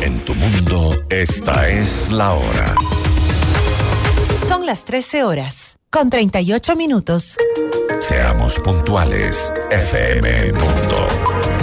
En 0.00 0.24
tu 0.24 0.34
mundo, 0.34 1.04
esta 1.10 1.68
es 1.68 2.10
la 2.10 2.32
hora. 2.32 2.74
Son 4.48 4.64
las 4.64 4.86
13 4.86 5.24
horas, 5.24 5.76
con 5.90 6.08
38 6.08 6.76
minutos. 6.76 7.36
Seamos 8.00 8.58
puntuales, 8.60 9.52
FM 9.70 10.52
Mundo. 10.52 11.55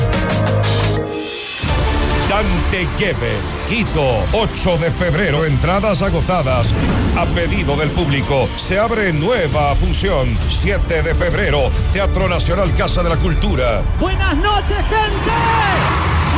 Dante 2.34 2.88
Gebel, 2.98 3.38
Quito, 3.68 4.26
8 4.32 4.78
de 4.80 4.90
febrero, 4.90 5.46
entradas 5.46 6.02
agotadas. 6.02 6.74
A 7.16 7.28
pedido 7.28 7.76
del 7.76 7.92
público, 7.92 8.50
se 8.56 8.80
abre 8.80 9.14
nueva 9.14 9.76
función. 9.76 10.36
7 10.48 11.04
de 11.04 11.14
febrero, 11.14 11.70
Teatro 11.92 12.28
Nacional 12.28 12.74
Casa 12.74 13.04
de 13.04 13.10
la 13.10 13.18
Cultura. 13.18 13.84
Buenas 14.00 14.36
noches, 14.38 14.78
gente. 14.78 15.32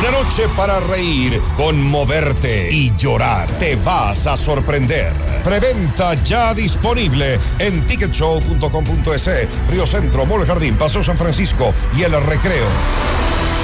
Una 0.00 0.10
noche 0.10 0.46
para 0.54 0.80
reír, 0.80 1.40
conmoverte 1.56 2.70
y 2.70 2.94
llorar. 2.94 3.48
Te 3.52 3.76
vas 3.76 4.26
a 4.26 4.36
sorprender. 4.36 5.14
Preventa 5.42 6.12
ya 6.12 6.52
disponible 6.52 7.40
en 7.58 7.80
ticketshow.com.es, 7.86 9.48
Río 9.70 9.86
Centro, 9.86 10.26
Mall 10.26 10.44
Jardín, 10.44 10.76
Paso 10.76 11.02
San 11.02 11.16
Francisco 11.16 11.72
y 11.96 12.02
El 12.02 12.12
Recreo 12.22 12.66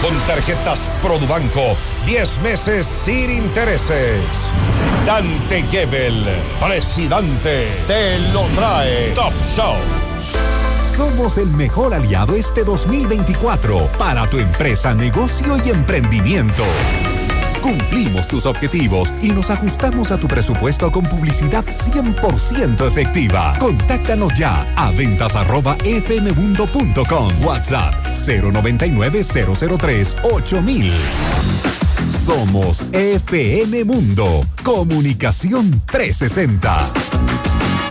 con 0.03 0.18
tarjetas 0.26 0.90
Produbanco. 1.00 1.76
10 2.05 2.40
meses 2.42 2.86
sin 2.86 3.30
intereses. 3.30 4.50
Dante 5.07 5.62
Gebel, 5.70 6.26
presidente, 6.61 7.68
te 7.86 8.18
lo 8.32 8.42
trae 8.55 9.12
Top 9.14 9.32
Show. 9.44 9.76
Somos 10.96 11.38
el 11.38 11.48
mejor 11.53 11.94
aliado 11.94 12.34
este 12.34 12.64
2024 12.64 13.90
para 13.98 14.28
tu 14.28 14.38
empresa, 14.38 14.94
negocio 14.94 15.57
y 15.64 15.70
emprendimiento. 15.70 16.64
Cumplimos 17.63 18.27
tus 18.29 18.45
objetivos 18.47 19.15
y 19.23 19.31
nos 19.31 19.51
ajustamos 19.51 20.11
a 20.11 20.19
tu 20.19 20.27
presupuesto 20.27 20.91
con 20.91 21.05
publicidad 21.05 21.65
100% 21.65 22.89
efectiva. 22.89 23.57
Contáctanos 23.59 24.33
ya 24.37 24.67
a 24.77 24.91
ventas 24.91 25.37
arroba 25.37 25.77
fmmundo.com. 25.77 27.45
WhatsApp 27.45 27.95
099 28.27 29.23
003 29.25 30.19
8000. 30.23 30.93
Somos 32.25 32.89
FM 32.93 33.85
Mundo. 33.85 34.45
Comunicación 34.63 35.71
360. 35.87 36.91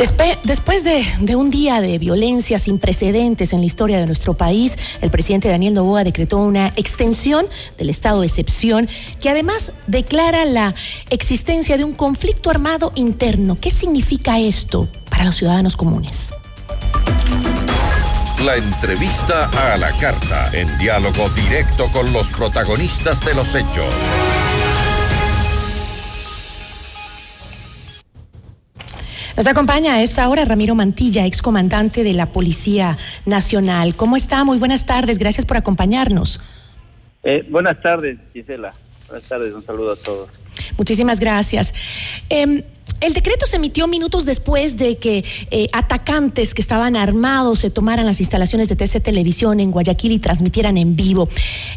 Después 0.00 0.82
de, 0.82 1.36
un 1.36 1.50
día 1.50 1.82
de 1.82 1.98
violencia 1.98 2.58
sin 2.58 2.78
precedentes 2.78 3.52
en 3.52 3.60
la 3.60 3.66
historia 3.66 3.98
de 3.98 4.06
nuestro 4.06 4.32
país, 4.32 4.78
el 5.02 5.10
presidente 5.10 5.50
Daniel 5.50 5.74
Novoa 5.74 6.04
decretó 6.04 6.38
una 6.38 6.68
extensión 6.76 7.44
del 7.76 7.90
estado 7.90 8.22
de 8.22 8.26
excepción 8.26 8.88
que 9.20 9.28
además 9.28 9.72
declara 9.88 10.46
la 10.46 10.74
existencia 11.10 11.76
de 11.76 11.84
un 11.84 11.92
conflicto 11.92 12.48
armado 12.48 12.92
interno. 12.94 13.58
¿Qué 13.60 13.70
significa 13.70 14.38
esto 14.38 14.88
para 15.10 15.24
los 15.24 15.36
ciudadanos 15.36 15.76
comunes? 15.76 16.30
La 18.42 18.56
entrevista 18.56 19.50
a 19.50 19.76
la 19.76 19.94
carta, 19.98 20.50
en 20.54 20.78
diálogo 20.78 21.28
directo 21.36 21.92
con 21.92 22.10
los 22.14 22.28
protagonistas 22.28 23.22
de 23.22 23.34
los 23.34 23.54
hechos. 23.54 23.94
Nos 29.36 29.46
acompaña 29.46 29.94
a 29.94 30.02
esta 30.02 30.28
hora 30.28 30.44
Ramiro 30.44 30.74
Mantilla, 30.74 31.26
excomandante 31.26 32.04
de 32.04 32.12
la 32.12 32.26
Policía 32.26 32.96
Nacional. 33.26 33.94
¿Cómo 33.94 34.16
está? 34.16 34.44
Muy 34.44 34.58
buenas 34.58 34.86
tardes, 34.86 35.18
gracias 35.18 35.44
por 35.44 35.56
acompañarnos. 35.56 36.40
Eh, 37.22 37.46
buenas 37.48 37.80
tardes, 37.80 38.18
Gisela. 38.32 38.72
Buenas 39.08 39.28
tardes, 39.28 39.54
un 39.54 39.64
saludo 39.64 39.92
a 39.92 39.96
todos. 39.96 40.28
Muchísimas 40.76 41.20
gracias. 41.20 41.72
Em, 42.28 42.62
el 43.00 43.14
decreto 43.14 43.46
se 43.46 43.56
emitió 43.56 43.86
minutos 43.88 44.26
después 44.26 44.76
de 44.76 44.98
que 44.98 45.24
eh, 45.50 45.66
atacantes 45.72 46.54
que 46.54 46.62
estaban 46.62 46.96
armados 46.96 47.60
se 47.60 47.70
tomaran 47.70 48.06
las 48.06 48.20
instalaciones 48.20 48.68
de 48.68 48.76
TC 48.76 49.02
Televisión 49.02 49.58
en 49.60 49.70
Guayaquil 49.70 50.12
y 50.12 50.18
transmitieran 50.18 50.76
en 50.76 50.96
vivo. 50.96 51.28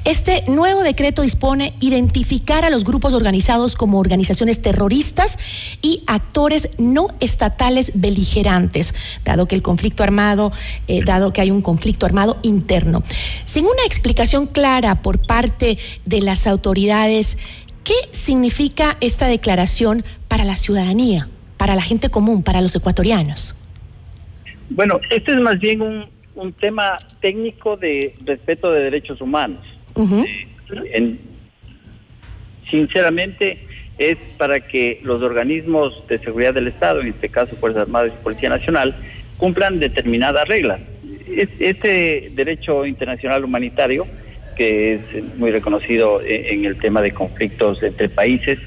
Este 0.04 0.44
nuevo 0.48 0.84
decreto 0.84 1.22
dispone 1.22 1.76
identificar 1.80 2.66
a 2.66 2.70
los 2.70 2.84
grupos 2.84 3.14
organizados 3.14 3.76
como 3.76 4.00
organizaciones 4.00 4.62
terroristas 4.62 5.38
y 5.82 6.04
actores 6.08 6.70
no 6.78 7.08
estatales 7.20 7.92
beligerantes, 7.96 8.94
dado 9.24 9.48
que 9.48 9.56
el 9.56 9.62
conflicto 9.62 10.04
armado, 10.04 10.52
eh, 10.88 11.02
dado 11.06 11.32
que 11.32 11.42
hay 11.42 11.52
un 11.52 11.62
conflicto 11.62 12.06
armado 12.06 12.38
interno. 12.42 13.04
Sin 13.46 13.66
una 13.66 13.86
explicación 13.86 14.46
clara 14.46 15.02
por 15.02 15.26
parte 15.26 15.78
de 16.06 16.22
las 16.22 16.48
autoridades, 16.48 17.38
¿Qué 17.84 17.96
significa 18.12 18.96
esta 19.02 19.28
declaración 19.28 20.06
para 20.34 20.46
la 20.46 20.56
ciudadanía, 20.56 21.28
para 21.58 21.76
la 21.76 21.84
gente 21.84 22.10
común, 22.10 22.42
para 22.42 22.60
los 22.60 22.76
ecuatorianos? 22.76 23.56
Bueno, 24.72 25.00
este 25.12 25.34
es 25.34 25.38
más 25.38 25.60
bien 25.60 25.80
un, 25.84 26.54
tema 26.54 26.98
técnico 27.22 27.78
de 27.78 28.16
respeto 28.26 28.72
de 28.72 28.82
derechos 28.86 29.22
humanos. 29.22 29.64
Eh, 30.92 31.18
sinceramente, 32.72 33.60
es 34.00 34.18
para 34.40 34.60
que 34.62 35.00
los 35.04 35.22
organismos 35.22 36.04
de 36.08 36.18
seguridad 36.18 36.56
del 36.56 36.70
Estado, 36.70 37.02
en 37.02 37.10
este 37.10 37.30
caso 37.30 37.56
Fuerzas 37.58 37.84
Armadas 37.84 38.14
y 38.20 38.24
Policía 38.24 38.50
Nacional, 38.50 38.96
cumplan 39.38 39.80
determinadas 39.80 40.48
reglas. 40.48 40.82
Este 41.60 42.32
derecho 42.34 42.88
internacional 42.88 43.46
humanitario 43.46 44.08
que 44.56 44.96
es 44.96 45.02
muy 45.38 45.52
reconocido 45.52 46.22
en 46.26 46.66
el 46.66 46.78
tema 46.78 47.02
de 47.02 47.12
conflictos 47.12 47.82
entre 47.84 48.10
países. 48.10 48.60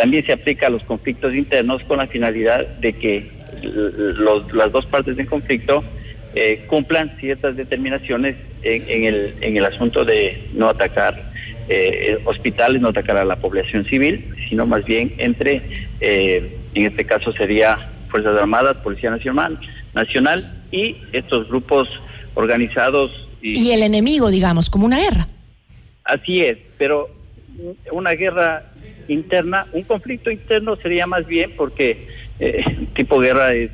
También 0.00 0.24
se 0.24 0.32
aplica 0.32 0.68
a 0.68 0.70
los 0.70 0.82
conflictos 0.84 1.34
internos 1.34 1.84
con 1.84 1.98
la 1.98 2.06
finalidad 2.06 2.66
de 2.66 2.94
que 2.94 3.30
las 4.54 4.72
dos 4.72 4.86
partes 4.86 5.14
del 5.14 5.26
conflicto 5.26 5.84
eh, 6.34 6.64
cumplan 6.68 7.18
ciertas 7.20 7.54
determinaciones 7.54 8.34
en, 8.62 9.04
el, 9.04 9.34
en 9.42 9.58
el 9.58 9.64
asunto 9.66 10.06
de 10.06 10.48
no 10.54 10.70
atacar 10.70 11.30
eh, 11.68 12.18
hospitales, 12.24 12.80
no 12.80 12.88
atacar 12.88 13.18
a 13.18 13.26
la 13.26 13.36
población 13.36 13.84
civil, 13.84 14.34
sino 14.48 14.64
más 14.64 14.86
bien 14.86 15.12
entre, 15.18 15.60
eh, 16.00 16.50
en 16.72 16.86
este 16.86 17.04
caso 17.04 17.34
sería 17.34 17.90
Fuerzas 18.08 18.40
Armadas, 18.40 18.78
Policía 18.78 19.10
Nacional, 19.10 19.60
Nacional 19.92 20.42
y 20.72 20.96
estos 21.12 21.46
grupos 21.48 21.90
organizados 22.32 23.28
y, 23.42 23.70
el 23.72 23.82
enemigo, 23.82 24.30
digamos, 24.30 24.70
como 24.70 24.86
una 24.86 24.98
guerra. 24.98 25.28
Así 26.04 26.40
es, 26.40 26.56
pero 26.78 27.19
una 27.92 28.12
guerra 28.12 28.72
interna, 29.08 29.66
un 29.72 29.82
conflicto 29.82 30.30
interno 30.30 30.76
sería 30.76 31.06
más 31.06 31.26
bien 31.26 31.54
porque 31.56 32.08
eh, 32.38 32.88
tipo 32.94 33.18
guerra 33.18 33.54
es, 33.54 33.70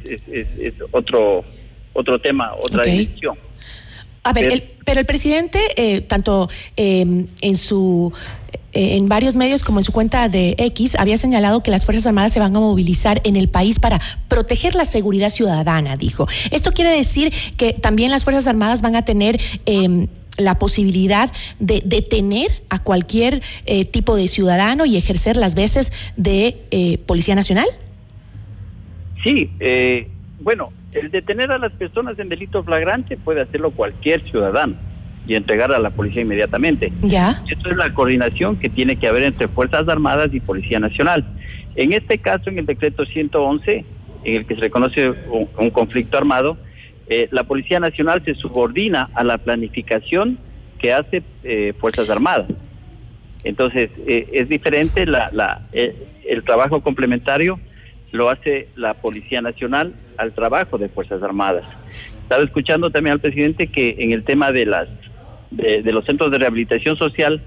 otro 0.90 1.44
otro 1.92 2.20
tema, 2.20 2.52
otra 2.54 2.84
dimensión. 2.84 3.38
A 4.22 4.32
ver, 4.32 4.76
pero 4.84 5.00
el, 5.00 5.06
presidente, 5.06 5.60
eh, 5.76 6.00
tanto 6.00 6.48
em, 6.76 7.28
en 7.40 7.56
su 7.56 8.12
eh, 8.72 8.96
en 8.96 9.08
varios 9.08 9.36
medios 9.36 9.62
como 9.62 9.78
en 9.78 9.84
su 9.84 9.92
cuenta 9.92 10.28
de 10.28 10.54
X, 10.58 10.96
había 10.98 11.16
señalado 11.16 11.62
que 11.62 11.70
las 11.70 11.86
Fuerzas 11.86 12.06
Armadas 12.06 12.32
se 12.32 12.40
van 12.40 12.54
a 12.54 12.60
movilizar 12.60 13.22
en 13.24 13.36
el 13.36 13.48
país 13.48 13.78
para 13.78 13.98
proteger 14.28 14.74
la 14.74 14.84
seguridad 14.84 15.30
ciudadana, 15.30 15.96
dijo. 15.96 16.26
Esto 16.50 16.72
quiere 16.72 16.90
decir 16.90 17.32
que 17.56 17.72
también 17.72 18.10
las 18.10 18.24
Fuerzas 18.24 18.46
Armadas 18.46 18.82
van 18.82 18.94
a 18.96 19.02
tener 19.02 19.40
em, 19.64 20.08
la 20.38 20.58
posibilidad 20.58 21.30
de 21.58 21.82
detener 21.84 22.50
a 22.70 22.82
cualquier 22.82 23.42
eh, 23.66 23.84
tipo 23.84 24.16
de 24.16 24.28
ciudadano 24.28 24.86
y 24.86 24.96
ejercer 24.96 25.36
las 25.36 25.54
veces 25.54 26.12
de 26.16 26.62
eh, 26.70 26.98
Policía 27.06 27.34
Nacional? 27.34 27.66
Sí, 29.22 29.50
eh, 29.60 30.08
bueno, 30.40 30.72
el 30.92 31.10
detener 31.10 31.50
a 31.50 31.58
las 31.58 31.72
personas 31.72 32.18
en 32.18 32.28
delito 32.28 32.62
flagrante 32.62 33.16
puede 33.16 33.40
hacerlo 33.40 33.70
cualquier 33.70 34.22
ciudadano 34.28 34.76
y 35.26 35.34
entregar 35.34 35.72
a 35.72 35.78
la 35.78 35.90
policía 35.90 36.22
inmediatamente. 36.22 36.92
Ya. 37.02 37.42
Esto 37.48 37.70
es 37.70 37.76
la 37.76 37.92
coordinación 37.92 38.56
que 38.56 38.68
tiene 38.68 38.96
que 38.96 39.08
haber 39.08 39.24
entre 39.24 39.48
Fuerzas 39.48 39.88
Armadas 39.88 40.32
y 40.32 40.40
Policía 40.40 40.78
Nacional. 40.78 41.24
En 41.74 41.92
este 41.92 42.18
caso, 42.18 42.48
en 42.48 42.58
el 42.58 42.66
decreto 42.66 43.04
111, 43.04 43.84
en 44.24 44.34
el 44.34 44.46
que 44.46 44.54
se 44.54 44.60
reconoce 44.60 45.12
un 45.58 45.70
conflicto 45.70 46.16
armado, 46.16 46.56
eh, 47.08 47.28
la 47.30 47.44
Policía 47.44 47.78
Nacional 47.78 48.22
se 48.24 48.34
subordina 48.34 49.10
a 49.14 49.22
la 49.22 49.38
planificación 49.38 50.38
que 50.78 50.92
hace 50.92 51.22
eh, 51.44 51.72
Fuerzas 51.78 52.10
Armadas. 52.10 52.48
Entonces, 53.44 53.90
eh, 54.06 54.28
es 54.32 54.48
diferente, 54.48 55.06
la, 55.06 55.68
el 55.72 56.42
trabajo 56.42 56.80
complementario 56.82 57.60
lo 58.10 58.28
hace 58.28 58.68
la 58.74 58.94
Policía 58.94 59.40
Nacional 59.40 59.94
al 60.16 60.32
trabajo 60.32 60.78
de 60.78 60.88
Fuerzas 60.88 61.22
Armadas. 61.22 61.64
Estaba 62.22 62.42
escuchando 62.42 62.90
también 62.90 63.12
al 63.12 63.20
presidente 63.20 63.68
que 63.68 63.96
en 64.00 64.10
el 64.10 64.24
tema 64.24 64.50
de, 64.50 64.66
las, 64.66 64.88
de, 65.52 65.92
los 65.92 66.04
centros 66.04 66.32
de 66.32 66.38
rehabilitación 66.38 66.96
social 66.96 67.40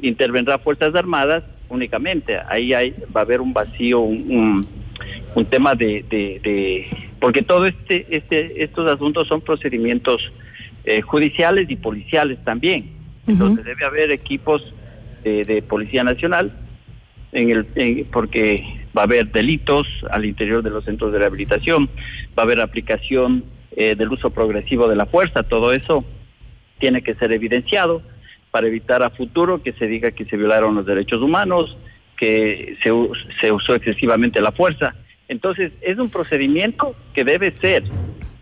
intervendrá 0.00 0.58
Fuerzas 0.58 0.94
Armadas 0.94 1.44
únicamente. 1.68 2.38
Ahí 2.48 2.72
hay, 2.72 2.94
va 3.14 3.20
a 3.20 3.24
haber 3.24 3.42
un 3.42 3.52
vacío, 3.52 4.00
un, 4.00 4.66
tema 5.50 5.74
de 5.74 6.04
porque 7.24 7.40
todo 7.40 7.64
este, 7.64 8.06
este, 8.10 8.62
estos 8.62 8.86
asuntos 8.86 9.26
son 9.28 9.40
procedimientos 9.40 10.30
eh, 10.84 11.00
judiciales 11.00 11.70
y 11.70 11.76
policiales 11.76 12.36
también. 12.44 12.90
Entonces 13.26 13.64
debe 13.64 13.86
haber 13.86 14.10
equipos 14.10 14.74
de, 15.22 15.42
de 15.42 15.62
Policía 15.62 16.04
Nacional 16.04 16.52
en 17.32 17.48
el, 17.50 17.66
en- 17.76 18.04
porque 18.12 18.62
va 18.94 19.00
a 19.00 19.04
haber 19.04 19.32
delitos 19.32 19.86
al 20.10 20.26
interior 20.26 20.62
de 20.62 20.68
los 20.68 20.84
centros 20.84 21.12
de 21.12 21.18
rehabilitación, 21.20 21.88
va 22.38 22.42
a 22.42 22.46
haber 22.46 22.60
aplicación 22.60 23.42
eh, 23.74 23.94
del 23.96 24.10
uso 24.12 24.28
progresivo 24.28 24.86
de 24.86 24.96
la 24.96 25.06
fuerza, 25.06 25.44
todo 25.44 25.72
eso 25.72 26.04
tiene 26.78 27.00
que 27.00 27.14
ser 27.14 27.32
evidenciado 27.32 28.02
para 28.50 28.66
evitar 28.66 29.02
a 29.02 29.08
futuro 29.08 29.62
que 29.62 29.72
se 29.72 29.86
diga 29.86 30.10
que 30.10 30.26
se 30.26 30.36
violaron 30.36 30.74
los 30.74 30.84
derechos 30.84 31.22
humanos, 31.22 31.74
que 32.18 32.76
se, 32.82 32.90
se 33.40 33.50
usó 33.50 33.74
excesivamente 33.74 34.42
la 34.42 34.52
fuerza. 34.52 34.94
Entonces, 35.28 35.72
es 35.80 35.98
un 35.98 36.10
procedimiento 36.10 36.94
que 37.14 37.24
debe 37.24 37.54
ser 37.56 37.84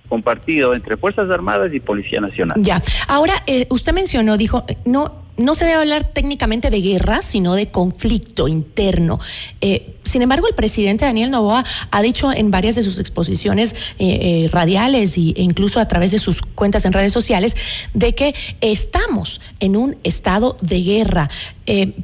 compartido 0.08 0.74
entre 0.74 0.96
Fuerzas 0.96 1.30
Armadas 1.30 1.72
y 1.72 1.80
Policía 1.80 2.20
Nacional. 2.20 2.56
Ya. 2.60 2.82
Ahora, 3.08 3.42
eh, 3.46 3.66
usted 3.70 3.92
mencionó, 3.94 4.36
dijo, 4.36 4.64
eh, 4.68 4.76
no, 4.84 5.22
no 5.38 5.54
se 5.54 5.64
debe 5.64 5.78
hablar 5.80 6.12
técnicamente 6.12 6.68
de 6.68 6.82
guerra, 6.82 7.22
sino 7.22 7.54
de 7.54 7.68
conflicto 7.70 8.46
interno. 8.46 9.18
Eh, 9.62 9.94
sin 10.02 10.20
embargo, 10.20 10.46
el 10.48 10.54
presidente 10.54 11.06
Daniel 11.06 11.30
Novoa 11.30 11.64
ha 11.90 12.02
dicho 12.02 12.30
en 12.30 12.50
varias 12.50 12.74
de 12.74 12.82
sus 12.82 12.98
exposiciones 12.98 13.74
eh, 13.98 14.44
eh, 14.44 14.48
radiales 14.52 15.16
y- 15.16 15.32
e 15.38 15.42
incluso 15.42 15.80
a 15.80 15.88
través 15.88 16.10
de 16.10 16.18
sus 16.18 16.42
cuentas 16.42 16.84
en 16.84 16.92
redes 16.92 17.14
sociales 17.14 17.56
de 17.94 18.14
que 18.14 18.34
estamos 18.60 19.40
en 19.60 19.76
un 19.78 19.96
estado 20.04 20.58
de 20.60 20.82
guerra, 20.82 21.30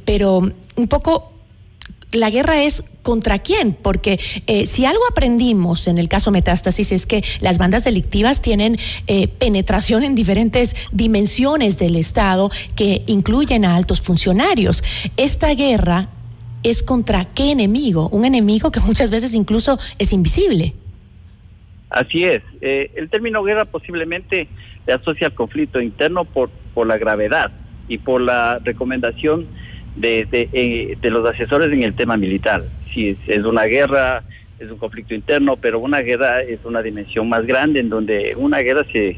pero 0.05 0.51
un 0.75 0.87
poco 0.87 1.31
la 2.11 2.29
guerra 2.29 2.63
es 2.63 2.83
contra 3.03 3.39
quién, 3.39 3.73
porque 3.73 4.19
eh, 4.47 4.65
si 4.65 4.85
algo 4.85 5.01
aprendimos 5.09 5.87
en 5.87 5.97
el 5.97 6.09
caso 6.09 6.31
Metástasis 6.31 6.91
es 6.91 7.05
que 7.05 7.23
las 7.41 7.57
bandas 7.57 7.83
delictivas 7.83 8.41
tienen 8.41 8.77
eh, 9.07 9.27
penetración 9.27 10.03
en 10.03 10.15
diferentes 10.15 10.89
dimensiones 10.91 11.77
del 11.77 11.95
Estado 11.95 12.49
que 12.75 13.03
incluyen 13.07 13.65
a 13.65 13.75
altos 13.75 14.01
funcionarios. 14.01 14.83
Esta 15.17 15.53
guerra 15.53 16.09
es 16.63 16.83
contra 16.83 17.25
qué 17.33 17.51
enemigo, 17.51 18.09
un 18.09 18.25
enemigo 18.25 18.71
que 18.71 18.79
muchas 18.79 19.11
veces 19.11 19.33
incluso 19.33 19.77
es 19.97 20.11
invisible. 20.11 20.73
Así 21.89 22.23
es. 22.23 22.43
Eh, 22.61 22.91
el 22.95 23.09
término 23.09 23.41
guerra 23.43 23.65
posiblemente 23.65 24.47
se 24.85 24.91
asocia 24.91 25.27
al 25.27 25.33
conflicto 25.33 25.81
interno 25.81 26.25
por, 26.25 26.49
por 26.73 26.85
la 26.85 26.97
gravedad 26.97 27.51
y 27.87 27.97
por 27.97 28.21
la 28.21 28.59
recomendación 28.59 29.47
de, 29.99 30.25
de, 30.25 30.49
eh, 30.53 30.97
de 30.99 31.09
los 31.11 31.27
asesores 31.27 31.71
en 31.71 31.83
el 31.83 31.93
tema 31.93 32.15
militar. 32.17 32.63
Si 32.93 33.17
es, 33.27 33.43
una 33.43 33.65
guerra, 33.65 34.23
es 34.59 34.71
un 34.71 34.77
conflicto 34.77 35.13
interno, 35.13 35.57
pero 35.57 35.79
una 35.79 35.99
guerra 35.99 36.41
es 36.41 36.59
una 36.63 36.81
dimensión 36.81 37.27
más 37.27 37.45
grande 37.45 37.81
en 37.81 37.89
donde 37.89 38.33
una 38.37 38.59
guerra 38.59 38.85
se, 38.91 39.17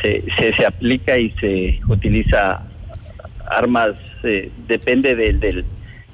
se, 0.00 0.24
se, 0.38 0.52
se 0.52 0.64
aplica 0.64 1.18
y 1.18 1.30
se 1.32 1.80
utiliza 1.88 2.62
armas, 3.50 3.94
eh, 4.22 4.50
depende 4.68 5.16
del, 5.16 5.40
del, 5.40 5.64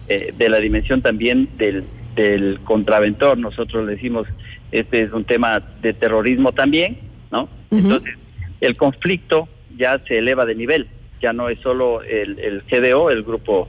eh, 0.08 0.32
de 0.36 0.48
la 0.48 0.58
dimensión 0.58 1.02
también 1.02 1.48
del, 1.58 1.84
del 2.16 2.60
contraventor. 2.64 3.36
Nosotros 3.36 3.84
le 3.84 3.92
decimos, 3.92 4.26
este 4.72 5.02
es 5.02 5.12
un 5.12 5.24
tema 5.24 5.62
de 5.82 5.92
terrorismo 5.92 6.52
también, 6.52 6.98
¿no? 7.30 7.48
Entonces, 7.70 8.14
el 8.62 8.74
conflicto 8.76 9.48
ya 9.76 10.00
se 10.08 10.16
eleva 10.16 10.46
de 10.46 10.54
nivel, 10.54 10.88
ya 11.20 11.34
no 11.34 11.50
es 11.50 11.60
solo 11.60 12.02
el, 12.02 12.38
el 12.38 12.62
GDO, 12.62 13.10
el 13.10 13.22
grupo 13.22 13.68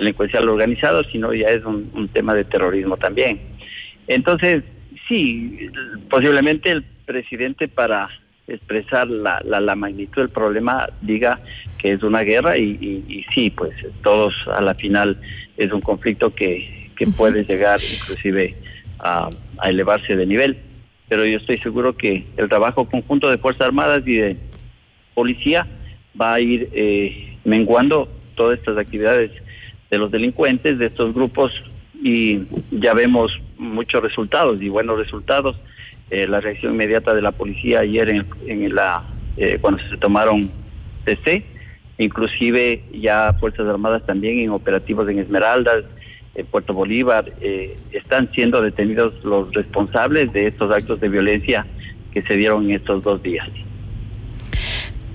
delincuencial 0.00 0.48
organizado, 0.48 1.04
sino 1.04 1.32
ya 1.32 1.48
es 1.48 1.64
un, 1.64 1.90
un 1.94 2.08
tema 2.08 2.34
de 2.34 2.44
terrorismo 2.44 2.96
también. 2.96 3.40
Entonces, 4.08 4.64
sí, 5.08 5.68
posiblemente 6.08 6.70
el 6.70 6.82
presidente 7.04 7.68
para 7.68 8.08
expresar 8.48 9.06
la, 9.08 9.40
la, 9.44 9.60
la 9.60 9.76
magnitud 9.76 10.22
del 10.22 10.30
problema 10.30 10.88
diga 11.02 11.38
que 11.78 11.92
es 11.92 12.02
una 12.02 12.22
guerra 12.22 12.58
y, 12.58 12.76
y, 12.80 13.04
y 13.08 13.24
sí, 13.32 13.50
pues 13.50 13.72
todos 14.02 14.34
a 14.52 14.60
la 14.60 14.74
final 14.74 15.16
es 15.56 15.70
un 15.72 15.80
conflicto 15.80 16.34
que, 16.34 16.90
que 16.96 17.06
puede 17.06 17.44
llegar 17.44 17.78
inclusive 17.80 18.56
a, 18.98 19.30
a 19.58 19.68
elevarse 19.68 20.16
de 20.16 20.26
nivel. 20.26 20.56
Pero 21.08 21.24
yo 21.24 21.38
estoy 21.38 21.58
seguro 21.58 21.96
que 21.96 22.26
el 22.36 22.48
trabajo 22.48 22.88
conjunto 22.88 23.30
de 23.30 23.38
Fuerzas 23.38 23.68
Armadas 23.68 24.02
y 24.06 24.16
de 24.16 24.36
Policía 25.14 25.66
va 26.20 26.34
a 26.34 26.40
ir 26.40 26.68
eh, 26.72 27.36
menguando 27.44 28.08
todas 28.34 28.58
estas 28.58 28.78
actividades 28.78 29.30
de 29.90 29.98
los 29.98 30.10
delincuentes, 30.10 30.78
de 30.78 30.86
estos 30.86 31.12
grupos, 31.14 31.52
y 32.02 32.42
ya 32.70 32.94
vemos 32.94 33.32
muchos 33.58 34.02
resultados 34.02 34.60
y 34.62 34.68
buenos 34.68 34.98
resultados. 34.98 35.56
Eh, 36.10 36.26
la 36.26 36.40
reacción 36.40 36.74
inmediata 36.74 37.14
de 37.14 37.22
la 37.22 37.32
policía 37.32 37.80
ayer 37.80 38.08
en, 38.08 38.26
en 38.46 38.74
la 38.74 39.04
eh, 39.36 39.58
cuando 39.60 39.80
se 39.88 39.96
tomaron 39.96 40.50
TC, 41.04 41.44
inclusive 41.98 42.82
ya 42.92 43.34
Fuerzas 43.38 43.66
Armadas 43.66 44.04
también 44.06 44.38
en 44.38 44.50
operativos 44.50 45.08
en 45.08 45.18
Esmeraldas, 45.18 45.84
en 46.34 46.46
Puerto 46.46 46.74
Bolívar, 46.74 47.32
eh, 47.40 47.76
están 47.92 48.30
siendo 48.32 48.60
detenidos 48.60 49.14
los 49.24 49.52
responsables 49.52 50.32
de 50.32 50.48
estos 50.48 50.72
actos 50.72 51.00
de 51.00 51.08
violencia 51.08 51.66
que 52.12 52.22
se 52.22 52.36
dieron 52.36 52.64
en 52.64 52.76
estos 52.76 53.02
dos 53.02 53.22
días. 53.22 53.48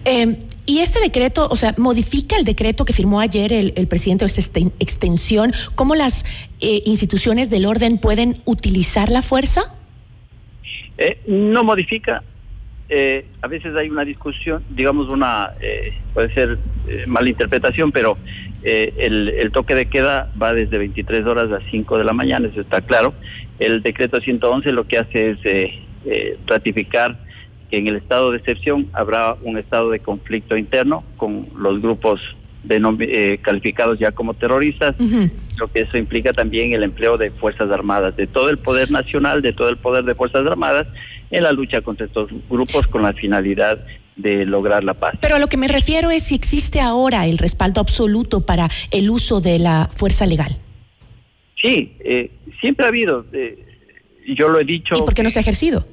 Eh, 0.05 0.37
y 0.65 0.79
este 0.79 0.99
decreto, 0.99 1.47
o 1.49 1.55
sea, 1.55 1.73
modifica 1.77 2.37
el 2.37 2.43
decreto 2.43 2.85
que 2.85 2.93
firmó 2.93 3.19
ayer 3.19 3.53
el, 3.53 3.73
el 3.75 3.87
presidente 3.87 4.25
de 4.25 4.29
esta 4.29 4.59
extensión, 4.79 5.51
¿cómo 5.75 5.95
las 5.95 6.49
eh, 6.59 6.81
instituciones 6.85 7.49
del 7.49 7.65
orden 7.65 7.97
pueden 7.97 8.35
utilizar 8.45 9.09
la 9.09 9.21
fuerza? 9.21 9.61
Eh, 10.97 11.19
no 11.27 11.63
modifica. 11.63 12.23
Eh, 12.87 13.25
a 13.41 13.47
veces 13.47 13.75
hay 13.75 13.89
una 13.89 14.05
discusión, 14.05 14.63
digamos 14.69 15.09
una, 15.09 15.53
eh, 15.59 15.93
puede 16.13 16.31
ser 16.35 16.59
eh, 16.87 17.05
mala 17.07 17.29
interpretación, 17.29 17.91
pero 17.91 18.17
el, 18.63 19.29
el 19.29 19.51
toque 19.51 19.75
de 19.75 19.85
queda 19.85 20.31
va 20.41 20.51
desde 20.51 20.79
23 20.79 21.23
horas 21.27 21.51
a 21.51 21.59
5 21.69 21.99
de 21.99 22.03
la 22.03 22.13
mañana, 22.13 22.47
eso 22.47 22.61
está 22.61 22.81
claro. 22.81 23.13
El 23.59 23.83
decreto 23.83 24.19
111 24.19 24.71
lo 24.71 24.87
que 24.87 24.97
hace 24.97 25.31
es 25.31 25.37
ratificar 26.47 27.15
que 27.69 27.77
en 27.77 27.87
el 27.87 27.95
estado 27.95 28.31
de 28.31 28.37
excepción 28.37 28.87
habrá 28.93 29.35
un 29.41 29.57
estado 29.57 29.89
de 29.89 29.99
conflicto 29.99 30.57
interno 30.57 31.03
con 31.17 31.47
los 31.57 31.81
grupos 31.81 32.21
eh, 32.67 33.39
calificados 33.41 33.99
ya 33.99 34.11
como 34.11 34.33
terroristas, 34.33 34.95
lo 35.57 35.71
que 35.71 35.81
eso 35.81 35.97
implica 35.97 36.33
también 36.33 36.73
el 36.73 36.83
empleo 36.83 37.17
de 37.17 37.31
Fuerzas 37.31 37.69
Armadas, 37.69 38.15
de 38.15 38.27
todo 38.27 38.49
el 38.49 38.57
poder 38.57 38.89
nacional, 38.91 39.41
de 39.41 39.53
todo 39.53 39.69
el 39.69 39.77
poder 39.77 40.03
de 40.03 40.15
Fuerzas 40.15 40.45
Armadas 40.47 40.87
en 41.29 41.43
la 41.43 41.51
lucha 41.51 41.81
contra 41.81 42.07
estos 42.07 42.29
grupos 42.49 42.87
con 42.87 43.03
la 43.03 43.13
finalidad 43.13 43.79
de 44.15 44.45
lograr 44.45 44.83
la 44.83 44.93
paz. 44.93 45.15
Pero 45.21 45.35
a 45.35 45.39
lo 45.39 45.47
que 45.47 45.57
me 45.57 45.67
refiero 45.67 46.09
es 46.09 46.23
si 46.23 46.35
existe 46.35 46.79
ahora 46.79 47.27
el 47.27 47.37
respaldo 47.37 47.81
absoluto 47.81 48.45
para 48.45 48.69
el 48.91 49.09
uso 49.09 49.41
de 49.41 49.59
la 49.59 49.89
fuerza 49.95 50.25
legal. 50.25 50.57
Sí, 51.61 51.95
eh, 51.99 52.31
siempre 52.61 52.85
ha 52.85 52.89
habido, 52.89 53.25
eh, 53.33 53.63
yo 54.35 54.49
lo 54.49 54.59
he 54.59 54.65
dicho. 54.65 54.95
¿Y 54.95 55.01
por 55.01 55.13
qué 55.13 55.23
no 55.23 55.29
se 55.29 55.39
ha 55.39 55.41
ejercido? 55.41 55.85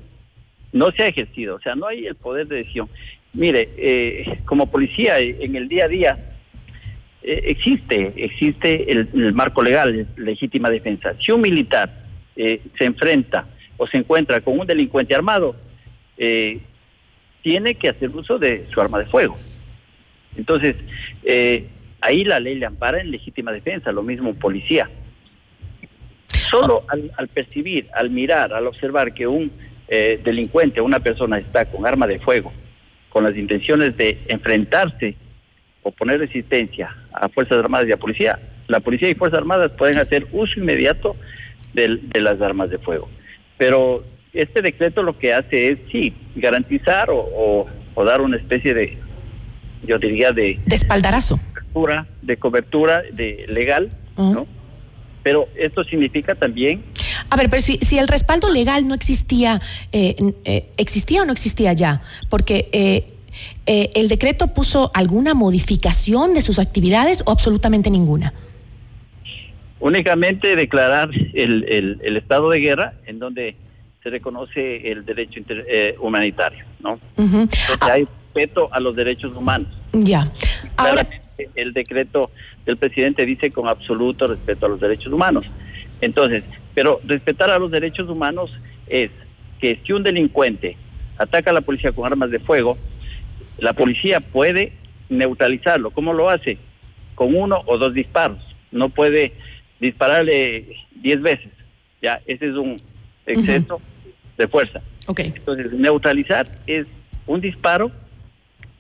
No 0.72 0.90
se 0.90 1.02
ha 1.02 1.08
ejercido, 1.08 1.56
o 1.56 1.60
sea, 1.60 1.74
no 1.74 1.86
hay 1.86 2.06
el 2.06 2.14
poder 2.14 2.46
de 2.46 2.56
decisión. 2.56 2.88
Mire, 3.34 3.68
eh, 3.76 4.38
como 4.44 4.70
policía 4.70 5.20
eh, 5.20 5.36
en 5.40 5.54
el 5.56 5.68
día 5.68 5.84
a 5.84 5.88
día 5.88 6.18
eh, 7.22 7.42
existe, 7.46 8.12
existe 8.16 8.90
el, 8.90 9.08
el 9.14 9.32
marco 9.32 9.62
legal, 9.62 10.06
legítima 10.16 10.70
defensa. 10.70 11.14
Si 11.20 11.30
un 11.32 11.40
militar 11.40 12.04
eh, 12.36 12.60
se 12.78 12.84
enfrenta 12.84 13.46
o 13.76 13.86
se 13.86 13.98
encuentra 13.98 14.40
con 14.40 14.58
un 14.58 14.66
delincuente 14.66 15.14
armado, 15.14 15.56
eh, 16.16 16.60
tiene 17.42 17.74
que 17.74 17.88
hacer 17.88 18.10
uso 18.10 18.38
de 18.38 18.66
su 18.72 18.80
arma 18.80 18.98
de 18.98 19.06
fuego. 19.06 19.36
Entonces, 20.36 20.76
eh, 21.24 21.66
ahí 22.00 22.24
la 22.24 22.40
ley 22.40 22.54
le 22.54 22.66
ampara 22.66 23.00
en 23.00 23.10
legítima 23.10 23.52
defensa, 23.52 23.92
lo 23.92 24.02
mismo 24.02 24.30
un 24.30 24.38
policía. 24.38 24.88
Solo 26.28 26.84
al, 26.88 27.10
al 27.16 27.28
percibir, 27.28 27.88
al 27.94 28.10
mirar, 28.10 28.52
al 28.52 28.66
observar 28.66 29.12
que 29.12 29.26
un 29.26 29.50
eh, 29.88 30.20
delincuente, 30.24 30.80
una 30.80 31.00
persona 31.00 31.38
está 31.38 31.64
con 31.66 31.86
arma 31.86 32.06
de 32.06 32.18
fuego, 32.18 32.52
con 33.10 33.24
las 33.24 33.36
intenciones 33.36 33.96
de 33.96 34.18
enfrentarse 34.28 35.16
o 35.82 35.90
poner 35.90 36.20
resistencia 36.20 36.94
a 37.12 37.28
Fuerzas 37.28 37.58
Armadas 37.58 37.88
y 37.88 37.92
a 37.92 37.96
Policía, 37.96 38.38
la 38.68 38.80
Policía 38.80 39.10
y 39.10 39.14
Fuerzas 39.14 39.38
Armadas 39.38 39.72
pueden 39.76 39.98
hacer 39.98 40.26
uso 40.32 40.58
inmediato 40.60 41.16
del- 41.74 42.08
de, 42.10 42.20
las 42.20 42.40
armas 42.40 42.70
de 42.70 42.78
fuego. 42.78 43.08
Pero 43.58 44.04
este 44.32 44.62
decreto 44.62 45.02
lo 45.02 45.18
que 45.18 45.34
hace 45.34 45.72
es, 45.72 45.78
sí, 45.90 46.14
garantizar 46.36 47.10
o, 47.10 47.16
o- 47.18 47.66
o 47.94 48.04
dar 48.04 48.20
una 48.22 48.36
especie 48.36 48.72
de, 48.72 48.96
yo 49.86 49.98
diría, 49.98 50.32
de... 50.32 50.58
De 50.64 50.74
espaldarazo. 50.76 51.38
De 52.22 52.36
cobertura 52.36 53.02
de 53.12 53.44
legal, 53.48 53.90
¿no? 54.16 54.46
Pero 55.22 55.48
esto 55.56 55.84
significa 55.84 56.34
también 56.34 56.82
A 57.32 57.36
ver, 57.36 57.48
pero 57.48 57.62
si, 57.62 57.78
si 57.78 57.98
el 57.98 58.08
respaldo 58.08 58.50
legal 58.50 58.86
no 58.86 58.94
existía, 58.94 59.60
eh, 59.92 60.14
eh, 60.44 60.66
¿existía 60.76 61.22
o 61.22 61.24
no 61.24 61.32
existía 61.32 61.72
ya? 61.72 62.02
Porque 62.28 62.68
eh, 62.72 63.06
eh, 63.66 63.90
el 63.94 64.08
decreto 64.08 64.48
puso 64.48 64.90
alguna 64.92 65.32
modificación 65.34 66.34
de 66.34 66.42
sus 66.42 66.58
actividades 66.58 67.22
o 67.24 67.30
absolutamente 67.30 67.90
ninguna. 67.90 68.32
únicamente 69.80 70.54
declarar 70.54 71.10
el, 71.34 71.64
el- 71.68 71.98
el 72.04 72.16
estado 72.16 72.50
de 72.50 72.60
guerra 72.60 72.92
en 73.06 73.18
donde 73.18 73.56
se 74.02 74.10
reconoce 74.10 74.90
el 74.92 75.04
derecho 75.04 75.40
inter- 75.40 75.64
eh, 75.68 75.96
humanitario, 76.00 76.64
¿no? 76.80 76.98
Entonces 77.16 77.78
hay 77.82 78.04
respeto 78.34 78.68
a 78.72 78.78
los 78.78 78.94
derechos 78.94 79.34
humanos. 79.34 79.68
Ya. 79.92 80.30
Ahora, 80.76 81.06
el 81.56 81.72
decreto 81.72 82.30
del 82.64 82.76
presidente 82.76 83.24
dice 83.26 83.50
con 83.50 83.68
absoluto 83.68 84.28
respeto 84.28 84.66
a 84.66 84.68
los 84.68 84.80
derechos 84.80 85.12
humanos. 85.12 85.46
Entonces, 86.02 86.44
pero 86.74 87.00
respetar 87.04 87.50
a 87.50 87.58
los 87.58 87.70
derechos 87.70 88.10
humanos 88.10 88.52
es 88.86 89.10
que 89.60 89.80
si 89.86 89.92
un 89.92 90.02
delincuente 90.02 90.76
ataca 91.16 91.50
a 91.50 91.54
la 91.54 91.60
policía 91.62 91.92
con 91.92 92.04
armas 92.04 92.30
de 92.30 92.40
fuego, 92.40 92.76
la 93.58 93.72
policía 93.72 94.20
puede 94.20 94.72
neutralizarlo. 95.08 95.90
¿Cómo 95.92 96.12
lo 96.12 96.28
hace? 96.28 96.58
Con 97.14 97.34
uno 97.34 97.62
o 97.66 97.78
dos 97.78 97.94
disparos. 97.94 98.38
No 98.70 98.88
puede 98.88 99.32
dispararle 99.78 100.76
diez 100.96 101.22
veces. 101.22 101.52
Ya, 102.02 102.20
ese 102.26 102.48
es 102.48 102.56
un 102.56 102.76
exceso 103.24 103.80
de 104.36 104.48
fuerza. 104.48 104.82
Okay. 105.06 105.32
Entonces, 105.36 105.72
neutralizar 105.72 106.46
es 106.66 106.86
un 107.26 107.40
disparo 107.40 107.92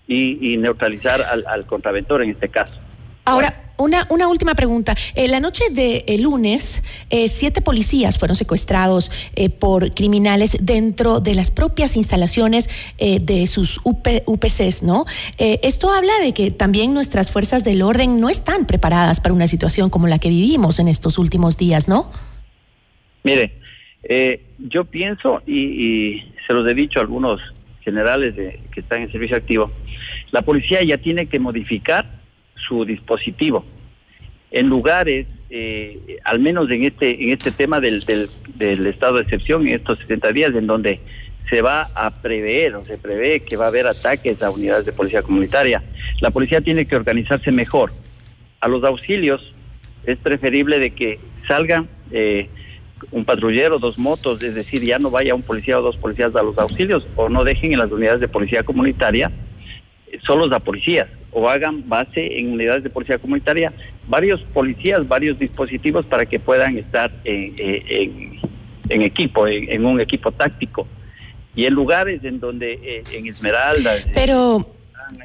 y, 0.08 0.56
neutralizar 0.58 1.20
al, 1.22 1.66
contraventor 1.66 2.22
en 2.22 2.30
este 2.30 2.48
caso. 2.48 2.80
Ahora, 3.24 3.62
una, 3.78 4.06
una 4.10 4.28
última 4.28 4.54
pregunta. 4.54 4.94
En 5.14 5.30
la 5.30 5.40
noche 5.40 5.64
de 5.70 6.04
lunes, 6.20 6.80
eh, 7.10 7.28
siete 7.28 7.60
policías 7.60 8.18
fueron 8.18 8.36
secuestrados 8.36 9.10
eh, 9.34 9.48
por 9.48 9.94
criminales 9.94 10.56
dentro 10.60 11.20
de 11.20 11.34
las 11.34 11.50
propias 11.50 11.96
instalaciones 11.96 12.94
eh, 12.98 13.18
de 13.20 13.46
sus 13.46 13.80
UPCs, 13.84 14.82
¿no? 14.82 15.04
esto 15.38 15.90
habla 15.90 16.12
de 16.22 16.32
que 16.32 16.50
también 16.50 16.94
nuestras 16.94 17.30
fuerzas 17.30 17.64
del 17.64 17.82
orden 17.82 18.20
no 18.20 18.28
están 18.28 18.66
preparadas 18.66 19.20
para 19.20 19.34
una 19.34 19.48
situación 19.48 19.90
como 19.90 20.06
la 20.06 20.18
que 20.18 20.28
vivimos 20.28 20.78
en 20.78 20.88
estos 20.88 21.18
últimos 21.18 21.56
días, 21.56 21.88
¿no? 21.88 22.10
Mire, 23.24 23.54
yo 24.58 24.84
pienso, 24.84 25.42
y, 25.46 25.58
y, 25.58 26.32
se 26.46 26.52
los 26.52 26.68
he 26.68 26.74
dicho 26.74 27.00
a 27.00 27.02
algunos 27.02 27.40
generales 27.80 28.36
de, 28.36 28.60
que 28.72 28.80
están 28.80 29.02
en 29.02 29.10
servicio 29.10 29.36
activo, 29.36 29.70
la 30.30 30.42
policía 30.42 30.82
ya 30.84 30.98
tiene 30.98 31.26
que 31.26 31.40
modificar 31.40 32.21
su 32.66 32.84
dispositivo. 32.84 33.64
En 34.50 34.68
lugares, 34.68 35.26
eh, 35.50 36.18
al 36.24 36.38
menos 36.40 36.70
en 36.70 36.84
este, 36.84 37.22
en 37.22 37.30
este 37.30 37.50
tema 37.50 37.80
del, 37.80 38.04
del, 38.54 38.86
estado 38.86 39.16
de 39.16 39.22
excepción, 39.22 39.66
en 39.66 39.74
estos 39.74 39.98
70 40.00 40.32
días, 40.32 40.54
en 40.54 40.66
donde 40.66 41.00
se 41.48 41.62
va 41.62 41.88
a 41.94 42.10
prever 42.22 42.76
o 42.76 42.84
se 42.84 42.98
prevé 42.98 43.40
que 43.40 43.56
va 43.56 43.66
a 43.66 43.68
haber 43.68 43.86
ataques 43.86 44.42
a 44.42 44.50
unidades 44.50 44.84
de 44.84 44.92
policía 44.92 45.22
comunitaria, 45.22 45.82
la 46.20 46.30
policía 46.30 46.60
tiene 46.60 46.86
que 46.86 46.96
organizarse 46.96 47.50
mejor. 47.50 47.92
A 48.60 48.68
los 48.68 48.84
auxilios 48.84 49.52
es 50.04 50.18
preferible 50.18 50.78
de 50.78 50.90
que 50.90 51.18
salgan 51.48 51.88
eh, 52.10 52.48
un 53.10 53.24
patrullero, 53.24 53.78
dos 53.78 53.98
motos, 53.98 54.42
es 54.42 54.54
decir, 54.54 54.82
ya 54.82 54.98
no 54.98 55.10
vaya 55.10 55.34
un 55.34 55.42
policía 55.42 55.78
o 55.78 55.82
dos 55.82 55.96
policías 55.96 56.34
a 56.36 56.42
los 56.42 56.56
auxilios 56.58 57.06
o 57.16 57.28
no 57.28 57.42
dejen 57.42 57.72
en 57.72 57.78
las 57.78 57.90
unidades 57.90 58.20
de 58.20 58.28
policía 58.28 58.62
comunitaria 58.62 59.32
eh, 60.06 60.18
solos 60.22 60.52
a 60.52 60.60
policías 60.60 61.08
o 61.32 61.48
hagan 61.48 61.88
base 61.88 62.38
en 62.38 62.52
unidades 62.52 62.82
de 62.82 62.90
policía 62.90 63.18
comunitaria 63.18 63.72
varios 64.06 64.40
policías, 64.52 65.06
varios 65.06 65.38
dispositivos 65.38 66.06
para 66.06 66.26
que 66.26 66.38
puedan 66.38 66.78
estar 66.78 67.10
en, 67.24 67.54
en, 68.88 69.02
equipo, 69.02 69.46
en, 69.46 69.84
un 69.84 70.00
equipo 70.00 70.30
táctico. 70.32 70.86
Y 71.54 71.66
en 71.66 71.74
lugares 71.74 72.24
en 72.24 72.40
donde, 72.40 72.78
eh, 72.82 73.02
en 73.12 73.26
Esmeralda, 73.26 73.92
pero 74.14 74.66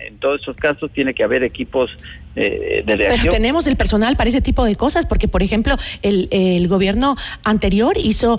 en 0.02 0.18
todos 0.18 0.42
esos 0.42 0.56
casos 0.58 0.92
tiene 0.92 1.14
que 1.14 1.24
haber 1.24 1.44
equipos 1.44 1.92
eh, 2.36 2.84
de 2.86 2.96
reacción. 2.98 3.22
Pero 3.24 3.34
tenemos 3.34 3.68
el 3.68 3.76
personal 3.76 4.16
para 4.16 4.30
ese 4.30 4.42
tipo 4.42 4.66
de 4.66 4.76
cosas, 4.76 5.06
porque 5.06 5.28
por 5.28 5.44
ejemplo 5.44 5.76
el, 6.02 6.28
el 6.32 6.68
gobierno 6.68 7.16
anterior 7.44 7.96
hizo 7.98 8.38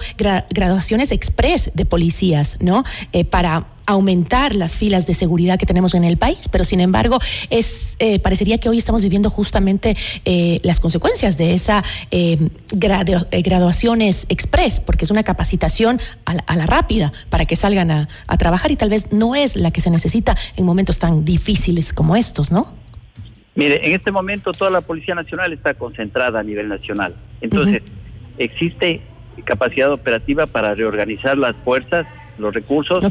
graduaciones 0.50 1.12
express 1.12 1.70
de 1.74 1.84
policías, 1.84 2.56
¿no? 2.60 2.84
Eh, 3.12 3.24
para 3.24 3.66
aumentar 3.88 4.54
las 4.54 4.74
filas 4.74 5.06
de 5.06 5.14
seguridad 5.14 5.58
que 5.58 5.66
tenemos 5.66 5.94
en 5.94 6.04
el 6.04 6.18
país, 6.18 6.48
pero 6.50 6.62
sin 6.62 6.80
embargo 6.80 7.18
es 7.50 7.96
eh, 7.98 8.18
parecería 8.18 8.58
que 8.58 8.68
hoy 8.68 8.78
estamos 8.78 9.02
viviendo 9.02 9.30
justamente 9.30 9.96
eh, 10.24 10.60
las 10.62 10.78
consecuencias 10.78 11.38
de 11.38 11.54
esa 11.54 11.82
eh, 12.10 12.38
graduaciones 12.70 14.26
express, 14.28 14.80
porque 14.80 15.06
es 15.06 15.10
una 15.10 15.22
capacitación 15.22 15.98
a 16.26 16.54
la, 16.56 16.66
rápida 16.66 17.12
para 17.30 17.46
que 17.46 17.56
salgan 17.56 17.90
a, 17.90 18.08
a 18.26 18.36
trabajar 18.36 18.70
y 18.70 18.76
tal 18.76 18.90
vez 18.90 19.10
no 19.12 19.34
es 19.34 19.56
la 19.56 19.70
que 19.70 19.80
se 19.80 19.90
necesita 19.90 20.36
en 20.56 20.66
momentos 20.66 20.98
tan 20.98 21.24
difíciles 21.24 21.94
como 21.94 22.14
estos, 22.14 22.52
¿no? 22.52 22.72
Mire, 23.54 23.86
en 23.86 23.94
este 23.94 24.12
momento 24.12 24.52
toda 24.52 24.70
la 24.70 24.82
Policía 24.82 25.14
Nacional 25.14 25.52
está 25.52 25.74
concentrada 25.74 26.40
a 26.40 26.42
nivel 26.42 26.68
nacional. 26.68 27.16
Entonces, 27.40 27.82
existe 28.36 29.00
capacidad 29.44 29.90
operativa 29.92 30.46
para 30.46 30.74
reorganizar 30.74 31.38
las 31.38 31.56
fuerzas, 31.64 32.06
los 32.38 32.52
recursos 32.54 33.04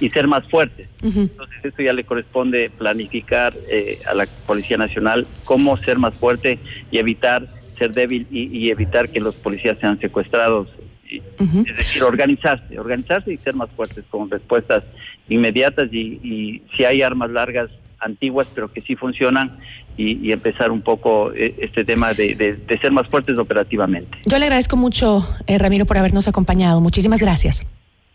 y, 0.00 0.10
ser, 0.10 0.26
más 0.26 0.48
fuertes. 0.48 0.88
Entonces, 1.02 1.64
eso 1.64 1.82
ya 1.82 1.92
le 1.92 2.04
corresponde 2.04 2.70
planificar 2.70 3.54
eh, 3.70 3.98
a 4.06 4.14
la 4.14 4.26
Policía 4.46 4.76
Nacional 4.76 5.26
cómo 5.44 5.76
ser 5.76 5.98
más 5.98 6.14
fuerte 6.14 6.58
y 6.90 6.98
evitar 6.98 7.48
ser 7.76 7.92
débil 7.92 8.26
y, 8.30 8.70
evitar 8.70 9.08
que 9.08 9.20
los 9.20 9.34
policías 9.36 9.78
sean 9.78 9.98
secuestrados. 10.00 10.68
Es 11.08 11.76
decir, 11.76 12.02
organizarse, 12.02 12.78
organizarse 12.78 13.32
y 13.32 13.38
ser 13.38 13.54
más 13.54 13.70
fuertes 13.70 14.04
con 14.10 14.30
respuestas 14.30 14.84
inmediatas 15.28 15.88
y, 15.92 16.20
y 16.22 16.62
si 16.76 16.84
hay 16.84 17.00
armas 17.00 17.30
largas 17.30 17.70
antiguas 18.00 18.46
pero 18.54 18.70
que 18.72 18.82
sí 18.82 18.94
funcionan 18.96 19.58
y, 19.98 20.30
empezar 20.30 20.70
un 20.70 20.80
poco 20.80 21.32
eh, 21.34 21.56
este 21.58 21.84
tema 21.84 22.14
de, 22.14 22.56
ser 22.80 22.92
más 22.92 23.08
fuertes 23.08 23.36
operativamente. 23.36 24.18
Yo 24.26 24.38
le 24.38 24.44
agradezco 24.44 24.76
mucho, 24.76 25.26
eh, 25.46 25.58
Ramiro, 25.58 25.86
por 25.86 25.98
habernos 25.98 26.28
acompañado. 26.28 26.80
Muchísimas 26.80 27.20
gracias. 27.20 27.66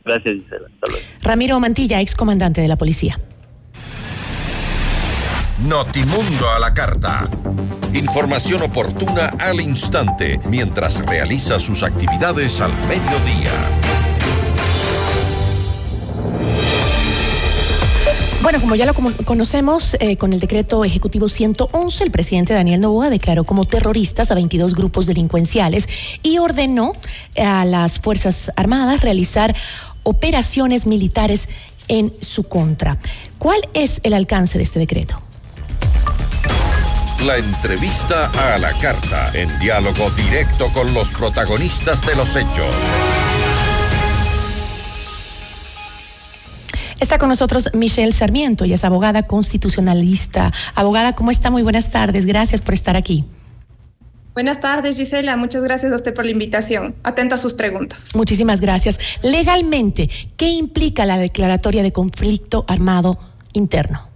Gracias, 0.06 0.36
Gisela. 0.36 0.68
Ramiro 1.22 1.60
Mantilla, 1.60 2.02
ex 2.02 2.16
comandante 2.16 2.62
de 2.62 2.68
la 2.68 2.78
policía. 2.78 3.20
Notimundo 5.68 6.50
a 6.50 6.60
la 6.60 6.74
carta. 6.74 7.30
Información 7.94 8.64
oportuna 8.64 9.28
al 9.40 9.62
instante 9.62 10.40
mientras 10.50 11.06
realiza 11.06 11.60
sus 11.60 11.84
actividades 11.84 12.60
al 12.60 12.72
mediodía. 12.88 13.52
Bueno, 18.42 18.60
como 18.60 18.76
ya 18.76 18.86
lo 18.86 18.94
conocemos, 18.94 19.96
eh, 20.02 20.18
con 20.18 20.34
el 20.34 20.42
decreto 20.42 20.84
ejecutivo 20.84 21.30
111, 21.30 22.04
el 22.04 22.12
presidente 22.12 22.54
Daniel 22.54 22.82
Novoa 22.82 23.10
declaró 23.10 23.46
como 23.46 23.64
terroristas 23.64 24.32
a 24.32 24.36
22 24.36 24.76
grupos 24.76 25.06
delincuenciales 25.06 25.88
y 26.24 26.40
ordenó 26.40 26.92
a 27.38 27.64
las 27.64 28.00
Fuerzas 28.00 28.52
Armadas 28.58 29.00
realizar 29.00 29.56
operaciones 30.04 30.86
militares 30.86 31.48
en 31.88 32.14
su 32.22 32.44
contra. 32.44 32.98
¿Cuál 33.38 33.60
es 33.74 34.00
el 34.04 34.14
alcance 34.14 34.58
de 34.58 34.64
este 34.64 34.80
decreto? 34.80 35.22
La 37.26 37.38
entrevista 37.38 38.30
a 38.54 38.58
la 38.58 38.74
carta, 38.74 39.32
en 39.34 39.58
diálogo 39.60 40.10
directo 40.12 40.68
con 40.74 40.94
los 40.94 41.10
protagonistas 41.10 42.06
de 42.06 42.16
los 42.16 42.36
hechos. 42.36 42.76
Está 47.00 47.18
con 47.18 47.30
nosotros 47.30 47.70
Michelle 47.74 48.12
Sarmiento, 48.12 48.64
ella 48.64 48.76
es 48.76 48.84
abogada 48.84 49.24
constitucionalista. 49.24 50.52
Abogada, 50.76 51.14
¿cómo 51.16 51.32
está? 51.32 51.50
Muy 51.50 51.62
buenas 51.62 51.90
tardes, 51.92 52.26
gracias 52.26 52.62
por 52.62 52.74
estar 52.74 52.96
aquí. 52.96 53.26
Buenas 54.34 54.60
tardes, 54.60 54.98
Gisela. 54.98 55.38
Muchas 55.38 55.64
gracias 55.64 55.92
a 55.92 55.96
usted 55.96 56.14
por 56.14 56.26
la 56.26 56.32
invitación. 56.32 56.96
Atenta 57.04 57.36
a 57.36 57.38
sus 57.38 57.54
preguntas. 57.54 58.16
Muchísimas 58.16 58.62
gracias. 58.62 59.20
Legalmente, 59.22 60.10
¿qué 60.38 60.50
implica 60.50 61.06
la 61.06 61.20
declaratoria 61.20 61.84
de 61.84 61.92
conflicto 61.92 62.66
armado 62.68 63.20
interno? 63.54 64.14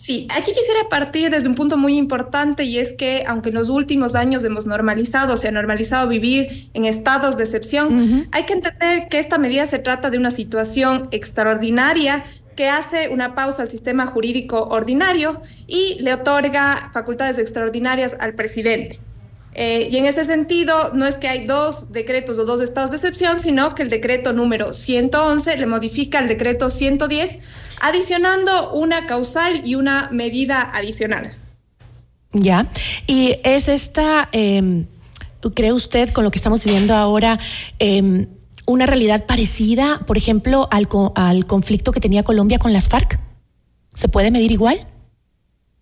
Sí, 0.00 0.26
aquí 0.30 0.52
quisiera 0.52 0.88
partir 0.88 1.30
desde 1.30 1.46
un 1.46 1.54
punto 1.54 1.76
muy 1.76 1.98
importante 1.98 2.64
y 2.64 2.78
es 2.78 2.94
que 2.94 3.22
aunque 3.26 3.50
en 3.50 3.56
los 3.56 3.68
últimos 3.68 4.14
años 4.14 4.42
hemos 4.44 4.64
normalizado, 4.64 5.36
se 5.36 5.48
ha 5.48 5.50
normalizado 5.50 6.08
vivir 6.08 6.70
en 6.72 6.86
estados 6.86 7.36
de 7.36 7.44
excepción, 7.44 8.26
hay 8.32 8.44
que 8.44 8.54
entender 8.54 9.08
que 9.10 9.18
esta 9.18 9.36
medida 9.36 9.66
se 9.66 9.78
trata 9.78 10.08
de 10.08 10.16
una 10.16 10.30
situación 10.30 11.08
extraordinaria 11.10 12.24
que 12.56 12.68
hace 12.68 13.08
una 13.08 13.34
pausa 13.34 13.62
al 13.62 13.68
sistema 13.68 14.06
jurídico 14.06 14.64
ordinario 14.64 15.40
y 15.66 15.96
le 16.00 16.14
otorga 16.14 16.90
facultades 16.92 17.38
extraordinarias 17.38 18.16
al 18.18 18.34
presidente. 18.34 19.00
Eh, 19.52 19.88
y 19.90 19.96
en 19.96 20.06
ese 20.06 20.24
sentido, 20.24 20.92
no 20.94 21.06
es 21.06 21.16
que 21.16 21.28
hay 21.28 21.44
dos 21.46 21.92
decretos 21.92 22.38
o 22.38 22.44
dos 22.44 22.60
estados 22.60 22.90
de 22.90 22.98
excepción, 22.98 23.38
sino 23.38 23.74
que 23.74 23.82
el 23.82 23.90
decreto 23.90 24.32
número 24.32 24.74
111 24.74 25.56
le 25.56 25.66
modifica 25.66 26.18
al 26.18 26.28
decreto 26.28 26.70
110 26.70 27.38
adicionando 27.80 28.72
una 28.72 29.06
causal 29.06 29.62
y 29.64 29.74
una 29.74 30.08
medida 30.12 30.62
adicional. 30.62 31.36
Ya, 32.32 32.70
y 33.06 33.38
es 33.42 33.68
esta, 33.68 34.28
eh, 34.32 34.84
¿cree 35.54 35.72
usted 35.72 36.10
con 36.10 36.22
lo 36.22 36.30
que 36.30 36.38
estamos 36.38 36.62
viviendo 36.62 36.94
ahora? 36.94 37.40
Em, 37.80 38.28
una 38.70 38.86
realidad 38.86 39.26
parecida, 39.26 40.00
por 40.06 40.16
ejemplo, 40.16 40.68
al, 40.70 40.88
al 41.14 41.46
conflicto 41.46 41.92
que 41.92 42.00
tenía 42.00 42.22
Colombia 42.22 42.58
con 42.58 42.72
las 42.72 42.88
FARC? 42.88 43.18
¿Se 43.94 44.08
puede 44.08 44.30
medir 44.30 44.50
igual? 44.50 44.86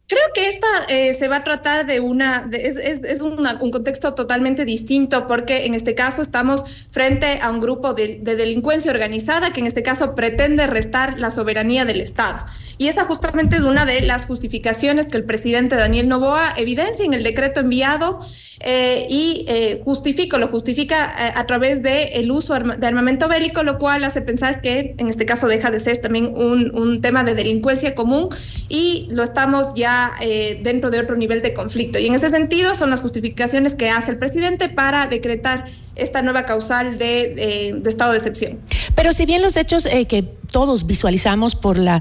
Creo 0.09 0.25
que 0.35 0.49
esta 0.49 0.67
eh, 0.89 1.13
se 1.13 1.29
va 1.29 1.37
a 1.37 1.45
tratar 1.45 1.85
de 1.85 2.01
una, 2.01 2.49
es, 2.51 2.77
es, 2.77 3.21
un 3.21 3.71
contexto 3.71 4.15
totalmente 4.15 4.65
distinto 4.65 5.29
porque 5.29 5.67
en 5.67 5.75
este 5.75 5.95
caso 5.95 6.23
estamos 6.23 6.65
frente 6.91 7.41
a 7.43 7.51
un 7.51 7.61
grupo 7.61 7.93
de, 7.93 8.19
de 8.23 8.35
delincuencia 8.35 8.91
organizada 8.91 9.53
que 9.53 9.61
en 9.61 9.67
este 9.67 9.83
caso 9.83 10.15
pretende 10.15 10.67
restar 10.67 11.19
la 11.19 11.31
soberanía 11.31 11.85
del 11.85 12.01
Estado. 12.01 12.39
Y 12.79 12.87
esa 12.87 13.05
justamente 13.05 13.57
es 13.57 13.63
una 13.63 13.85
de 13.85 14.01
las 14.03 14.27
justificaciones 14.27 15.07
que 15.07 15.17
el 15.17 15.25
presidente 15.25 15.75
Daniel 15.75 16.09
Novoa 16.09 16.55
evidencia 16.57 17.05
en 17.05 17.13
el 17.13 17.25
decreto 17.25 17.61
enviado 17.61 18.21
eh, 18.61 19.07
y 19.09 19.45
eh, 19.47 19.81
justifica, 19.85 20.37
lo 20.39 20.49
justifica 20.49 21.05
eh, 21.05 21.33
a, 21.35 21.47
través 21.47 21.83
del 21.83 22.09
el 22.13 22.31
uso 22.31 22.55
de 22.55 22.87
armamento 22.87 23.29
bélico, 23.29 23.63
lo 23.63 23.79
cual 23.79 24.03
hace 24.03 24.21
pensar 24.21 24.61
que 24.61 24.95
en 24.99 25.09
este 25.09 25.27
caso 25.27 25.47
deja 25.47 25.71
de 25.71 25.79
ser 25.79 25.99
también 25.99 26.33
un 26.37 27.01
tema 27.01 27.23
de 27.23 27.35
delincuencia 27.35 27.95
común 27.95 28.29
y 28.69 29.07
lo 29.11 29.23
estamos 29.23 29.75
ya 29.75 30.13
dentro 30.63 30.91
de 30.91 31.01
otro 31.01 31.17
nivel 31.17 31.43
de 31.43 31.55
conflicto. 31.55 31.99
Y 31.99 32.07
en 32.07 32.15
ese 32.15 32.31
sentido 32.31 32.75
son 32.75 32.91
las 32.91 33.03
justificaciones 33.03 33.75
que 33.75 33.91
hace 33.91 34.11
el 34.11 34.19
presidente 34.19 34.69
para 34.69 35.07
decretar 35.07 35.67
esta 35.99 36.23
nueva 36.23 36.47
causal 36.47 36.99
de, 36.99 37.75
de 37.81 37.89
estado 37.89 38.13
de 38.13 38.19
excepción. 38.19 38.61
Pero 38.95 39.13
si 39.13 39.27
bien 39.27 39.43
los 39.43 39.57
hechos 39.57 39.87
que 40.09 40.23
todos 40.51 40.87
visualizamos 40.87 41.55
por 41.55 41.79
la 41.79 42.01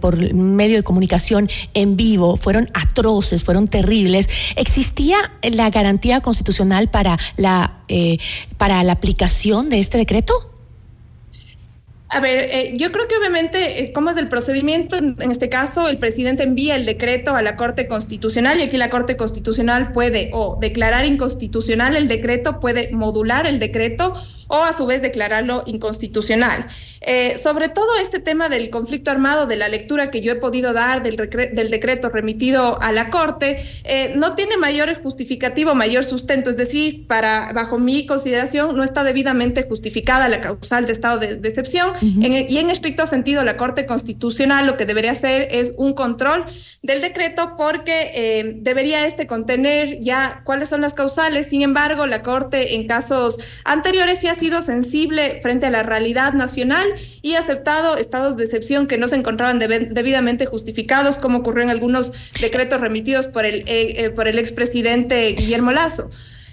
por 0.00 0.34
medio 0.34 0.76
de 0.76 0.82
comunicación 0.82 1.48
en 1.74 1.96
vivo 1.96 2.36
fueron 2.36 2.68
atroces, 2.74 3.44
fueron 3.44 3.68
terribles, 3.68 4.28
existía 4.56 5.32
la 5.42 5.70
garantía 5.70 6.20
constitucional 6.20 6.90
para 6.90 7.18
la, 7.36 7.82
eh, 7.88 8.18
para 8.56 8.82
la 8.84 8.92
aplicación 8.92 9.66
de 9.66 9.80
este 9.80 9.98
decreto? 9.98 10.49
A 12.12 12.18
ver, 12.18 12.48
eh, 12.50 12.72
yo 12.74 12.90
creo 12.90 13.06
que 13.06 13.16
obviamente, 13.16 13.84
eh, 13.84 13.92
¿cómo 13.92 14.10
es 14.10 14.16
el 14.16 14.26
procedimiento? 14.26 14.96
En 14.96 15.30
este 15.30 15.48
caso, 15.48 15.88
el 15.88 15.96
presidente 15.96 16.42
envía 16.42 16.74
el 16.74 16.84
decreto 16.84 17.36
a 17.36 17.42
la 17.42 17.54
Corte 17.54 17.86
Constitucional 17.86 18.58
y 18.58 18.64
aquí 18.64 18.76
la 18.78 18.90
Corte 18.90 19.16
Constitucional 19.16 19.92
puede 19.92 20.28
o 20.32 20.58
declarar 20.60 21.06
inconstitucional 21.06 21.94
el 21.94 22.08
decreto, 22.08 22.58
puede 22.58 22.90
modular 22.90 23.46
el 23.46 23.60
decreto 23.60 24.20
o 24.50 24.62
a 24.64 24.72
su 24.72 24.86
vez 24.86 25.00
declararlo 25.00 25.62
inconstitucional. 25.66 26.66
Eh, 27.00 27.38
sobre 27.38 27.70
todo 27.70 27.96
este 28.02 28.18
tema 28.18 28.50
del 28.50 28.68
conflicto 28.68 29.10
armado, 29.10 29.46
de 29.46 29.56
la 29.56 29.68
lectura 29.68 30.10
que 30.10 30.20
yo 30.20 30.32
he 30.32 30.34
podido 30.34 30.74
dar 30.74 31.02
del, 31.02 31.16
del 31.16 31.70
decreto 31.70 32.10
remitido 32.10 32.80
a 32.82 32.92
la 32.92 33.08
Corte, 33.08 33.56
eh, 33.84 34.12
no 34.16 34.34
tiene 34.34 34.58
mayor 34.58 35.02
justificativo, 35.02 35.74
mayor 35.74 36.04
sustento, 36.04 36.50
es 36.50 36.58
decir, 36.58 37.06
para, 37.06 37.52
bajo 37.54 37.78
mi 37.78 38.04
consideración, 38.04 38.76
no 38.76 38.84
está 38.84 39.02
debidamente 39.02 39.62
justificada 39.62 40.28
la 40.28 40.42
causal 40.42 40.84
de 40.84 40.92
estado 40.92 41.18
de, 41.18 41.40
excepción 41.48 41.92
y 42.00 42.58
en 42.58 42.70
estricto 42.70 43.06
sentido 43.06 43.44
la 43.44 43.56
Corte 43.56 43.86
Constitucional 43.86 44.66
lo 44.66 44.76
que 44.76 44.86
debería 44.86 45.12
hacer 45.12 45.48
es 45.50 45.74
un 45.76 45.94
control 45.94 46.44
del 46.82 47.00
decreto 47.00 47.54
porque 47.56 48.10
eh, 48.14 48.54
debería 48.56 49.06
este 49.06 49.26
contener 49.26 50.00
ya 50.00 50.42
cuáles 50.44 50.68
son 50.68 50.80
las 50.80 50.94
causales, 50.94 51.46
sin 51.46 51.62
embargo, 51.62 52.06
la 52.06 52.22
Corte 52.22 52.74
en 52.74 52.86
casos 52.86 53.38
anteriores 53.64 54.18
sí 54.18 54.26
ha 54.26 54.34
sido 54.40 54.62
sensible 54.62 55.38
frente 55.42 55.66
a 55.66 55.70
la 55.70 55.84
realidad 55.84 56.32
nacional 56.32 56.86
y 57.22 57.34
aceptado 57.34 57.96
estados 57.96 58.36
de 58.36 58.44
excepción 58.44 58.88
que 58.88 58.98
no 58.98 59.06
se 59.06 59.16
encontraban 59.16 59.58
debidamente 59.58 60.46
justificados, 60.46 61.16
como 61.16 61.38
ocurrió 61.38 61.62
en 61.62 61.70
algunos 61.70 62.12
decretos 62.40 62.80
remitidos 62.80 63.26
por 63.26 63.44
el, 63.44 63.60
eh, 63.68 64.04
eh, 64.04 64.10
por 64.10 64.26
el 64.26 64.38
expresidente 64.38 65.28
Guillermo 65.32 65.70
Lazo. 65.70 66.10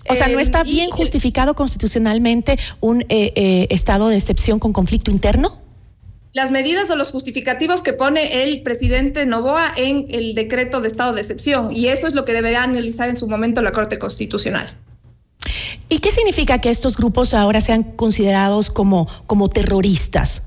O 0.10 0.14
sea, 0.14 0.28
¿no 0.28 0.40
está 0.40 0.64
bien 0.64 0.90
justificado 0.90 1.56
constitucionalmente 1.56 2.58
un 2.80 3.04
estado 3.10 4.08
de 4.08 4.16
excepción 4.16 4.60
con 4.60 4.72
conflicto 4.72 5.12
interno? 5.12 5.68
las 6.38 6.52
medidas 6.52 6.92
o 6.92 6.96
los 6.96 7.10
justificativos 7.10 7.82
que 7.82 7.94
pone 7.94 8.44
el 8.44 8.62
presidente 8.62 9.26
Novoa 9.26 9.74
en 9.76 10.06
el 10.10 10.36
decreto 10.36 10.82
de 10.82 10.88
estado 10.88 11.14
de 11.14 11.22
excepción. 11.22 11.70
Y 11.72 11.88
eso 11.88 12.06
es 12.06 12.14
lo 12.14 12.26
que 12.26 12.34
deberá 12.34 12.62
analizar 12.62 13.10
en 13.10 13.18
su 13.18 13.28
momento 13.28 13.64
la 13.64 13.72
Corte 13.72 13.98
Constitucional. 13.98 14.78
¿Y 15.90 16.00
qué 16.00 16.12
significa 16.12 16.60
que 16.60 16.70
estos 16.70 16.98
grupos 16.98 17.34
ahora 17.34 17.62
sean 17.62 17.84
considerados 17.84 18.70
como, 18.70 19.08
como 19.28 19.50
terroristas? 19.50 20.42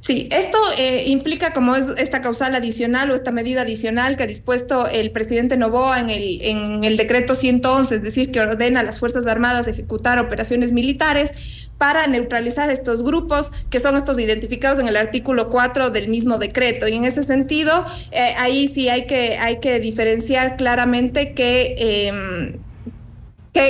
Sí, 0.00 0.26
esto 0.32 0.56
eh, 0.78 1.04
implica 1.08 1.52
como 1.52 1.76
es 1.76 1.90
esta 1.98 2.22
causal 2.22 2.54
adicional 2.54 3.10
o 3.10 3.14
esta 3.14 3.30
medida 3.30 3.60
adicional 3.62 4.16
que 4.16 4.22
ha 4.22 4.26
dispuesto 4.26 4.86
el 4.86 5.10
presidente 5.10 5.58
Novoa 5.58 6.00
en 6.00 6.08
el, 6.08 6.40
en 6.40 6.84
el 6.84 6.96
decreto 6.96 7.34
111, 7.34 7.96
es 7.96 8.02
decir, 8.02 8.30
que 8.30 8.40
ordena 8.40 8.80
a 8.80 8.84
las 8.84 8.98
Fuerzas 8.98 9.26
Armadas 9.26 9.66
ejecutar 9.66 10.18
operaciones 10.18 10.72
militares 10.72 11.68
para 11.78 12.06
neutralizar 12.06 12.70
estos 12.70 13.04
grupos 13.04 13.52
que 13.70 13.80
son 13.80 13.96
estos 13.96 14.18
identificados 14.18 14.78
en 14.78 14.88
el 14.88 14.96
artículo 14.96 15.50
4 15.50 15.90
del 15.90 16.08
mismo 16.08 16.38
decreto. 16.38 16.88
Y 16.88 16.94
en 16.94 17.04
ese 17.04 17.22
sentido, 17.22 17.84
eh, 18.10 18.34
ahí 18.38 18.66
sí 18.68 18.88
hay 18.88 19.06
que, 19.06 19.36
hay 19.36 19.60
que 19.60 19.78
diferenciar 19.78 20.56
claramente 20.56 21.34
que... 21.34 21.76
Eh, 21.78 22.58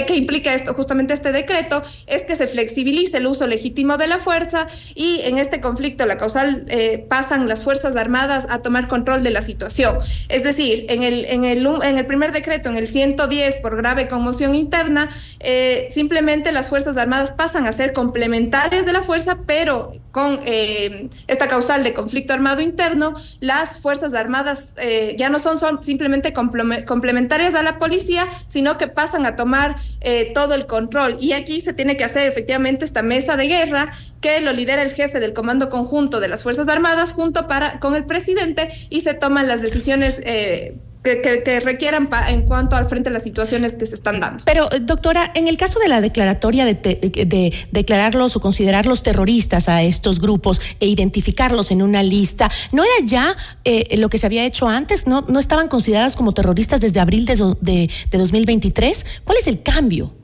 ¿Qué, 0.06 0.16
implica 0.16 0.52
esto? 0.52 0.74
Justamente 0.74 1.14
este 1.14 1.32
decreto 1.32 1.82
es 2.06 2.22
que 2.22 2.36
se 2.36 2.46
flexibilice 2.46 3.16
el 3.16 3.26
uso 3.26 3.46
legítimo 3.46 3.96
de 3.96 4.06
la 4.06 4.18
fuerza 4.18 4.66
y 4.94 5.20
en 5.22 5.38
este 5.38 5.62
conflicto, 5.62 6.04
la 6.04 6.18
causal, 6.18 6.66
eh, 6.68 7.06
pasan 7.08 7.48
las 7.48 7.62
Fuerzas 7.62 7.96
Armadas 7.96 8.46
a 8.50 8.58
tomar 8.58 8.86
control 8.88 9.22
de 9.22 9.30
la 9.30 9.40
situación. 9.40 9.96
Es 10.28 10.42
decir, 10.42 10.84
en 10.90 11.02
el, 11.02 11.24
en 11.24 11.44
el, 11.44 11.66
en 11.66 11.96
el 11.96 12.04
primer 12.04 12.32
decreto, 12.32 12.68
en 12.68 12.76
el 12.76 12.86
110, 12.86 13.56
por 13.56 13.76
grave 13.76 14.08
conmoción 14.08 14.54
interna, 14.54 15.08
eh, 15.40 15.88
simplemente 15.90 16.52
las 16.52 16.68
Fuerzas 16.68 16.98
Armadas 16.98 17.30
pasan 17.30 17.66
a 17.66 17.72
ser 17.72 17.94
complementarias 17.94 18.84
de 18.84 18.92
la 18.92 19.02
fuerza, 19.02 19.38
pero 19.46 19.92
con 20.10 20.40
eh, 20.44 21.08
esta 21.28 21.48
causal 21.48 21.82
de 21.82 21.94
conflicto 21.94 22.34
armado 22.34 22.60
interno, 22.60 23.14
las 23.40 23.78
Fuerzas 23.78 24.12
Armadas 24.12 24.74
ya 25.16 25.30
no 25.30 25.38
son, 25.38 25.58
son 25.58 25.82
simplemente 25.82 26.32
complementarias 26.32 27.54
a 27.54 27.62
la 27.62 27.78
policía, 27.78 28.26
sino 28.48 28.76
que 28.76 28.88
pasan 28.88 29.26
a 29.26 29.36
tomar 29.36 29.77
eh, 30.00 30.32
todo 30.34 30.54
el 30.54 30.66
control. 30.66 31.16
Y 31.20 31.32
aquí 31.32 31.60
se 31.60 31.72
tiene 31.72 31.96
que 31.96 32.04
hacer 32.04 32.28
efectivamente 32.28 32.84
esta 32.84 33.02
mesa 33.02 33.36
de 33.36 33.48
guerra 33.48 33.90
que 34.20 34.40
lo 34.40 34.52
lidera 34.52 34.82
el 34.82 34.92
jefe 34.92 35.20
del 35.20 35.32
Comando 35.32 35.68
Conjunto 35.68 36.20
de 36.20 36.28
las 36.28 36.42
Fuerzas 36.42 36.68
Armadas 36.68 37.12
junto 37.12 37.48
para, 37.48 37.80
con 37.80 37.94
el 37.94 38.04
presidente 38.04 38.68
y 38.90 39.00
se 39.00 39.14
toman 39.14 39.48
las 39.48 39.62
decisiones. 39.62 40.20
Eh, 40.24 40.76
que, 41.02 41.60
requieran 41.60 42.08
en 42.28 42.42
cuanto 42.42 42.76
al 42.76 42.88
frente 42.88 43.08
a 43.08 43.12
las 43.12 43.22
situaciones 43.22 43.72
que 43.72 43.86
se 43.86 43.94
están 43.94 44.20
dando. 44.20 44.44
Pero, 44.44 44.68
doctora, 44.80 45.30
en 45.34 45.48
el 45.48 45.56
caso 45.56 45.78
de 45.78 45.88
la 45.88 46.00
declaratoria 46.00 46.64
de, 46.64 46.74
de, 46.74 47.54
declararlos 47.72 48.36
o 48.36 48.40
considerarlos 48.40 49.02
terroristas 49.02 49.68
a 49.68 49.82
estos 49.82 50.20
grupos 50.20 50.60
e 50.80 50.86
identificarlos 50.86 51.70
en 51.70 51.82
una 51.82 52.02
lista, 52.02 52.50
¿no 52.72 52.84
era 52.84 53.06
ya 53.06 53.36
eh, 53.64 53.96
lo 53.96 54.08
que 54.08 54.18
se 54.18 54.26
había 54.26 54.44
hecho 54.44 54.68
antes? 54.68 55.06
¿No, 55.06 55.24
¿No 55.28 55.38
estaban 55.38 55.68
considerados 55.68 56.16
como 56.16 56.34
terroristas 56.34 56.80
desde 56.80 57.00
abril 57.00 57.26
de, 57.26 57.36
de, 57.60 57.90
de 58.10 58.18
2023? 58.18 59.22
¿Cuál 59.24 59.38
es 59.38 59.46
el 59.46 59.62
cambio? 59.62 60.17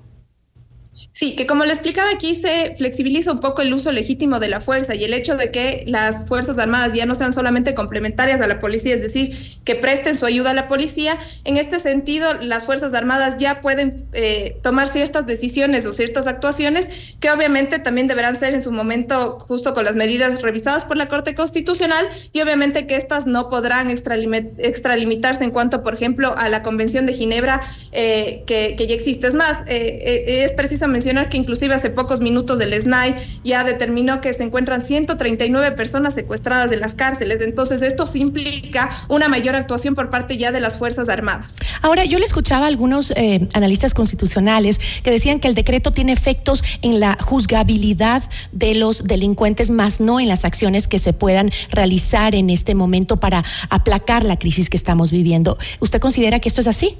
Sí, 1.13 1.35
que 1.35 1.47
como 1.47 1.65
le 1.65 1.73
explicaba 1.73 2.11
aquí, 2.11 2.37
se 2.37 2.75
flexibiliza 2.77 3.33
un 3.33 3.41
poco 3.41 3.63
el 3.63 3.75
uso 3.75 3.91
legítimo 3.91 4.39
de 4.39 4.49
la 4.49 4.61
fuerza 4.61 4.95
y 4.95 5.03
el 5.03 5.13
hecho 5.13 5.37
de 5.37 5.51
que 5.51 5.83
las 5.89 6.27
Fuerzas 6.27 6.57
Armadas 6.59 6.95
ya 6.95 7.05
no 7.05 7.17
sean 7.17 7.33
solamente 7.33 7.75
complementarias 7.75 8.41
a 8.41 8.47
la 8.47 8.61
policía, 8.61 8.95
es 8.95 9.03
decir, 9.03 9.37
que 9.65 9.75
presten 9.75 10.17
su 10.17 10.25
ayuda 10.25 10.51
a 10.51 10.55
la 10.55 10.69
policía. 10.69 11.19
En 11.45 11.57
este 11.57 11.81
sentido, 11.81 12.35
las 12.35 12.65
Fuerzas 12.65 12.95
Armadas 12.95 13.39
ya 13.39 13.61
pueden 13.61 14.07
eh, 14.13 14.57
tomar 14.63 14.87
ciertas 14.87 15.27
decisiones 15.27 15.85
o 15.87 15.93
ciertas 15.93 16.29
actuaciones 16.29 16.89
que 17.19 17.31
obviamente 17.31 17.81
también 17.81 18.07
deberán 18.07 18.37
ser 18.37 18.55
en 18.55 18.63
su 18.63 18.71
momento 18.71 19.41
justo 19.41 19.75
con 19.75 19.85
las 19.85 19.97
medidas 19.97 20.43
revisadas 20.43 20.85
por 20.85 20.97
la 20.97 21.09
Corte 21.09 21.35
Constitucional 21.35 22.07
y 22.33 22.41
obviamente 22.41 22.87
que 22.87 22.95
estas 22.97 23.27
no 23.27 23.49
podrán 23.49 23.91
extralimitarse 23.91 25.43
en 25.43 25.51
cuanto, 25.51 25.83
por 25.83 25.95
ejemplo, 25.95 26.35
a 26.37 26.49
la 26.49 26.63
Convención 26.63 27.05
de 27.05 27.15
Ginebra 27.15 27.61
eh, 27.91 28.45
que, 28.47 28.77
ya 28.79 28.95
existe. 28.95 29.27
Es 29.27 29.35
más, 29.35 29.65
eh, 29.67 30.43
es 30.45 30.53
precisamente 30.53 30.84
mencionar 30.89 31.29
que 31.29 31.37
inclusive 31.37 31.75
hace 31.75 31.91
pocos 31.91 32.21
minutos 32.21 32.61
el 32.61 32.73
SNAI 32.81 33.15
ya 33.45 33.65
determinó 33.65 34.21
que 34.21 34.33
se 34.33 34.43
encuentran 34.43 34.83
139 34.83 35.73
personas 35.73 36.15
secuestradas 36.15 36.73
en 36.73 36.81
las 36.81 36.95
cárceles. 36.95 37.39
Entonces, 37.41 37.83
esto 37.83 38.05
implica 38.15 38.91
una 39.09 39.29
mayor 39.29 39.57
actuación 39.57 39.95
por 39.95 40.11
parte 40.11 40.37
ya 40.37 40.53
de 40.53 40.61
las 40.61 40.77
Fuerzas 40.79 41.09
Armadas. 41.09 41.57
Ahora, 41.83 42.05
yo 42.05 42.19
le 42.19 42.25
escuchaba 42.25 42.67
a 42.67 42.69
algunos 42.69 43.13
eh, 43.13 43.49
analistas 43.53 43.95
constitucionales 43.95 44.79
que 45.03 45.11
decían 45.11 45.41
que 45.41 45.49
el 45.49 45.55
decreto 45.55 45.93
tiene 45.93 46.13
efectos 46.13 46.63
en 46.83 47.01
la 47.01 47.17
juzgabilidad 47.21 48.23
de 48.53 48.75
los 48.75 49.05
delincuentes, 49.05 49.71
más 49.71 50.01
no 50.01 50.21
en 50.21 50.29
las 50.29 50.45
acciones 50.45 50.89
que 50.89 50.99
se 50.99 51.13
puedan 51.13 51.51
realizar 51.71 52.35
en 52.35 52.51
este 52.51 52.75
momento 52.75 53.19
para 53.19 53.45
aplacar 53.71 54.25
la 54.25 54.39
crisis 54.39 54.71
que 54.71 54.77
estamos 54.77 55.11
viviendo. 55.11 55.59
¿Usted 55.81 56.01
considera 56.01 56.41
que 56.41 56.49
esto 56.49 56.61
es 56.61 56.69
así? 56.69 56.97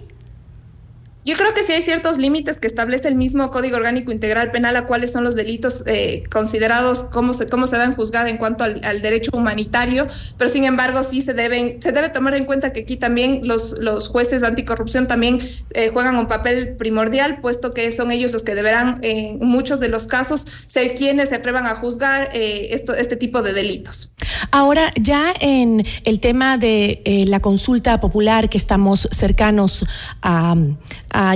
Yo 1.25 1.37
creo 1.37 1.55
que 1.55 1.63
sí 1.63 1.73
hay 1.73 1.81
ciertos 1.81 2.19
límites 2.19 2.61
que 2.61 2.67
establece 2.67 3.09
el 3.09 3.15
mismo 3.15 3.51
Código 3.51 3.79
Orgánico 3.79 4.13
Integral 4.13 4.51
Penal 4.51 4.77
a 4.77 4.87
cuáles 4.87 5.11
son 5.11 5.25
los 5.25 5.35
delitos 5.35 5.83
eh, 5.87 6.23
considerados, 6.31 7.05
cómo 7.11 7.33
se, 7.33 7.47
cómo 7.47 7.67
se 7.67 7.77
deben 7.77 7.95
juzgar 7.95 8.29
en 8.29 8.37
cuanto 8.37 8.63
al, 8.65 9.01
derecho 9.01 9.31
humanitario, 9.33 10.07
pero 10.37 10.51
sin 10.51 10.65
embargo 10.65 11.03
sí 11.03 11.23
se 11.23 11.33
deben, 11.33 11.81
se 11.81 11.93
debe 11.93 12.11
tomar 12.11 12.35
en 12.35 12.45
cuenta 12.45 12.75
que 12.75 12.81
aquí 12.81 12.97
también 12.97 13.41
los, 13.45 13.79
los 13.79 14.09
jueces 14.09 14.43
de 14.43 14.49
anticorrupción 14.49 15.07
también 15.07 15.39
eh, 15.71 15.89
juegan 15.89 16.17
un 16.17 16.27
papel 16.27 16.77
primordial, 16.77 17.41
puesto 17.41 17.73
que 17.73 17.91
son 17.91 18.11
ellos 18.11 18.31
los 18.33 18.43
que 18.43 18.55
deberán, 18.55 18.99
en 19.03 19.39
muchos 19.39 19.81
de 19.81 19.89
los 19.89 20.07
casos, 20.07 20.47
ser 20.67 20.95
quienes 20.95 21.31
se 21.31 21.37
atrevan 21.37 21.67
a 21.67 21.75
juzgar 21.75 22.31
eh, 22.35 22.69
esto, 22.73 22.95
este 22.95 23.17
tipo 23.17 23.41
de 23.41 23.55
delitos. 23.55 24.14
Ahora, 24.51 24.93
ya 25.01 25.33
en 25.41 25.85
el 26.05 26.21
tema 26.21 26.59
de 26.59 27.03
eh, 27.05 27.25
la 27.27 27.41
consulta 27.41 28.01
popular, 28.01 28.49
que 28.49 28.59
estamos 28.59 29.09
cercanos 29.11 29.85
a, 30.23 30.57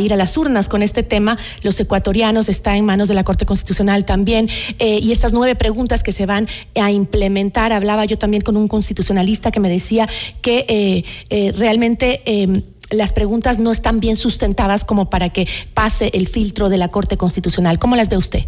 ir 0.01 0.13
a 0.13 0.17
las 0.17 0.37
urnas 0.37 0.69
con 0.69 0.83
este 0.83 1.03
tema, 1.03 1.39
los 1.63 1.79
ecuatorianos 1.81 2.49
está 2.49 2.77
en 2.77 2.85
manos 2.85 3.09
de 3.09 3.15
la 3.15 3.25
Corte 3.25 3.47
Constitucional 3.47 4.05
también, 4.05 4.49
eh, 4.79 5.01
y 5.03 5.13
estas 5.13 5.33
nueve 5.33 5.55
preguntas 5.55 6.03
que 6.03 6.13
se 6.13 6.27
van 6.27 6.49
a 6.81 6.91
implementar, 6.91 7.73
hablaba 7.73 8.05
yo 8.05 8.17
también 8.17 8.43
con 8.43 8.57
un 8.57 8.69
constitucionalista 8.69 9.51
que 9.51 9.61
me 9.61 9.69
decía 9.69 10.09
que 10.43 11.05
eh, 11.31 11.53
realmente 11.57 12.23
em, 12.25 12.63
las 12.91 13.13
preguntas 13.13 13.59
no 13.59 13.71
están 13.71 14.01
bien 14.01 14.17
sustentadas 14.17 14.85
como 14.85 15.11
para 15.11 15.31
que 15.31 15.47
pase 15.75 16.11
el 16.15 16.29
filtro 16.29 16.69
de 16.69 16.79
la 16.79 16.89
Corte 16.89 17.17
Constitucional. 17.17 17.79
¿Cómo 17.79 17.97
las 17.97 18.09
ve 18.09 18.17
usted? 18.17 18.47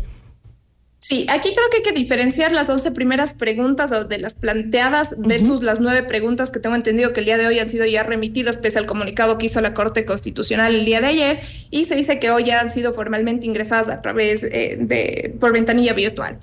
Sí, 1.11 1.27
aquí 1.29 1.53
creo 1.53 1.69
que 1.71 1.79
hay 1.79 1.83
que 1.83 1.91
diferenciar 1.91 2.53
las 2.53 2.71
11 2.71 2.93
primeras 2.93 3.33
preguntas 3.33 3.91
de 4.09 4.19
las 4.19 4.37
planteadas 4.37 5.17
versus 5.19 5.61
las 5.61 5.81
nueve 5.81 6.05
preguntas 6.05 6.53
que 6.53 6.61
tengo 6.61 6.77
entendido 6.77 7.13
que 7.13 7.19
el 7.19 7.27
día 7.27 7.37
de 7.37 7.49
hoy 7.49 7.59
han 7.59 7.69
sido 7.69 7.85
ya 7.85 8.05
remitidas 8.05 8.59
pese 8.59 8.79
al 8.79 8.87
comunicado 8.87 9.37
que 9.37 9.47
hizo 9.47 9.61
la 9.61 9.75
Corte 9.75 10.05
Constitucional 10.05 10.73
el 10.73 10.85
día 10.85 11.01
de 11.01 11.09
ayer 11.09 11.41
y 11.73 11.87
se 11.87 11.97
dice 11.97 12.21
que 12.21 12.31
hoy 12.31 12.45
ya 12.45 12.61
han 12.61 12.71
sido 12.71 12.95
formalmente 12.95 13.45
ingresadas 13.45 13.89
a 13.89 14.03
través 14.03 14.45
eh, 14.45 14.77
de 14.79 15.35
por 15.41 15.53
ventanilla 15.53 15.95
virtual. 15.95 16.39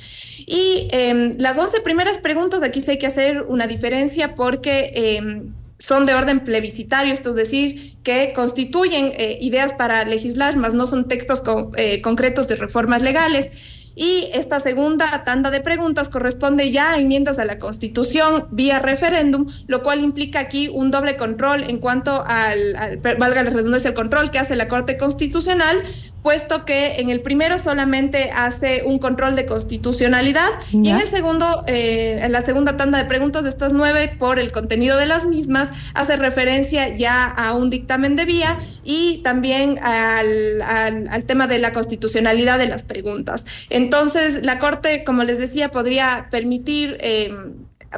Y 0.45 0.89
em, 0.91 1.31
las 1.37 1.57
11 1.57 1.79
primeras 1.79 2.17
preguntas 2.17 2.61
aquí 2.61 2.81
sí 2.81 2.91
hay 2.91 2.97
que 2.97 3.07
hacer 3.07 3.43
una 3.43 3.67
diferencia 3.67 4.35
porque 4.35 4.91
em, 4.95 5.53
son 5.79 6.05
de 6.05 6.13
orden 6.13 6.41
plebiscitario, 6.41 7.13
esto 7.13 7.29
es 7.29 7.35
decir, 7.35 7.95
que 8.03 8.33
constituyen 8.35 9.13
eh, 9.17 9.37
ideas 9.39 9.71
para 9.71 10.03
legislar, 10.03 10.57
más 10.57 10.73
no 10.73 10.87
son 10.87 11.07
textos 11.07 11.41
eh, 11.77 12.01
concretos 12.01 12.49
de 12.49 12.57
reformas 12.57 13.01
legales. 13.01 13.76
Y 13.99 14.29
esta 14.31 14.59
segunda 14.59 15.23
tanda 15.25 15.49
de 15.49 15.59
preguntas 15.59 16.07
corresponde 16.07 16.71
ya 16.71 16.91
a 16.91 16.99
enmiendas 16.99 17.39
a 17.39 17.45
la 17.45 17.57
Constitución 17.57 18.45
vía 18.51 18.77
referéndum, 18.77 19.47
lo 19.65 19.81
cual 19.81 20.01
implica 20.01 20.39
aquí 20.39 20.69
un 20.71 20.91
doble 20.91 21.17
control 21.17 21.63
en 21.63 21.79
cuanto 21.79 22.23
al, 22.27 22.75
al 22.75 22.97
valga 22.97 23.41
la 23.41 23.49
redundancia, 23.49 23.89
el 23.89 23.95
control 23.95 24.29
que 24.29 24.37
hace 24.37 24.55
la 24.55 24.67
Corte 24.67 24.99
Constitucional 24.99 25.81
puesto 26.23 26.65
que 26.65 26.97
en 26.97 27.09
el 27.09 27.21
primero 27.21 27.57
solamente 27.57 28.29
hace 28.35 28.83
un 28.85 28.99
control 28.99 29.35
de 29.35 29.45
constitucionalidad 29.45 30.49
y 30.71 30.89
en 30.89 30.97
el 30.97 31.07
segundo, 31.07 31.63
eh, 31.67 32.19
en 32.21 32.31
la 32.31 32.41
segunda 32.41 32.75
tanda 32.75 32.97
de 32.97 33.05
preguntas 33.05 33.43
de 33.43 33.49
estas 33.49 33.73
nueve, 33.73 34.13
por 34.19 34.39
el 34.39 34.51
contenido 34.51 34.97
de 34.97 35.05
las 35.05 35.25
mismas, 35.25 35.71
hace 35.93 36.17
referencia 36.17 36.95
ya 36.95 37.25
a 37.25 37.53
un 37.53 37.69
dictamen 37.69 38.15
de 38.15 38.25
vía 38.25 38.57
y 38.83 39.21
también 39.23 39.79
al, 39.81 40.61
al, 40.61 41.23
tema 41.25 41.47
de 41.47 41.59
la 41.59 41.71
constitucionalidad 41.73 42.57
de 42.57 42.67
las 42.67 42.83
preguntas. 42.83 43.45
Entonces, 43.69 44.43
la 44.43 44.59
Corte, 44.59 45.03
como 45.03 45.23
les 45.23 45.37
decía, 45.37 45.71
podría 45.71 46.27
permitir... 46.31 46.97
Eh, 47.01 47.31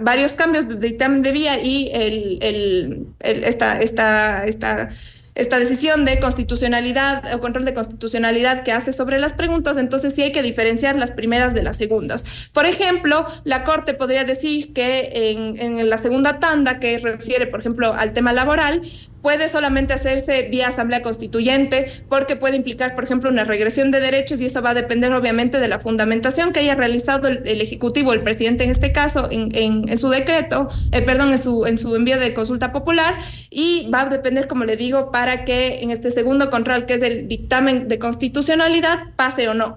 varios 0.02 0.34
cambios 0.34 0.68
de 0.68 0.76
dictamen 0.76 1.24
de 1.24 1.32
vía 1.32 1.60
y 1.60 1.90
el, 1.92 2.38
el, 2.42 3.08
el 3.22 3.44
esta, 3.44 3.80
esta, 3.82 4.46
esta 4.46 4.90
esta 5.36 5.60
decisión 5.60 6.06
de 6.06 6.20
constitucionalidad 6.20 7.34
o 7.34 7.40
control 7.40 7.66
de 7.66 7.74
constitucionalidad 7.74 8.64
que 8.64 8.72
hace 8.72 8.92
sobre 8.92 9.20
las 9.20 9.34
preguntas, 9.34 9.78
entonces 9.78 10.14
sí 10.14 10.22
hay 10.22 10.32
que 10.32 10.42
diferenciar 10.42 10.98
las 10.98 11.12
primeras 11.12 11.54
de 11.54 11.64
las 11.64 11.78
segundas. 11.78 12.24
Por 12.54 12.66
ejemplo, 12.66 13.26
la 13.44 13.64
Corte 13.64 13.94
podría 13.94 14.24
decir 14.24 14.74
que 14.74 15.12
en, 15.32 15.60
en 15.60 15.90
la 15.90 15.98
segunda 15.98 16.40
tanda, 16.40 16.80
que 16.80 16.98
refiere, 17.00 17.48
por 17.48 17.60
ejemplo, 17.60 17.94
al 17.94 18.14
tema 18.14 18.34
laboral, 18.34 18.82
puede 19.22 19.50
solamente 19.50 19.94
hacerse 19.94 20.44
vía 20.44 20.68
asamblea 20.68 21.02
constituyente 21.02 22.04
porque 22.10 22.36
puede 22.36 22.56
implicar, 22.56 22.96
por 22.96 23.04
ejemplo, 23.04 23.30
una 23.30 23.44
regresión 23.44 23.92
de 23.92 24.00
derechos 24.00 24.42
y 24.42 24.46
eso 24.46 24.62
va 24.62 24.72
a 24.72 24.74
depender 24.74 25.12
obviamente 25.14 25.60
de 25.60 25.68
la 25.68 25.80
fundamentación 25.80 26.54
que 26.54 26.62
haya 26.62 26.76
realizado 26.76 27.28
el, 27.28 27.60
Ejecutivo, 27.60 28.14
el 28.14 28.22
presidente 28.22 28.64
en 28.64 28.72
este 28.72 28.92
caso, 28.92 29.28
en, 29.32 29.52
en, 29.54 29.98
su 29.98 30.10
decreto, 30.10 30.70
eh, 30.92 31.02
perdón, 31.02 31.34
en 31.34 31.40
su, 31.40 31.66
en 31.66 31.78
su 31.78 31.96
envío 31.96 32.18
de 32.18 32.34
consulta 32.34 32.72
popular 32.72 33.16
y 33.50 33.90
va 33.94 34.02
a 34.02 34.06
depender, 34.10 34.48
como 34.48 34.64
le 34.64 34.78
digo, 34.78 35.12
para 35.12 35.46
que 35.46 35.80
en 35.82 35.92
este 35.92 36.10
segundo 36.10 36.50
control, 36.50 36.86
que 36.86 36.94
es 36.94 37.02
el 37.02 37.28
dictamen 37.28 37.88
de 37.88 38.00
constitucionalidad, 38.00 39.14
pase 39.16 39.50
o 39.50 39.54
no. 39.54 39.76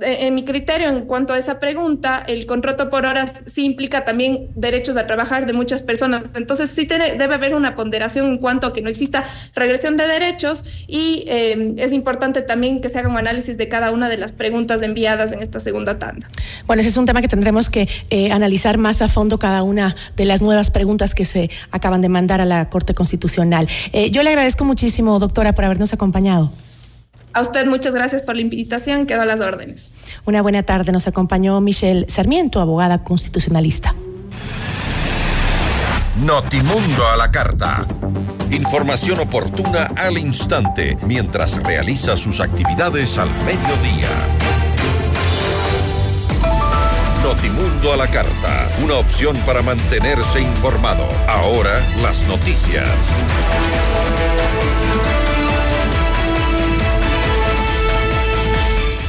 En 0.00 0.34
mi 0.34 0.44
criterio 0.44 0.88
en 0.88 1.06
cuanto 1.06 1.32
a 1.32 1.38
esa 1.38 1.58
pregunta, 1.58 2.22
el 2.28 2.46
contrato 2.46 2.88
por 2.88 3.04
horas 3.04 3.42
sí 3.46 3.64
implica 3.64 4.04
también 4.04 4.48
derechos 4.54 4.96
a 4.96 5.08
trabajar 5.08 5.44
de 5.44 5.52
muchas 5.52 5.82
personas. 5.82 6.30
Entonces 6.36 6.70
sí 6.70 6.86
debe 6.86 7.34
haber 7.34 7.54
una 7.54 7.74
ponderación 7.74 8.28
en 8.28 8.38
cuanto 8.38 8.68
a 8.68 8.72
que 8.72 8.80
no 8.80 8.90
exista 8.90 9.24
regresión 9.56 9.96
de 9.96 10.06
derechos 10.06 10.64
y 10.86 11.24
eh, 11.26 11.74
es 11.78 11.92
importante 11.92 12.42
también 12.42 12.80
que 12.80 12.88
se 12.88 12.98
haga 12.98 13.08
un 13.08 13.18
análisis 13.18 13.58
de 13.58 13.68
cada 13.68 13.90
una 13.90 14.08
de 14.08 14.18
las 14.18 14.30
preguntas 14.30 14.82
enviadas 14.82 15.32
en 15.32 15.42
esta 15.42 15.58
segunda 15.58 15.98
tanda. 15.98 16.28
Bueno, 16.66 16.80
ese 16.80 16.90
es 16.90 16.96
un 16.96 17.06
tema 17.06 17.20
que 17.20 17.28
tendremos 17.28 17.68
que 17.68 17.88
eh, 18.10 18.30
analizar 18.30 18.78
más 18.78 19.02
a 19.02 19.08
fondo 19.08 19.40
cada 19.40 19.64
una 19.64 19.96
de 20.16 20.24
las 20.24 20.42
nuevas 20.42 20.70
preguntas 20.70 21.14
que 21.14 21.24
se 21.24 21.50
acaban 21.72 22.02
de 22.02 22.08
mandar 22.08 22.40
a 22.40 22.44
la 22.44 22.70
Corte 22.70 22.94
Constitucional. 22.94 23.66
yo 24.12 24.22
le 24.22 24.30
agradezco 24.30 24.64
muchísimo, 24.64 25.18
doctora, 25.18 25.54
por 25.54 25.64
habernos 25.64 25.92
acompañado. 25.92 26.52
A 27.38 27.40
usted 27.40 27.66
muchas 27.66 27.94
gracias 27.94 28.24
por 28.24 28.34
la 28.34 28.40
invitación, 28.40 29.06
quedo 29.06 29.22
a 29.22 29.24
las 29.24 29.38
órdenes. 29.38 29.92
Una 30.24 30.42
buena 30.42 30.64
tarde, 30.64 30.90
nos 30.90 31.06
acompañó 31.06 31.60
Michelle 31.60 32.04
Sarmiento, 32.08 32.60
abogada 32.60 33.04
constitucionalista. 33.04 33.94
Notimundo 36.24 37.06
a 37.06 37.16
la 37.16 37.30
carta. 37.30 37.86
Información 38.50 39.20
oportuna 39.20 39.84
al 39.94 40.18
instante 40.18 40.98
mientras 41.06 41.62
realiza 41.62 42.16
sus 42.16 42.40
actividades 42.40 43.18
al 43.18 43.30
mediodía. 43.44 44.08
Notimundo 47.22 47.92
a 47.92 47.96
la 47.98 48.08
carta, 48.08 48.68
una 48.82 48.94
opción 48.94 49.36
para 49.46 49.62
mantenerse 49.62 50.40
informado. 50.40 51.06
Ahora 51.28 51.86
las 52.02 52.24
noticias. 52.24 52.88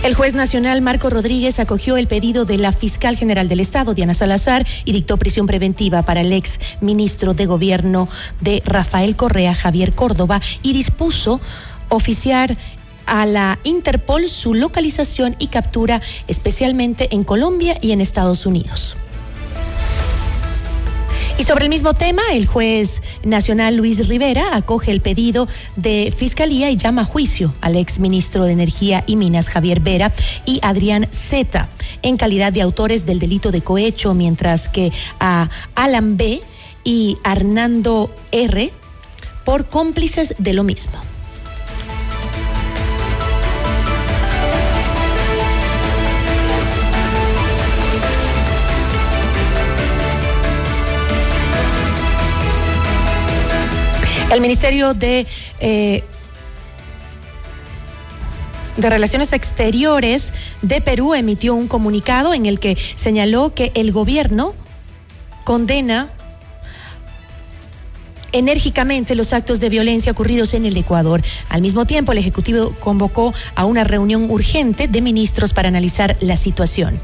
El 0.02 0.14
juez 0.14 0.34
nacional 0.34 0.82
Marco 0.82 1.10
Rodríguez 1.10 1.60
acogió 1.60 1.97
el 1.97 2.08
pedido 2.08 2.45
de 2.45 2.58
la 2.58 2.72
fiscal 2.72 3.18
general 3.18 3.50
del 3.50 3.60
Estado, 3.60 3.93
Diana 3.93 4.14
Salazar, 4.14 4.66
y 4.86 4.93
dictó 4.93 5.18
prisión 5.18 5.45
preventiva 5.45 6.04
para 6.04 6.22
el 6.22 6.32
ex 6.32 6.58
ministro 6.80 7.34
de 7.34 7.45
Gobierno 7.45 8.08
de 8.39 8.64
Rafael 8.66 9.18
Correa, 9.18 9.54
Javier 9.54 9.93
Córdoba, 9.93 10.39
y 10.64 10.72
dispuso 10.72 11.41
oficiar 11.89 12.56
a 13.08 13.26
la 13.26 13.60
Interpol 13.66 14.30
su 14.30 14.54
localización 14.54 15.36
y 15.38 15.47
captura, 15.47 16.02
especialmente 16.30 17.14
en 17.14 17.26
Colombia 17.26 17.78
y 17.82 17.91
en 17.91 18.00
Estados 18.00 18.45
Unidos. 18.45 18.95
Y 21.40 21.46
sobre 21.46 21.64
el 21.64 21.70
mismo 21.70 21.94
tema, 21.94 22.22
el 22.34 22.48
juez 22.48 23.02
nacional 23.24 23.78
Luis 23.78 24.10
Rivera 24.10 24.58
acoge 24.58 24.92
el 24.92 25.00
pedido 25.00 25.48
de 25.78 26.14
fiscalía 26.16 26.70
y 26.70 26.76
llama 26.76 27.04
a 27.04 27.06
juicio 27.06 27.54
al 27.62 27.78
exministro 27.78 28.44
de 28.44 28.52
Energía 28.52 29.06
y 29.08 29.16
Minas 29.16 29.48
Javier 29.48 29.80
Vera 29.80 30.12
y 30.46 30.60
Adrián 30.64 31.08
Zeta 31.14 31.70
en 32.02 32.18
calidad 32.18 32.52
de 32.52 32.62
autores 32.62 33.06
del 33.06 33.20
delito 33.20 33.52
de 33.52 33.62
cohecho, 33.62 34.14
mientras 34.14 34.68
que 34.68 34.92
a 35.22 35.50
Alan 35.76 36.18
B 36.18 36.42
y 36.84 37.16
Hernando 37.24 38.14
R 38.34 38.74
por 39.46 39.70
cómplices 39.70 40.36
de 40.40 40.52
lo 40.52 40.66
mismo. 40.66 41.09
El 54.32 54.42
Ministerio 54.42 54.94
de... 54.94 55.26
Eh, 55.60 56.04
de 58.78 58.90
Relaciones 58.90 59.34
Exteriores 59.34 60.32
de 60.62 60.80
Perú 60.80 61.14
emitió 61.14 61.54
un 61.54 61.68
comunicado 61.68 62.34
en 62.34 62.46
el 62.46 62.60
que 62.60 62.78
señaló 62.96 63.54
que 63.54 63.74
el 63.76 63.92
gobierno 63.92 64.54
condena 65.44 66.14
enérgicamente 68.32 69.16
los 69.16 69.34
actos 69.34 69.60
de 69.60 69.68
violencia 69.68 70.14
ocurridos 70.14 70.54
en 70.54 70.66
el 70.66 70.78
Ecuador. 70.78 71.22
Al 71.50 71.62
mismo 71.62 71.86
tiempo, 71.86 72.14
el 72.14 72.20
Ejecutivo 72.20 72.74
convocó 72.80 73.34
a 73.56 73.66
una 73.66 73.84
reunión 73.84 74.30
urgente 74.30 74.88
de 74.88 75.02
ministros 75.02 75.52
para 75.52 75.68
analizar 75.68 76.16
la 76.22 76.38
situación. 76.38 77.02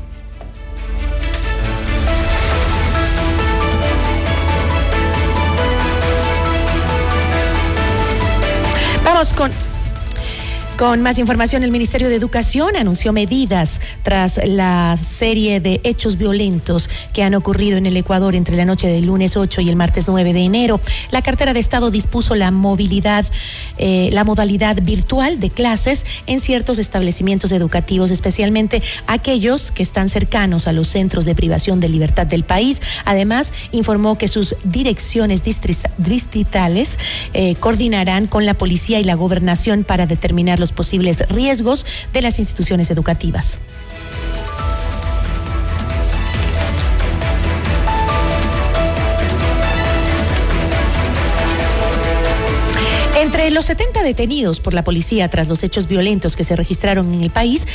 Vamos 9.16 9.34
con 9.34 9.65
Con 10.78 11.02
más 11.02 11.20
información, 11.20 11.64
el 11.64 11.72
Ministerio 11.72 12.10
de 12.10 12.16
Educación 12.16 12.76
anunció 12.76 13.14
medidas 13.14 13.80
tras 14.04 14.42
la 14.46 14.98
serie 15.02 15.62
de 15.62 15.80
hechos 15.86 16.18
violentos 16.18 16.90
que 17.14 17.24
han 17.24 17.34
ocurrido 17.34 17.78
en 17.78 17.86
el 17.86 17.96
Ecuador 17.96 18.36
entre 18.36 18.58
la 18.58 18.66
noche 18.66 18.88
del 18.88 19.06
lunes 19.06 19.38
8 19.38 19.62
y 19.62 19.70
el 19.70 19.78
martes 19.78 20.10
9 20.10 20.34
de 20.34 20.42
enero. 20.42 20.82
La 21.12 21.22
cartera 21.22 21.54
de 21.54 21.62
Estado 21.62 21.92
dispuso 21.92 22.36
la 22.36 22.52
movilidad, 22.52 23.26
eh, 23.78 24.10
la 24.12 24.26
modalidad 24.26 24.76
virtual 24.82 25.40
de 25.40 25.50
clases 25.50 26.06
en 26.28 26.42
ciertos 26.42 26.78
establecimientos 26.78 27.54
educativos, 27.54 28.12
especialmente 28.12 28.84
aquellos 29.08 29.72
que 29.72 29.82
están 29.82 30.10
cercanos 30.10 30.68
a 30.68 30.74
los 30.74 30.90
centros 30.90 31.24
de 31.24 31.36
privación 31.36 31.80
de 31.80 31.88
libertad 31.88 32.28
del 32.28 32.44
país. 32.44 32.82
Además, 33.06 33.54
informó 33.72 34.18
que 34.18 34.28
sus 34.28 34.58
direcciones 34.66 35.42
distritales 35.98 37.00
eh, 37.32 37.56
coordinarán 37.62 38.28
con 38.28 38.46
la 38.46 38.56
policía 38.56 39.00
y 39.00 39.06
la 39.06 39.16
gobernación 39.16 39.86
para 39.86 40.06
determinar 40.06 40.60
los 40.60 40.65
posibles 40.72 41.28
riesgos 41.30 41.86
de 42.14 42.22
las 42.22 42.40
instituciones 42.40 42.90
educativas. 42.92 43.58
Entre 53.18 53.50
los 53.50 53.66
70 53.66 54.04
detenidos 54.04 54.60
por 54.60 54.74
la 54.74 54.84
policía 54.84 55.30
tras 55.30 55.48
los 55.48 55.64
hechos 55.64 55.88
violentos 55.88 56.36
que 56.36 56.44
se 56.44 56.56
registraron 56.56 57.14
en 57.14 57.24
el 57.24 57.32
país, 57.32 57.66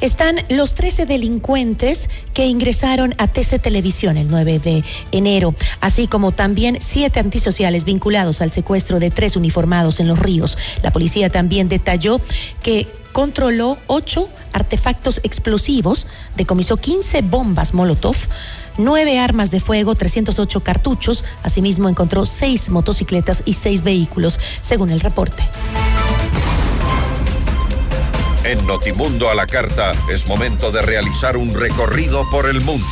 están 0.00 0.36
los 0.48 0.74
13 0.74 1.06
delincuentes 1.06 2.08
que 2.34 2.46
ingresaron 2.46 3.14
a 3.18 3.28
TC 3.28 3.60
Televisión 3.60 4.16
el 4.16 4.28
9 4.28 4.58
de 4.58 4.84
enero, 5.12 5.54
así 5.80 6.06
como 6.06 6.32
también 6.32 6.78
siete 6.80 7.20
antisociales 7.20 7.84
vinculados 7.84 8.40
al 8.40 8.50
secuestro 8.50 9.00
de 9.00 9.10
tres 9.10 9.36
uniformados 9.36 10.00
en 10.00 10.08
los 10.08 10.18
ríos. 10.18 10.56
La 10.82 10.92
policía 10.92 11.30
también 11.30 11.68
detalló 11.68 12.20
que 12.62 12.86
controló 13.12 13.78
ocho 13.86 14.28
artefactos 14.52 15.20
explosivos, 15.22 16.06
decomisó 16.36 16.76
15 16.76 17.22
bombas 17.22 17.74
Molotov, 17.74 18.16
nueve 18.78 19.18
armas 19.18 19.50
de 19.50 19.60
fuego, 19.60 19.94
308 19.94 20.60
cartuchos, 20.60 21.24
asimismo 21.42 21.88
encontró 21.88 22.26
seis 22.26 22.70
motocicletas 22.70 23.42
y 23.44 23.54
seis 23.54 23.82
vehículos, 23.82 24.38
según 24.60 24.90
el 24.90 25.00
reporte. 25.00 25.42
En 28.42 28.66
Notimundo 28.66 29.28
a 29.28 29.34
la 29.34 29.46
Carta 29.46 29.92
es 30.10 30.26
momento 30.26 30.70
de 30.72 30.80
realizar 30.80 31.36
un 31.36 31.52
recorrido 31.52 32.24
por 32.30 32.48
el 32.48 32.62
mundo. 32.62 32.86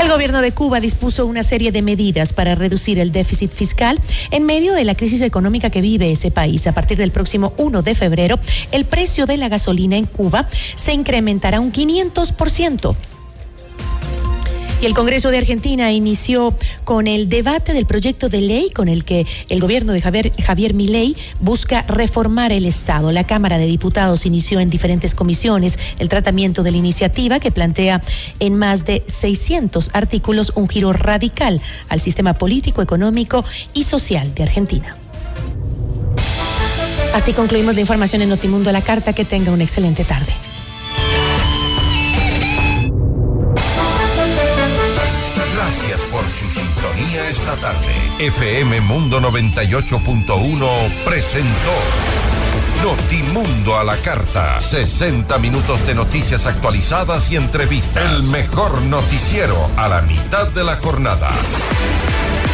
El 0.00 0.08
gobierno 0.08 0.40
de 0.40 0.52
Cuba 0.52 0.80
dispuso 0.80 1.26
una 1.26 1.42
serie 1.42 1.70
de 1.70 1.82
medidas 1.82 2.32
para 2.32 2.54
reducir 2.54 2.98
el 2.98 3.12
déficit 3.12 3.50
fiscal 3.50 4.00
en 4.30 4.44
medio 4.44 4.72
de 4.72 4.84
la 4.84 4.94
crisis 4.94 5.20
económica 5.20 5.68
que 5.68 5.82
vive 5.82 6.10
ese 6.10 6.30
país. 6.30 6.66
A 6.66 6.72
partir 6.72 6.96
del 6.96 7.10
próximo 7.10 7.52
1 7.58 7.82
de 7.82 7.94
febrero, 7.94 8.38
el 8.72 8.86
precio 8.86 9.26
de 9.26 9.36
la 9.36 9.50
gasolina 9.50 9.98
en 9.98 10.06
Cuba 10.06 10.46
se 10.50 10.94
incrementará 10.94 11.60
un 11.60 11.72
500%. 11.72 12.96
Y 14.84 14.86
el 14.86 14.92
Congreso 14.92 15.30
de 15.30 15.38
Argentina 15.38 15.90
inició 15.92 16.54
con 16.84 17.06
el 17.06 17.30
debate 17.30 17.72
del 17.72 17.86
proyecto 17.86 18.28
de 18.28 18.42
ley 18.42 18.68
con 18.68 18.90
el 18.90 19.06
que 19.06 19.26
el 19.48 19.58
gobierno 19.58 19.94
de 19.94 20.02
Javier, 20.02 20.30
Javier 20.44 20.74
Milei 20.74 21.16
busca 21.40 21.86
reformar 21.88 22.52
el 22.52 22.66
Estado. 22.66 23.10
La 23.10 23.24
Cámara 23.24 23.56
de 23.56 23.64
Diputados 23.64 24.26
inició 24.26 24.60
en 24.60 24.68
diferentes 24.68 25.14
comisiones 25.14 25.78
el 25.98 26.10
tratamiento 26.10 26.62
de 26.62 26.72
la 26.72 26.76
iniciativa 26.76 27.40
que 27.40 27.50
plantea 27.50 28.02
en 28.40 28.58
más 28.58 28.84
de 28.84 29.02
600 29.06 29.88
artículos 29.94 30.52
un 30.54 30.68
giro 30.68 30.92
radical 30.92 31.62
al 31.88 32.00
sistema 32.00 32.34
político, 32.34 32.82
económico 32.82 33.42
y 33.72 33.84
social 33.84 34.34
de 34.34 34.42
Argentina. 34.42 34.94
Así 37.14 37.32
concluimos 37.32 37.74
la 37.74 37.80
información 37.80 38.20
en 38.20 38.28
Notimundo 38.28 38.68
a 38.68 38.74
la 38.74 38.82
Carta. 38.82 39.14
Que 39.14 39.24
tenga 39.24 39.50
una 39.50 39.62
excelente 39.62 40.04
tarde. 40.04 40.34
Esta 47.34 47.56
tarde. 47.56 47.94
FM 48.18 48.80
Mundo 48.82 49.20
98.1 49.20 50.90
presentó 51.04 52.23
Notimundo 52.84 53.78
a 53.78 53.82
la 53.82 53.96
carta. 53.96 54.60
60 54.60 55.38
minutos 55.38 55.86
de 55.86 55.94
noticias 55.94 56.46
actualizadas 56.46 57.32
y 57.32 57.36
entrevistas. 57.36 58.04
El 58.04 58.24
mejor 58.24 58.82
noticiero 58.82 59.56
a 59.78 59.88
la 59.88 60.02
mitad 60.02 60.48
de 60.48 60.64
la 60.64 60.76
jornada. 60.76 61.30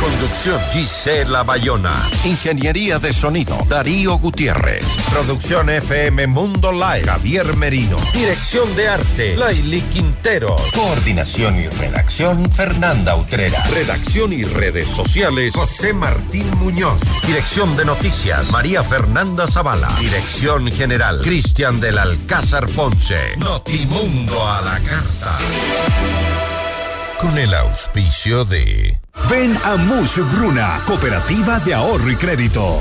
Conducción 0.00 0.58
Gisela 0.72 1.42
Bayona. 1.42 1.94
Ingeniería 2.24 2.98
de 2.98 3.12
sonido 3.12 3.58
Darío 3.68 4.16
Gutiérrez. 4.16 4.86
Producción 5.12 5.68
FM 5.68 6.26
Mundo 6.26 6.72
Live 6.72 7.04
Javier 7.04 7.54
Merino. 7.54 7.96
Dirección 8.14 8.74
de 8.76 8.88
arte 8.88 9.36
Laili 9.36 9.82
Quintero. 9.82 10.56
Coordinación 10.74 11.58
y 11.58 11.68
redacción 11.68 12.50
Fernanda 12.50 13.14
Utrera. 13.14 13.62
Redacción 13.64 14.32
y 14.32 14.42
redes 14.44 14.88
sociales 14.88 15.54
José 15.54 15.92
Martín 15.92 16.50
Muñoz. 16.58 17.02
Dirección 17.26 17.76
de 17.76 17.84
noticias 17.84 18.50
María 18.52 18.82
Fernanda 18.82 19.48
Zavala. 19.48 19.88
Dirección 19.98 20.19
general 20.72 21.20
Cristian 21.22 21.80
del 21.80 21.98
Alcázar 21.98 22.66
Ponce. 22.70 23.36
Notimundo 23.36 24.46
a 24.46 24.60
la 24.60 24.78
carta. 24.80 25.38
Con 27.18 27.38
el 27.38 27.54
auspicio 27.54 28.44
de 28.44 28.98
Ven 29.28 29.56
a 29.64 29.76
Mush 29.76 30.18
Bruna, 30.32 30.80
Cooperativa 30.86 31.60
de 31.60 31.74
Ahorro 31.74 32.10
y 32.10 32.16
Crédito. 32.16 32.78